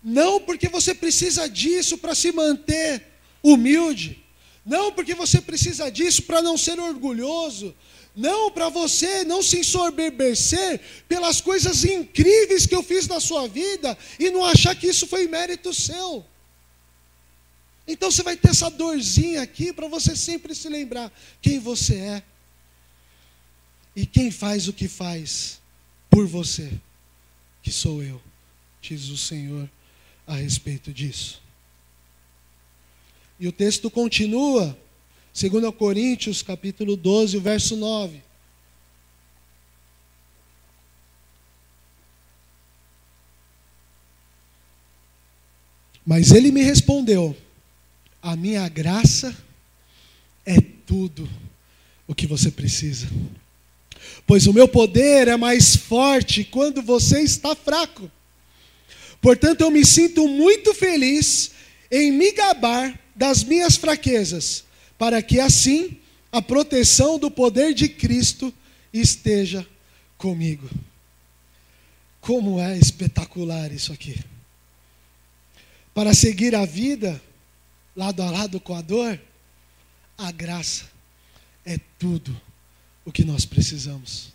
Não 0.00 0.40
porque 0.40 0.68
você 0.68 0.94
precisa 0.94 1.48
disso 1.48 1.98
para 1.98 2.14
se 2.14 2.30
manter 2.30 3.04
humilde. 3.42 4.22
Não 4.64 4.92
porque 4.92 5.14
você 5.14 5.40
precisa 5.40 5.90
disso 5.90 6.22
para 6.22 6.42
não 6.42 6.56
ser 6.56 6.78
orgulhoso. 6.78 7.74
Não 8.14 8.50
para 8.50 8.68
você 8.68 9.24
não 9.24 9.42
se 9.42 9.60
ensoberbecer 9.60 10.80
pelas 11.08 11.40
coisas 11.40 11.84
incríveis 11.84 12.66
que 12.66 12.74
eu 12.74 12.82
fiz 12.82 13.06
na 13.06 13.20
sua 13.20 13.46
vida 13.46 13.96
e 14.18 14.30
não 14.30 14.44
achar 14.44 14.74
que 14.74 14.88
isso 14.88 15.06
foi 15.06 15.28
mérito 15.28 15.72
seu. 15.72 16.24
Então 17.86 18.10
você 18.10 18.22
vai 18.22 18.36
ter 18.36 18.50
essa 18.50 18.68
dorzinha 18.70 19.42
aqui 19.42 19.72
para 19.72 19.88
você 19.88 20.14
sempre 20.14 20.54
se 20.54 20.68
lembrar 20.68 21.12
quem 21.40 21.58
você 21.58 21.96
é. 21.96 22.22
E 23.94 24.06
quem 24.06 24.30
faz 24.30 24.68
o 24.68 24.72
que 24.72 24.86
faz 24.86 25.60
por 26.08 26.26
você? 26.26 26.70
Que 27.62 27.72
sou 27.72 28.02
eu, 28.02 28.20
diz 28.80 29.08
o 29.08 29.16
Senhor 29.16 29.68
a 30.26 30.34
respeito 30.34 30.92
disso. 30.92 31.42
E 33.40 33.48
o 33.48 33.52
texto 33.52 33.90
continua, 33.90 34.78
2 35.34 35.74
Coríntios, 35.74 36.42
capítulo 36.42 36.94
12, 36.94 37.38
o 37.38 37.40
verso 37.40 37.74
9. 37.74 38.22
Mas 46.06 46.30
ele 46.30 46.52
me 46.52 46.62
respondeu: 46.62 47.36
A 48.20 48.36
minha 48.36 48.68
graça 48.68 49.34
é 50.44 50.60
tudo 50.60 51.28
o 52.06 52.14
que 52.14 52.26
você 52.26 52.50
precisa 52.50 53.08
pois 54.30 54.46
o 54.46 54.52
meu 54.52 54.68
poder 54.68 55.26
é 55.26 55.36
mais 55.36 55.74
forte 55.74 56.44
quando 56.44 56.82
você 56.82 57.20
está 57.20 57.56
fraco. 57.56 58.08
Portanto, 59.20 59.62
eu 59.62 59.70
me 59.72 59.84
sinto 59.84 60.28
muito 60.28 60.72
feliz 60.72 61.50
em 61.90 62.12
me 62.12 62.30
gabar 62.30 62.96
das 63.20 63.44
minhas 63.44 63.76
fraquezas, 63.76 64.64
para 64.96 65.22
que 65.22 65.38
assim 65.38 66.00
a 66.32 66.40
proteção 66.40 67.18
do 67.18 67.30
poder 67.30 67.74
de 67.74 67.86
Cristo 67.86 68.50
esteja 68.94 69.66
comigo. 70.16 70.70
Como 72.18 72.58
é 72.58 72.78
espetacular 72.78 73.70
isso 73.72 73.92
aqui. 73.92 74.18
Para 75.92 76.14
seguir 76.14 76.54
a 76.54 76.64
vida 76.64 77.20
lado 77.94 78.22
a 78.22 78.30
lado 78.30 78.58
com 78.58 78.74
a 78.74 78.80
dor, 78.80 79.20
a 80.16 80.32
graça 80.32 80.88
é 81.66 81.78
tudo 81.98 82.34
o 83.04 83.12
que 83.12 83.22
nós 83.22 83.44
precisamos. 83.44 84.32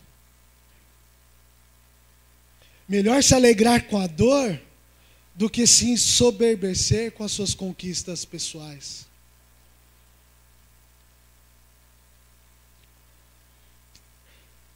Melhor 2.88 3.24
se 3.24 3.34
alegrar 3.34 3.88
com 3.88 3.98
a 3.98 4.06
dor 4.06 4.62
do 5.36 5.50
que 5.50 5.68
se 5.68 5.90
ensoberbecer 5.90 7.12
com 7.12 7.24
as 7.24 7.32
suas 7.32 7.54
conquistas 7.54 8.24
pessoais. 8.24 9.06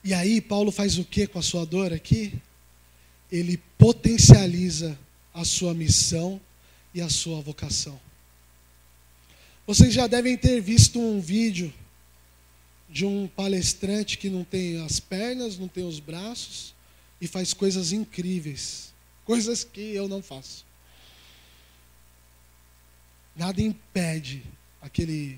E 0.03 0.14
aí, 0.14 0.41
Paulo 0.41 0.72
faz 0.72 0.97
o 0.97 1.05
que 1.05 1.28
com 1.28 1.39
a 1.39 1.41
sua 1.41 1.66
dor 1.66 1.93
aqui? 1.93 2.34
Ele 3.32 3.57
potencializa 3.78 4.97
a 5.34 5.45
sua 5.45 5.74
missão 5.74 6.39
e 6.93 7.01
a 7.01 7.10
sua 7.10 7.41
vocação. 7.41 7.99
Vocês 9.68 9.93
já 9.93 10.07
devem 10.07 10.36
ter 10.36 10.62
visto 10.62 10.99
um 10.99 11.22
vídeo 11.22 11.72
de 12.89 13.05
um 13.05 13.28
palestrante 13.28 14.18
que 14.18 14.30
não 14.30 14.43
tem 14.43 14.84
as 14.84 14.99
pernas, 14.99 15.57
não 15.57 15.68
tem 15.68 15.86
os 15.86 15.99
braços 15.99 16.74
e 17.22 17.28
faz 17.28 17.53
coisas 17.53 17.91
incríveis, 17.91 18.91
coisas 19.30 19.63
que 19.63 19.93
eu 19.93 20.07
não 20.07 20.23
faço. 20.23 20.65
Nada 23.36 23.61
impede 23.61 24.41
aquele 24.82 25.38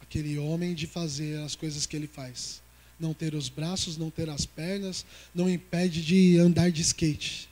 aquele 0.00 0.38
homem 0.38 0.74
de 0.74 0.86
fazer 0.86 1.42
as 1.42 1.54
coisas 1.54 1.84
que 1.84 1.94
ele 1.94 2.06
faz. 2.06 2.62
Não 2.98 3.12
ter 3.12 3.34
os 3.34 3.50
braços, 3.50 3.98
não 3.98 4.08
ter 4.08 4.30
as 4.30 4.46
pernas, 4.46 5.04
não 5.34 5.50
impede 5.50 6.02
de 6.02 6.38
andar 6.38 6.70
de 6.70 6.80
skate. 6.80 7.46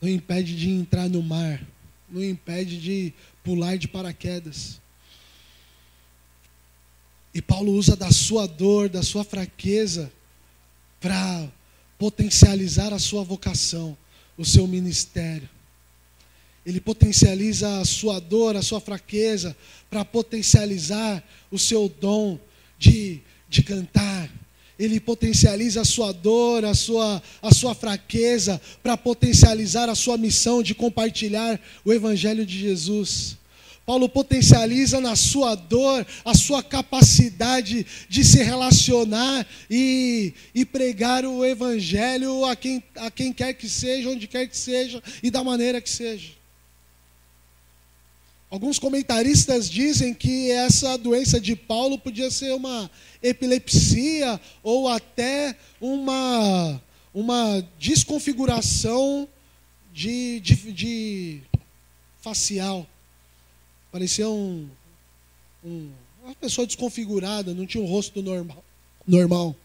Não 0.00 0.08
impede 0.08 0.56
de 0.56 0.68
entrar 0.68 1.08
no 1.08 1.22
mar, 1.22 1.64
não 2.10 2.24
impede 2.24 2.80
de 2.80 3.14
pular 3.44 3.78
de 3.78 3.86
paraquedas. 3.86 4.80
E 7.32 7.40
Paulo 7.40 7.70
usa 7.70 7.94
da 7.94 8.10
sua 8.10 8.48
dor, 8.48 8.88
da 8.88 9.04
sua 9.04 9.22
fraqueza, 9.22 10.12
para 11.00 11.48
potencializar 11.96 12.92
a 12.92 12.98
sua 12.98 13.22
vocação, 13.22 13.96
o 14.36 14.44
seu 14.44 14.66
ministério. 14.66 15.48
Ele 16.64 16.80
potencializa 16.80 17.80
a 17.80 17.84
sua 17.84 18.18
dor, 18.18 18.56
a 18.56 18.62
sua 18.62 18.80
fraqueza, 18.80 19.56
para 19.88 20.04
potencializar 20.04 21.22
o 21.50 21.58
seu 21.58 21.88
dom 21.88 22.38
de, 22.76 23.20
de 23.48 23.62
cantar. 23.62 24.28
Ele 24.78 24.98
potencializa 24.98 25.82
a 25.82 25.84
sua 25.84 26.12
dor, 26.12 26.64
a 26.64 26.74
sua, 26.74 27.22
a 27.40 27.54
sua 27.54 27.74
fraqueza, 27.74 28.60
para 28.82 28.96
potencializar 28.96 29.88
a 29.88 29.94
sua 29.94 30.18
missão 30.18 30.62
de 30.62 30.74
compartilhar 30.74 31.58
o 31.84 31.92
Evangelho 31.92 32.44
de 32.44 32.58
Jesus. 32.58 33.38
Paulo 33.86 34.08
potencializa 34.08 35.00
na 35.00 35.14
sua 35.14 35.54
dor 35.54 36.04
a 36.24 36.34
sua 36.34 36.60
capacidade 36.60 37.86
de 38.08 38.24
se 38.24 38.42
relacionar 38.42 39.46
e, 39.70 40.34
e 40.52 40.64
pregar 40.64 41.24
o 41.24 41.44
evangelho 41.44 42.44
a 42.44 42.56
quem, 42.56 42.82
a 42.96 43.12
quem 43.12 43.32
quer 43.32 43.54
que 43.54 43.68
seja, 43.68 44.10
onde 44.10 44.26
quer 44.26 44.48
que 44.48 44.56
seja 44.58 45.00
e 45.22 45.30
da 45.30 45.44
maneira 45.44 45.80
que 45.80 45.88
seja. 45.88 46.32
Alguns 48.50 48.78
comentaristas 48.78 49.70
dizem 49.70 50.12
que 50.12 50.50
essa 50.50 50.98
doença 50.98 51.40
de 51.40 51.54
Paulo 51.54 51.96
podia 51.96 52.30
ser 52.30 52.54
uma 52.54 52.90
epilepsia 53.22 54.40
ou 54.64 54.88
até 54.88 55.56
uma, 55.80 56.82
uma 57.14 57.64
desconfiguração 57.78 59.28
de, 59.92 60.40
de, 60.40 60.72
de 60.72 61.40
facial. 62.20 62.86
Parecia 63.96 64.28
um, 64.28 64.68
um, 65.64 65.90
uma 66.22 66.34
pessoa 66.34 66.66
desconfigurada, 66.66 67.54
não 67.54 67.64
tinha 67.64 67.82
um 67.82 67.86
rosto 67.86 68.20
normal. 68.20 68.62
normal. 69.08 69.56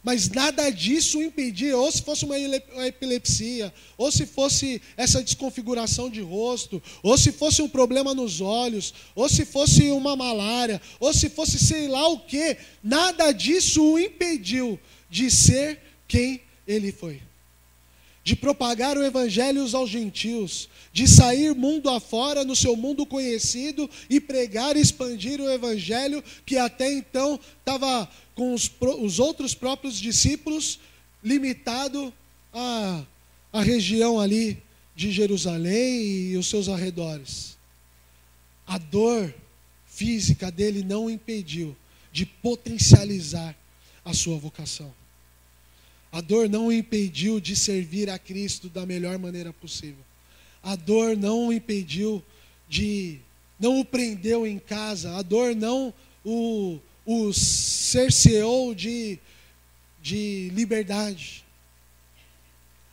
Mas 0.00 0.28
nada 0.28 0.70
disso 0.70 1.20
impedia, 1.20 1.76
ou 1.76 1.90
se 1.90 2.00
fosse 2.02 2.24
uma 2.24 2.38
epilepsia, 2.86 3.74
ou 3.96 4.12
se 4.12 4.24
fosse 4.26 4.80
essa 4.96 5.20
desconfiguração 5.24 6.08
de 6.08 6.20
rosto, 6.20 6.80
ou 7.02 7.18
se 7.18 7.32
fosse 7.32 7.60
um 7.60 7.68
problema 7.68 8.14
nos 8.14 8.40
olhos, 8.40 8.94
ou 9.12 9.28
se 9.28 9.44
fosse 9.44 9.90
uma 9.90 10.14
malária, 10.14 10.80
ou 11.00 11.12
se 11.12 11.28
fosse 11.28 11.58
sei 11.58 11.88
lá 11.88 12.06
o 12.06 12.20
que, 12.20 12.56
nada 12.80 13.32
disso 13.32 13.82
o 13.82 13.98
impediu 13.98 14.78
de 15.10 15.32
ser 15.32 15.80
quem 16.06 16.42
ele 16.64 16.92
foi. 16.92 17.27
De 18.28 18.36
propagar 18.36 18.98
o 18.98 19.02
evangelho 19.02 19.66
aos 19.74 19.88
gentios, 19.88 20.68
de 20.92 21.08
sair 21.08 21.54
mundo 21.54 21.88
afora 21.88 22.44
no 22.44 22.54
seu 22.54 22.76
mundo 22.76 23.06
conhecido 23.06 23.88
e 24.10 24.20
pregar 24.20 24.76
e 24.76 24.82
expandir 24.82 25.40
o 25.40 25.50
evangelho 25.50 26.22
que 26.44 26.58
até 26.58 26.92
então 26.92 27.40
estava 27.58 28.06
com 28.34 28.52
os, 28.52 28.70
os, 29.00 29.18
outros 29.18 29.54
próprios 29.54 29.98
discípulos 29.98 30.78
limitado 31.24 32.12
à, 32.52 33.02
à 33.50 33.62
região 33.62 34.20
ali 34.20 34.62
de 34.94 35.10
Jerusalém 35.10 36.32
e 36.32 36.36
os 36.36 36.48
seus 36.48 36.68
arredores. 36.68 37.56
A 38.66 38.76
dor 38.76 39.34
física 39.86 40.50
dele 40.50 40.84
não 40.84 41.08
impediu 41.08 41.74
de 42.12 42.26
potencializar 42.26 43.56
a 44.04 44.12
sua 44.12 44.36
vocação. 44.36 44.92
A 46.10 46.20
dor 46.20 46.48
não 46.48 46.68
o 46.68 46.72
impediu 46.72 47.38
de 47.38 47.54
servir 47.54 48.08
a 48.08 48.18
Cristo 48.18 48.68
da 48.68 48.86
melhor 48.86 49.18
maneira 49.18 49.52
possível 49.52 50.08
a 50.62 50.76
dor 50.76 51.16
não 51.16 51.48
o 51.48 51.52
impediu 51.52 52.22
de, 52.68 53.18
não 53.58 53.80
o 53.80 53.84
prendeu 53.84 54.46
em 54.46 54.58
casa, 54.58 55.16
a 55.16 55.22
dor 55.22 55.54
não 55.54 55.92
o, 56.24 56.78
o 57.06 57.32
cerceou 57.32 58.74
de, 58.74 59.18
de 60.02 60.50
liberdade. 60.52 61.44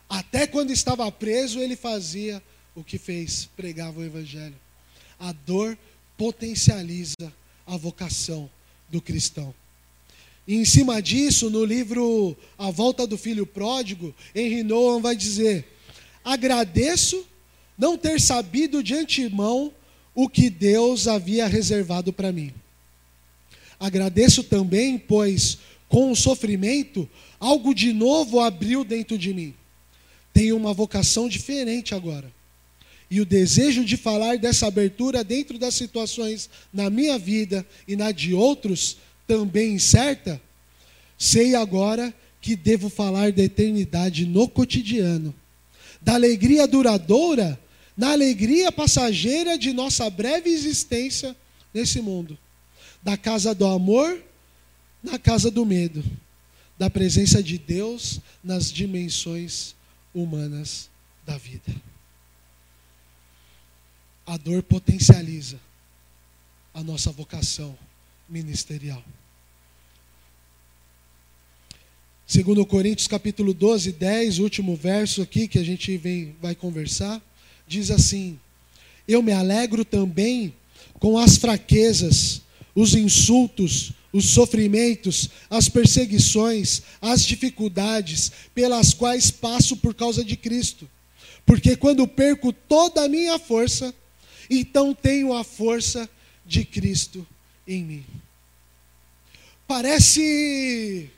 Até 0.08 0.46
quando 0.46 0.70
estava 0.70 1.10
preso, 1.10 1.58
ele 1.58 1.76
fazia 1.76 2.42
o 2.74 2.84
que 2.84 2.98
fez, 2.98 3.48
pregava 3.56 4.00
o 4.00 4.04
Evangelho. 4.04 4.56
A 5.18 5.32
dor 5.32 5.76
potencializa 6.16 7.32
a 7.66 7.76
vocação 7.76 8.48
do 8.88 9.00
cristão. 9.00 9.54
E 10.46 10.54
em 10.54 10.64
cima 10.64 11.02
disso, 11.02 11.50
no 11.50 11.64
livro 11.64 12.36
A 12.56 12.70
Volta 12.70 13.06
do 13.06 13.18
Filho 13.18 13.44
Pródigo, 13.44 14.14
Henry 14.34 14.62
Nolan 14.62 15.00
vai 15.00 15.16
dizer: 15.16 15.64
Agradeço 16.24 17.26
não 17.76 17.98
ter 17.98 18.20
sabido 18.20 18.82
de 18.82 18.94
antemão 18.94 19.72
o 20.14 20.28
que 20.28 20.48
Deus 20.48 21.06
havia 21.08 21.46
reservado 21.46 22.12
para 22.12 22.32
mim. 22.32 22.52
Agradeço 23.78 24.42
também, 24.42 24.96
pois 24.96 25.58
com 25.88 26.10
o 26.10 26.16
sofrimento, 26.16 27.08
algo 27.38 27.74
de 27.74 27.92
novo 27.92 28.40
abriu 28.40 28.84
dentro 28.84 29.18
de 29.18 29.32
mim. 29.34 29.54
Tenho 30.32 30.56
uma 30.56 30.72
vocação 30.72 31.28
diferente 31.28 31.94
agora. 31.94 32.32
E 33.10 33.20
o 33.20 33.26
desejo 33.26 33.84
de 33.84 33.96
falar 33.96 34.36
dessa 34.36 34.66
abertura 34.66 35.22
dentro 35.22 35.58
das 35.58 35.74
situações 35.74 36.50
na 36.72 36.90
minha 36.90 37.18
vida 37.18 37.64
e 37.86 37.94
na 37.94 38.10
de 38.10 38.34
outros, 38.34 38.96
também 39.26 39.74
incerta, 39.74 40.40
sei 41.18 41.54
agora 41.54 42.14
que 42.40 42.54
devo 42.54 42.88
falar 42.88 43.32
da 43.32 43.42
eternidade 43.42 44.26
no 44.26 44.48
cotidiano, 44.48 45.34
da 46.00 46.14
alegria 46.14 46.66
duradoura 46.66 47.58
na 47.96 48.12
alegria 48.12 48.70
passageira 48.70 49.56
de 49.56 49.72
nossa 49.72 50.08
breve 50.10 50.50
existência 50.50 51.34
nesse 51.72 52.00
mundo. 52.00 52.36
Da 53.02 53.16
casa 53.16 53.54
do 53.54 53.66
amor 53.66 54.22
na 55.02 55.18
casa 55.18 55.50
do 55.50 55.64
medo. 55.64 56.04
Da 56.78 56.90
presença 56.90 57.42
de 57.42 57.56
Deus 57.56 58.20
nas 58.44 58.70
dimensões 58.70 59.74
humanas 60.14 60.90
da 61.24 61.38
vida. 61.38 61.74
A 64.26 64.36
dor 64.36 64.62
potencializa 64.62 65.58
a 66.74 66.82
nossa 66.82 67.10
vocação 67.10 67.78
ministerial. 68.28 69.02
Segundo 72.26 72.66
Coríntios 72.66 73.06
capítulo 73.06 73.54
12, 73.54 73.92
10, 73.92 74.38
último 74.40 74.74
verso 74.74 75.22
aqui 75.22 75.46
que 75.46 75.58
a 75.58 75.64
gente 75.64 75.96
vem, 75.96 76.34
vai 76.40 76.54
conversar 76.54 77.22
diz 77.66 77.90
assim: 77.90 78.38
Eu 79.06 79.22
me 79.22 79.32
alegro 79.32 79.84
também 79.84 80.54
com 80.94 81.18
as 81.18 81.36
fraquezas, 81.36 82.42
os 82.74 82.94
insultos, 82.94 83.92
os 84.12 84.26
sofrimentos, 84.30 85.28
as 85.50 85.68
perseguições, 85.68 86.82
as 87.00 87.24
dificuldades 87.24 88.30
pelas 88.54 88.94
quais 88.94 89.30
passo 89.30 89.76
por 89.76 89.94
causa 89.94 90.24
de 90.24 90.36
Cristo. 90.36 90.88
Porque 91.44 91.76
quando 91.76 92.06
perco 92.08 92.52
toda 92.52 93.04
a 93.04 93.08
minha 93.08 93.38
força, 93.38 93.94
então 94.48 94.94
tenho 94.94 95.32
a 95.32 95.44
força 95.44 96.08
de 96.44 96.64
Cristo 96.64 97.26
em 97.66 97.82
mim. 97.82 98.06
Parece, 99.66 101.10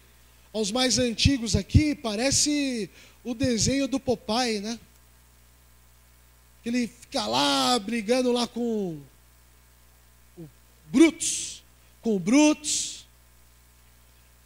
aos 0.53 0.70
mais 0.70 0.99
antigos 0.99 1.55
aqui, 1.55 1.94
parece 1.94 2.88
o 3.22 3.34
desenho 3.34 3.86
do 3.86 4.01
Popeye, 4.01 4.61
né? 4.61 4.78
ele 6.68 6.86
fica 6.86 7.26
lá 7.26 7.78
brigando 7.78 8.32
lá 8.32 8.46
com 8.46 8.99
o 10.36 10.49
Brutus, 10.90 11.62
com 12.03 12.16
o 12.16 12.18
Brutus, 12.18 13.07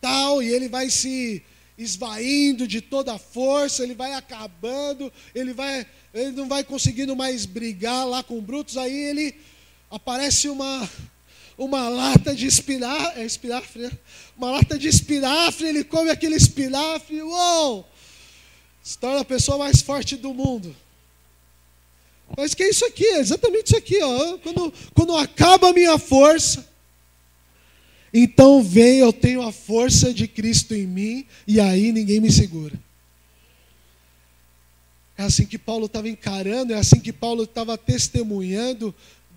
tal, 0.01 0.43
e 0.43 0.49
ele 0.49 0.69
vai 0.69 0.91
se 0.91 1.43
esvaindo 1.77 2.67
de 2.69 2.81
toda 2.81 3.15
a 3.15 3.19
força, 3.19 3.83
ele 3.83 3.95
vai 3.95 4.15
acabando, 4.15 5.13
ele 5.35 5.53
vai, 5.53 5.87
ele 6.13 6.33
não 6.33 6.49
vai 6.49 6.63
conseguindo 6.63 7.17
mais 7.17 7.45
brigar 7.45 8.07
lá 8.07 8.23
com 8.23 8.39
o 8.39 8.43
Brutus, 8.43 8.77
aí 8.77 8.93
ele 8.93 9.35
aparece 9.91 10.49
uma 10.49 10.89
uma 11.57 11.89
lata 11.89 12.35
de 12.35 12.47
espinafre, 12.47 13.21
é 13.21 13.25
espinafre, 13.25 13.83
né? 13.83 13.93
Uma 14.37 14.51
lata 14.53 14.79
de 14.79 14.89
espinafre, 14.89 15.69
ele 15.69 15.85
come 15.85 16.11
aquele 16.11 16.37
espinafre, 16.37 17.23
uou! 17.23 17.89
Se 18.83 18.99
torna 18.99 19.21
a 19.21 19.25
pessoa 19.25 19.59
mais 19.59 19.81
forte 19.81 20.17
do 20.17 20.35
mundo. 20.35 20.75
Mas 22.37 22.55
que 22.55 22.63
é 22.63 22.71
isso 22.71 22.85
aqui? 22.85 23.05
É 23.05 23.21
exatamente 23.21 23.67
isso 23.67 23.77
aqui. 23.77 24.03
Ó. 24.03 24.39
Quando, 24.39 24.75
quando 24.95 25.17
acaba 25.17 25.69
a 25.69 25.73
minha 25.73 25.99
força, 25.99 26.67
então 28.13 28.63
vem, 28.63 28.99
eu 28.99 29.13
tenho 29.13 29.43
a 29.43 29.53
força 29.53 30.13
de 30.13 30.27
Cristo 30.27 30.75
em 30.75 30.87
mim, 30.87 31.27
e 31.47 31.61
aí 31.61 31.93
ninguém 31.93 32.21
me 32.21 32.31
segura. 32.31 32.79
É 35.17 35.23
assim 35.23 35.47
que 35.47 35.59
Paulo 35.59 35.87
estava 35.87 36.09
encarando, 36.09 36.73
é 36.73 36.77
assim 36.77 36.99
que 36.99 37.13
Paulo 37.13 37.45
estava 37.45 37.79
testemunhando 37.79 38.95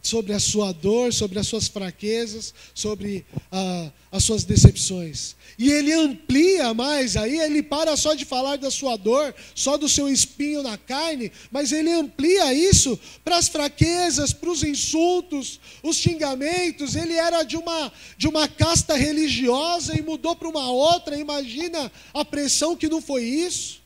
sobre 0.07 0.33
a 0.33 0.39
sua 0.39 0.71
dor, 0.71 1.13
sobre 1.13 1.39
as 1.39 1.47
suas 1.47 1.67
fraquezas, 1.67 2.53
sobre 2.73 3.25
ah, 3.51 3.91
as 4.11 4.23
suas 4.23 4.43
decepções. 4.43 5.35
E 5.57 5.71
ele 5.71 5.91
amplia 5.93 6.73
mais, 6.73 7.17
aí 7.17 7.39
ele 7.39 7.63
para 7.63 7.95
só 7.97 8.13
de 8.13 8.25
falar 8.25 8.57
da 8.57 8.69
sua 8.69 8.97
dor, 8.97 9.33
só 9.53 9.77
do 9.77 9.89
seu 9.89 10.07
espinho 10.09 10.61
na 10.61 10.77
carne, 10.77 11.31
mas 11.51 11.71
ele 11.71 11.91
amplia 11.91 12.53
isso 12.53 12.99
para 13.23 13.37
as 13.37 13.47
fraquezas, 13.47 14.33
para 14.33 14.49
os 14.49 14.63
insultos, 14.63 15.59
os 15.81 15.97
xingamentos. 15.97 16.95
Ele 16.95 17.13
era 17.13 17.43
de 17.43 17.57
uma, 17.57 17.91
de 18.17 18.27
uma 18.27 18.47
casta 18.47 18.95
religiosa 18.95 19.97
e 19.97 20.01
mudou 20.01 20.35
para 20.35 20.47
uma 20.47 20.71
outra, 20.71 21.17
imagina 21.17 21.91
a 22.13 22.23
pressão 22.23 22.75
que 22.75 22.89
não 22.89 23.01
foi 23.01 23.23
isso. 23.23 23.83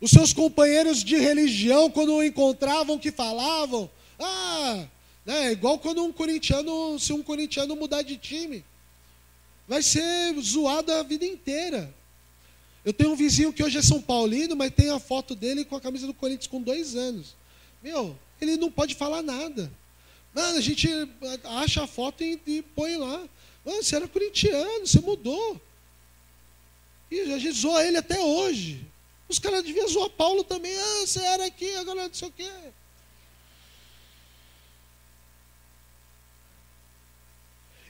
Os 0.00 0.10
seus 0.10 0.32
companheiros 0.32 1.02
de 1.02 1.16
religião, 1.16 1.90
quando 1.90 2.14
o 2.14 2.22
encontravam, 2.22 2.98
que 2.98 3.10
falavam: 3.10 3.90
Ah, 4.18 4.86
é 5.34 5.52
igual 5.52 5.78
quando 5.78 6.02
um 6.02 6.12
corintiano, 6.12 6.98
se 6.98 7.12
um 7.12 7.22
corintiano 7.22 7.76
mudar 7.76 8.02
de 8.02 8.16
time, 8.16 8.64
vai 9.66 9.82
ser 9.82 10.34
zoado 10.40 10.92
a 10.92 11.02
vida 11.02 11.26
inteira. 11.26 11.94
Eu 12.84 12.92
tenho 12.92 13.12
um 13.12 13.16
vizinho 13.16 13.52
que 13.52 13.62
hoje 13.62 13.76
é 13.76 13.82
São 13.82 14.00
Paulino, 14.00 14.56
mas 14.56 14.72
tem 14.72 14.90
a 14.90 14.98
foto 14.98 15.34
dele 15.34 15.64
com 15.64 15.76
a 15.76 15.80
camisa 15.80 16.06
do 16.06 16.14
Corinthians 16.14 16.46
com 16.46 16.62
dois 16.62 16.96
anos. 16.96 17.36
Meu, 17.82 18.18
ele 18.40 18.56
não 18.56 18.70
pode 18.70 18.94
falar 18.94 19.22
nada. 19.22 19.70
Mano, 20.34 20.56
a 20.56 20.60
gente 20.60 20.88
acha 21.44 21.82
a 21.82 21.86
foto 21.86 22.24
e, 22.24 22.40
e 22.46 22.62
põe 22.62 22.96
lá. 22.96 23.28
Mano, 23.64 23.82
você 23.82 23.96
era 23.96 24.08
corintiano, 24.08 24.86
você 24.86 25.00
mudou. 25.00 25.60
E 27.10 27.20
a 27.20 27.38
gente 27.38 27.60
zoa 27.60 27.84
ele 27.84 27.98
até 27.98 28.18
hoje. 28.20 28.86
Os 29.28 29.38
caras 29.38 29.62
deviam 29.62 29.88
zoar 29.88 30.08
Paulo 30.10 30.42
também. 30.44 30.74
Ah, 30.74 31.06
você 31.06 31.20
era 31.20 31.44
aqui, 31.46 31.74
agora 31.74 32.06
não 32.06 32.14
sei 32.14 32.28
o 32.28 32.32
quê. 32.32 32.50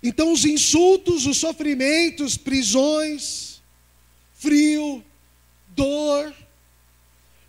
Então, 0.02 0.32
os 0.32 0.44
insultos, 0.44 1.26
os 1.26 1.38
sofrimentos, 1.38 2.36
prisões, 2.36 3.60
frio, 4.34 5.04
dor, 5.68 6.32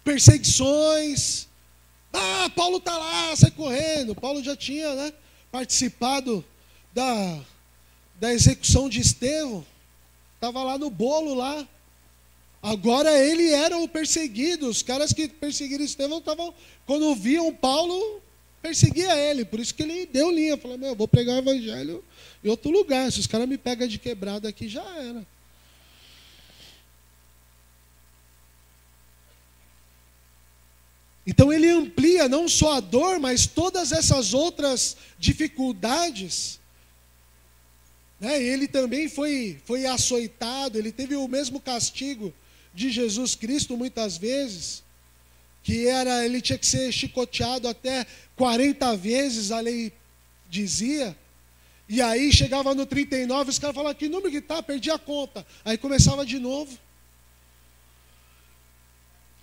perseguições. 0.04 1.48
Ah, 2.12 2.50
Paulo 2.56 2.78
está 2.78 2.98
lá, 2.98 3.36
sai 3.36 3.52
correndo. 3.52 4.16
Paulo 4.16 4.44
já 4.44 4.56
tinha 4.56 4.94
né, 4.96 5.14
participado 5.52 6.44
da, 6.94 7.40
da 8.20 8.34
execução 8.34 8.90
de 8.90 9.00
Estevão. 9.00 9.66
Estava 10.36 10.64
lá 10.64 10.78
no 10.78 10.90
bolo 10.90 11.36
lá. 11.36 11.68
Agora 12.62 13.12
ele 13.12 13.52
era 13.52 13.78
o 13.78 13.88
perseguido. 13.88 14.68
Os 14.68 14.82
caras 14.82 15.14
que 15.14 15.28
perseguiram 15.28 15.84
Estevão 15.84 16.18
estavam, 16.18 16.54
quando 16.88 17.14
viam 17.14 17.54
Paulo, 17.54 18.22
perseguia 18.62 19.16
ele. 19.16 19.46
Por 19.46 19.60
isso 19.60 19.76
que 19.76 19.84
ele 19.84 20.08
deu 20.08 20.32
linha. 20.32 20.58
Falou, 20.58 20.78
meu, 20.80 20.96
vou 20.96 21.08
pregar 21.08 21.36
o 21.36 21.40
evangelho 21.40 22.04
em 22.44 22.50
outro 22.50 22.72
lugar. 22.72 23.12
Se 23.12 23.20
os 23.20 23.28
caras 23.28 23.48
me 23.48 23.58
pegam 23.58 23.88
de 23.88 24.00
quebrada 24.00 24.50
aqui, 24.50 24.68
já 24.68 24.84
era. 24.98 25.26
Então 31.30 31.54
ele 31.54 31.70
amplia 31.70 32.28
não 32.28 32.48
só 32.48 32.78
a 32.78 32.80
dor, 32.80 33.20
mas 33.20 33.46
todas 33.46 33.92
essas 33.92 34.34
outras 34.34 34.98
dificuldades. 35.20 36.60
Né? 38.20 38.42
Ele 38.42 38.68
também 38.68 39.08
foi, 39.08 39.62
foi 39.64 39.86
açoitado, 39.86 40.78
ele 40.78 40.92
teve 40.92 41.16
o 41.16 41.28
mesmo 41.28 41.60
castigo 41.60 42.34
de 42.74 42.90
Jesus 42.90 43.36
Cristo 43.36 43.78
muitas 43.78 44.18
vezes, 44.18 44.84
que 45.62 45.88
era 45.88 46.26
ele 46.26 46.42
tinha 46.42 46.58
que 46.58 46.66
ser 46.66 46.92
chicoteado 46.92 47.68
até 47.68 48.08
40 48.36 48.96
vezes, 48.98 49.52
a 49.52 49.60
lei 49.60 49.94
dizia. 50.50 51.16
E 51.90 52.04
aí 52.04 52.32
chegava 52.32 52.76
no 52.76 52.86
39, 52.86 53.50
os 53.50 53.58
caras 53.58 53.76
falavam, 53.76 53.98
que 53.98 54.08
número 54.08 54.30
que 54.30 54.40
tá? 54.40 54.62
Perdi 54.62 54.92
a 54.92 55.00
conta. 55.00 55.44
Aí 55.66 55.76
começava 55.76 56.24
de 56.24 56.38
novo. 56.38 56.78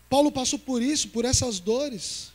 Paulo 0.09 0.31
passou 0.31 0.57
por 0.57 0.81
isso, 0.81 1.09
por 1.09 1.25
essas 1.25 1.59
dores. 1.59 2.33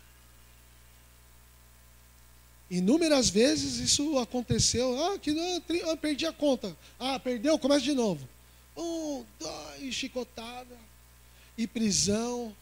Inúmeras 2.69 3.29
vezes 3.29 3.77
isso 3.77 4.17
aconteceu. 4.19 5.01
Ah, 5.05 5.17
que 5.17 5.31
não, 5.31 5.63
ah, 5.89 5.95
perdi 5.95 6.25
a 6.25 6.33
conta. 6.33 6.75
Ah, 6.99 7.17
perdeu, 7.17 7.57
começa 7.57 7.81
de 7.81 7.93
novo. 7.93 8.27
Um, 8.75 9.23
dois, 9.39 9.93
chicotada, 9.93 10.77
e 11.57 11.65
prisão, 11.65 12.53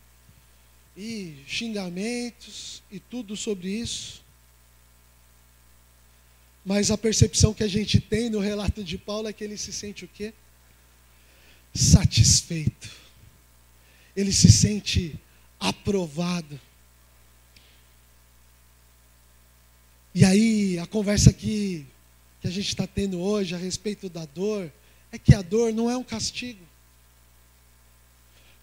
e 0.95 1.36
xingamentos, 1.47 2.84
e 2.91 3.00
tudo 3.00 3.36
sobre 3.36 3.70
isso. 3.70 4.24
Mas 6.70 6.91
a 6.91 6.97
percepção 6.97 7.53
que 7.53 7.63
a 7.63 7.67
gente 7.67 7.99
tem 7.99 8.30
no 8.30 8.39
relato 8.39 8.84
de 8.84 8.97
Paulo 8.97 9.28
é 9.28 9.34
que 9.34 9.43
ele 9.43 9.57
se 9.57 9.74
sente 9.74 10.05
o 10.05 10.07
quê? 10.07 10.34
Satisfeito 11.74 12.99
ele 14.20 14.34
se 14.34 14.51
sente 14.51 15.17
aprovado. 15.57 16.59
E 20.13 20.26
aí, 20.26 20.78
a 20.78 20.86
conversa 20.86 21.32
que, 21.32 21.86
que 22.41 22.47
a 22.47 22.51
gente 22.51 22.67
está 22.67 22.86
tendo 22.86 23.22
hoje 23.22 23.55
a 23.55 23.57
respeito 23.57 24.09
da 24.09 24.26
dor, 24.26 24.70
é 25.11 25.17
que 25.17 25.34
a 25.34 25.41
dor 25.41 25.72
não 25.72 25.89
é 25.89 25.95
um 25.95 26.03
castigo. 26.03 26.65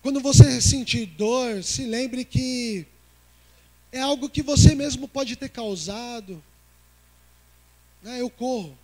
Quando 0.02 0.20
você 0.20 0.61
sentir 0.61 1.07
dor, 1.07 1.64
se 1.64 1.86
lembre 1.86 2.22
que 2.22 2.86
é 3.90 4.00
algo 4.00 4.28
que 4.28 4.42
você 4.42 4.74
mesmo 4.74 5.09
pode 5.09 5.36
ter 5.36 5.48
causado. 5.48 6.42
Né? 8.07 8.20
Eu 8.20 8.30
corro. 8.30 8.78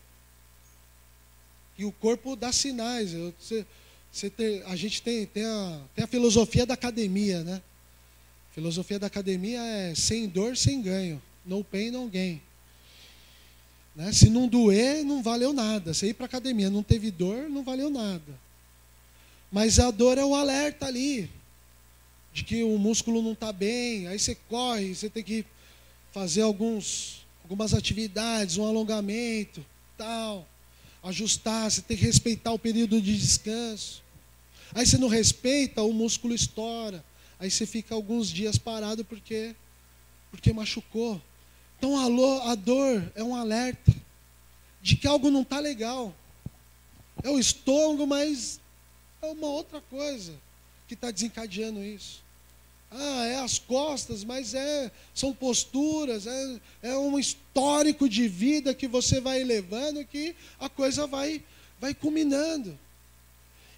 E 1.79 1.85
o 1.85 1.93
corpo 1.93 2.35
dá 2.35 2.51
sinais. 2.51 3.15
Eu, 3.15 3.33
você, 3.39 3.65
você 4.11 4.29
tem, 4.29 4.63
a 4.65 4.75
gente 4.75 5.01
tem, 5.01 5.25
tem, 5.27 5.45
a, 5.45 5.81
tem 5.95 6.05
a 6.05 6.09
filosofia 6.09 6.67
da 6.67 6.75
academia, 6.75 7.45
né? 7.45 7.63
A 8.51 8.55
filosofia 8.55 8.99
da 8.99 9.07
academia 9.07 9.63
é 9.63 9.95
sem 9.95 10.29
dor, 10.29 10.57
sem 10.57 10.83
ganho. 10.83 11.23
No 11.47 11.63
pain, 11.63 11.93
no 11.93 12.09
gain. 12.09 12.43
Né? 13.95 14.13
Se 14.13 14.29
não 14.29 14.49
doer, 14.49 15.05
não 15.05 15.23
valeu 15.23 15.53
nada. 15.53 15.95
Você 15.95 16.09
ir 16.09 16.15
para 16.15 16.25
a 16.25 16.27
academia, 16.27 16.69
não 16.69 16.83
teve 16.83 17.13
dor, 17.13 17.49
não 17.49 17.63
valeu 17.63 17.91
nada. 17.91 18.41
Mas 19.53 19.79
a 19.79 19.93
dor 19.93 20.19
é 20.19 20.25
o 20.25 20.35
alerta 20.35 20.87
ali, 20.87 21.31
de 22.33 22.43
que 22.43 22.65
o 22.65 22.77
músculo 22.77 23.23
não 23.23 23.35
está 23.35 23.53
bem. 23.53 24.09
Aí 24.09 24.19
você 24.19 24.35
corre, 24.49 24.97
você 24.97 25.09
tem 25.09 25.23
que 25.23 25.45
fazer 26.11 26.43
alguns, 26.43 27.22
algumas 27.53 27.75
atividades, 27.75 28.57
um 28.57 28.65
alongamento, 28.65 29.65
tal. 29.99 30.49
Ajustar, 31.03 31.71
você 31.71 31.83
tem 31.83 31.97
que 31.99 32.05
respeitar 32.05 32.51
o 32.51 32.59
período 32.59 33.01
de 33.01 33.15
descanso. 33.15 34.03
Aí 34.75 34.87
você 34.87 34.97
não 34.97 35.09
respeita, 35.09 35.83
o 35.83 35.93
músculo 35.93 36.35
estoura. 36.35 37.05
Aí 37.39 37.51
você 37.51 37.67
fica 37.67 37.95
alguns 37.95 38.31
dias 38.31 38.57
parado 38.57 39.05
porque 39.05 39.55
porque 40.31 40.51
machucou. 40.51 41.21
Então 41.77 41.95
a, 42.49 42.55
dor 42.55 43.13
é 43.15 43.23
um 43.23 43.35
alerta 43.35 43.95
de 44.81 44.97
que 44.97 45.07
algo 45.07 45.31
não 45.31 45.43
está 45.43 45.59
legal. 45.59 46.15
É 47.23 47.29
o 47.29 47.39
estômago, 47.39 48.07
mas 48.07 48.61
é 49.21 49.27
uma 49.27 49.49
outra 49.49 49.83
coisa 49.83 50.33
que 50.89 50.95
está 50.95 51.11
desencadeando 51.11 51.85
isso. 51.85 52.23
Ah, 52.95 53.27
é 53.27 53.37
as 53.39 53.59
costas, 53.59 54.23
mas 54.23 54.53
é, 54.55 54.91
são 55.15 55.33
posturas, 55.33 56.27
é, 56.27 56.61
é 56.83 56.97
um 56.97 57.19
histórico 57.19 58.07
de 58.07 58.29
vida 58.29 58.75
que 58.75 58.87
você 58.87 59.21
vai 59.21 59.43
levando 59.43 60.05
que 60.05 60.37
a 60.61 60.69
coisa 60.69 61.07
vai, 61.07 61.43
vai 61.81 61.95
culminando. 61.95 62.79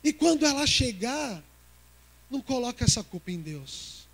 E 0.02 0.12
quando 0.12 0.44
ela 0.44 0.66
chegar, 0.66 1.42
não 2.28 2.40
coloque 2.40 2.82
essa 2.82 3.04
culpa 3.04 3.30
em 3.30 3.40
Deus. 3.40 4.06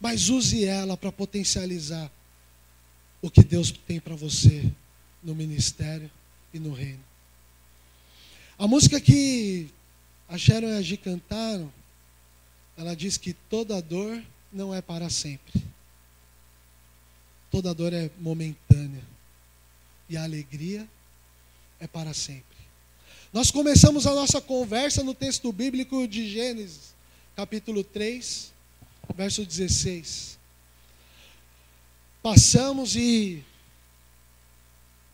Mas 0.00 0.30
use 0.30 0.64
ela 0.64 0.96
para 0.96 1.12
potencializar 1.12 2.10
o 3.20 3.30
que 3.30 3.44
Deus 3.44 3.70
tem 3.70 4.00
para 4.00 4.16
você 4.16 4.64
no 5.22 5.34
ministério 5.34 6.10
e 6.54 6.58
no 6.58 6.72
reino. 6.72 7.04
A 8.58 8.66
música 8.66 8.98
que 9.00 9.68
a 10.28 10.38
Sharon 10.38 10.68
e 10.68 10.76
a 10.76 10.82
Gi 10.82 10.96
cantaram, 10.96 11.70
ela 12.80 12.96
diz 12.96 13.18
que 13.18 13.34
toda 13.34 13.82
dor 13.82 14.22
não 14.50 14.74
é 14.74 14.80
para 14.80 15.10
sempre. 15.10 15.62
Toda 17.50 17.74
dor 17.74 17.92
é 17.92 18.10
momentânea. 18.18 19.02
E 20.08 20.16
a 20.16 20.24
alegria 20.24 20.88
é 21.78 21.86
para 21.86 22.14
sempre. 22.14 22.56
Nós 23.34 23.50
começamos 23.50 24.06
a 24.06 24.14
nossa 24.14 24.40
conversa 24.40 25.04
no 25.04 25.12
texto 25.12 25.52
bíblico 25.52 26.08
de 26.08 26.26
Gênesis, 26.26 26.94
capítulo 27.36 27.84
3, 27.84 28.50
verso 29.14 29.44
16. 29.44 30.38
Passamos 32.22 32.96
e 32.96 33.44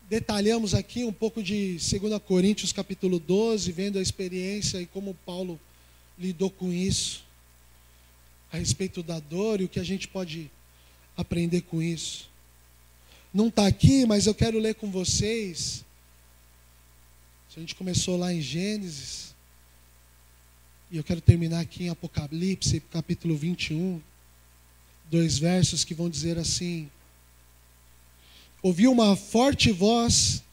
detalhamos 0.09 0.73
aqui 0.73 1.03
um 1.03 1.11
pouco 1.11 1.43
de 1.43 1.73
2 1.73 2.21
Coríntios, 2.25 2.71
capítulo 2.71 3.19
12, 3.19 3.69
vendo 3.73 3.99
a 3.99 4.01
experiência 4.01 4.81
e 4.81 4.85
como 4.85 5.13
Paulo 5.25 5.59
lidou 6.17 6.49
com 6.49 6.71
isso, 6.71 7.26
a 8.51 8.57
respeito 8.57 9.03
da 9.03 9.19
dor 9.19 9.61
e 9.61 9.65
o 9.65 9.69
que 9.69 9.79
a 9.79 9.83
gente 9.83 10.07
pode 10.07 10.49
aprender 11.15 11.61
com 11.61 11.81
isso. 11.81 12.29
Não 13.33 13.47
está 13.47 13.67
aqui, 13.67 14.05
mas 14.05 14.25
eu 14.25 14.33
quero 14.33 14.59
ler 14.59 14.75
com 14.75 14.89
vocês. 14.89 15.85
A 17.57 17.59
gente 17.59 17.73
começou 17.73 18.17
lá 18.17 18.31
em 18.31 18.39
Gênesis, 18.39 19.33
e 20.91 20.97
eu 20.97 21.03
quero 21.03 21.19
terminar 21.19 21.61
aqui 21.61 21.85
em 21.85 21.89
Apocalipse, 21.89 22.79
capítulo 22.91 23.35
21, 23.35 23.99
dois 25.09 25.39
versos 25.39 25.83
que 25.83 25.95
vão 25.95 26.07
dizer 26.07 26.37
assim: 26.37 26.87
Ouvi 28.61 28.87
uma 28.87 29.15
forte 29.15 29.71
voz 29.71 30.43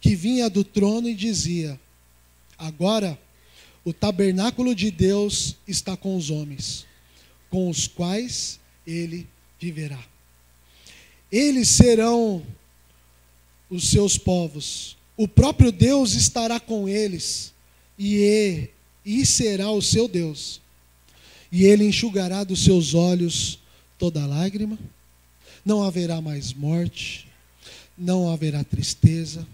que 0.00 0.16
vinha 0.16 0.48
do 0.48 0.64
trono 0.64 1.06
e 1.10 1.14
dizia: 1.14 1.78
Agora 2.56 3.18
o 3.84 3.92
tabernáculo 3.92 4.74
de 4.74 4.90
Deus 4.90 5.54
está 5.66 5.98
com 5.98 6.16
os 6.16 6.30
homens, 6.30 6.86
com 7.50 7.68
os 7.68 7.86
quais 7.86 8.58
ele 8.86 9.26
viverá. 9.60 10.02
Eles 11.30 11.68
serão 11.68 12.42
os 13.70 13.90
seus 13.90 14.16
povos, 14.16 14.96
o 15.16 15.28
próprio 15.28 15.70
Deus 15.70 16.14
estará 16.14 16.58
com 16.58 16.88
eles, 16.88 17.52
e, 17.98 18.68
e 19.04 19.26
será 19.26 19.70
o 19.70 19.82
seu 19.82 20.08
Deus. 20.08 20.60
E 21.50 21.64
ele 21.64 21.84
enxugará 21.84 22.44
dos 22.44 22.64
seus 22.64 22.94
olhos 22.94 23.58
toda 23.98 24.26
lágrima, 24.26 24.78
não 25.64 25.82
haverá 25.82 26.20
mais 26.20 26.52
morte, 26.52 27.26
não 27.96 28.30
haverá 28.30 28.62
tristeza, 28.62 29.46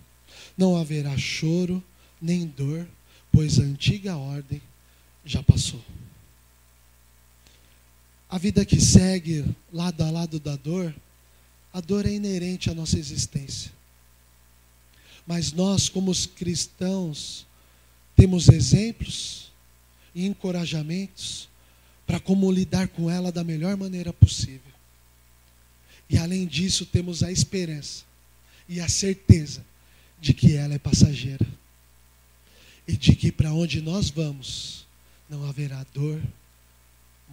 não 0.56 0.76
haverá 0.76 1.16
choro, 1.16 1.82
nem 2.20 2.46
dor, 2.46 2.86
pois 3.32 3.58
a 3.58 3.62
antiga 3.62 4.16
ordem 4.16 4.60
já 5.24 5.42
passou. 5.42 5.82
A 8.34 8.38
vida 8.38 8.64
que 8.64 8.80
segue 8.80 9.44
lado 9.72 10.02
a 10.02 10.10
lado 10.10 10.40
da 10.40 10.56
dor, 10.56 10.92
a 11.72 11.80
dor 11.80 12.04
é 12.04 12.10
inerente 12.10 12.68
à 12.68 12.74
nossa 12.74 12.98
existência. 12.98 13.70
Mas 15.24 15.52
nós, 15.52 15.88
como 15.88 16.10
os 16.10 16.26
cristãos, 16.26 17.46
temos 18.16 18.48
exemplos 18.48 19.52
e 20.12 20.26
encorajamentos 20.26 21.48
para 22.04 22.18
como 22.18 22.50
lidar 22.50 22.88
com 22.88 23.08
ela 23.08 23.30
da 23.30 23.44
melhor 23.44 23.76
maneira 23.76 24.12
possível. 24.12 24.72
E 26.10 26.18
além 26.18 26.44
disso, 26.44 26.84
temos 26.84 27.22
a 27.22 27.30
esperança 27.30 28.02
e 28.68 28.80
a 28.80 28.88
certeza 28.88 29.64
de 30.20 30.34
que 30.34 30.56
ela 30.56 30.74
é 30.74 30.78
passageira. 30.78 31.46
E 32.84 32.96
de 32.96 33.14
que 33.14 33.30
para 33.30 33.52
onde 33.52 33.80
nós 33.80 34.10
vamos 34.10 34.88
não 35.30 35.48
haverá 35.48 35.86
dor, 35.94 36.20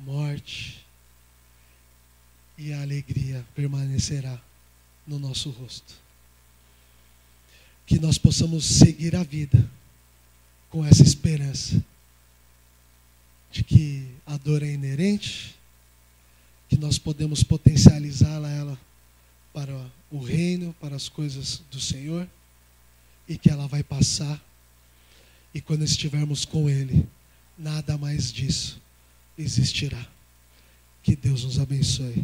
morte 0.06 0.91
e 2.62 2.72
a 2.74 2.82
alegria 2.84 3.44
permanecerá 3.56 4.40
no 5.08 5.18
nosso 5.18 5.50
rosto. 5.50 5.96
Que 7.88 8.00
nós 8.00 8.20
possamos 8.20 8.64
seguir 8.64 9.16
a 9.16 9.24
vida 9.24 9.68
com 10.70 10.86
essa 10.86 11.02
esperança 11.02 11.84
de 13.52 13.64
que 13.64 14.08
a 14.28 14.38
dor 14.38 14.62
é 14.62 14.72
inerente, 14.72 15.56
que 16.70 16.78
nós 16.78 17.00
podemos 17.00 17.44
potencializá-la 17.44 18.48
ela 18.52 18.80
para 19.52 19.76
o 20.12 20.20
reino, 20.20 20.72
para 20.80 20.96
as 20.96 21.10
coisas 21.10 21.64
do 21.72 21.82
Senhor, 21.82 22.30
e 23.28 23.40
que 23.40 23.50
ela 23.50 23.68
vai 23.68 23.82
passar. 23.82 24.40
E 25.52 25.60
quando 25.60 25.84
estivermos 25.84 26.46
com 26.46 26.70
Ele, 26.70 27.10
nada 27.58 27.98
mais 27.98 28.32
disso 28.32 28.80
existirá. 29.36 30.08
Que 31.02 31.16
Deus 31.16 31.44
nos 31.44 31.58
abençoe. 31.58 32.24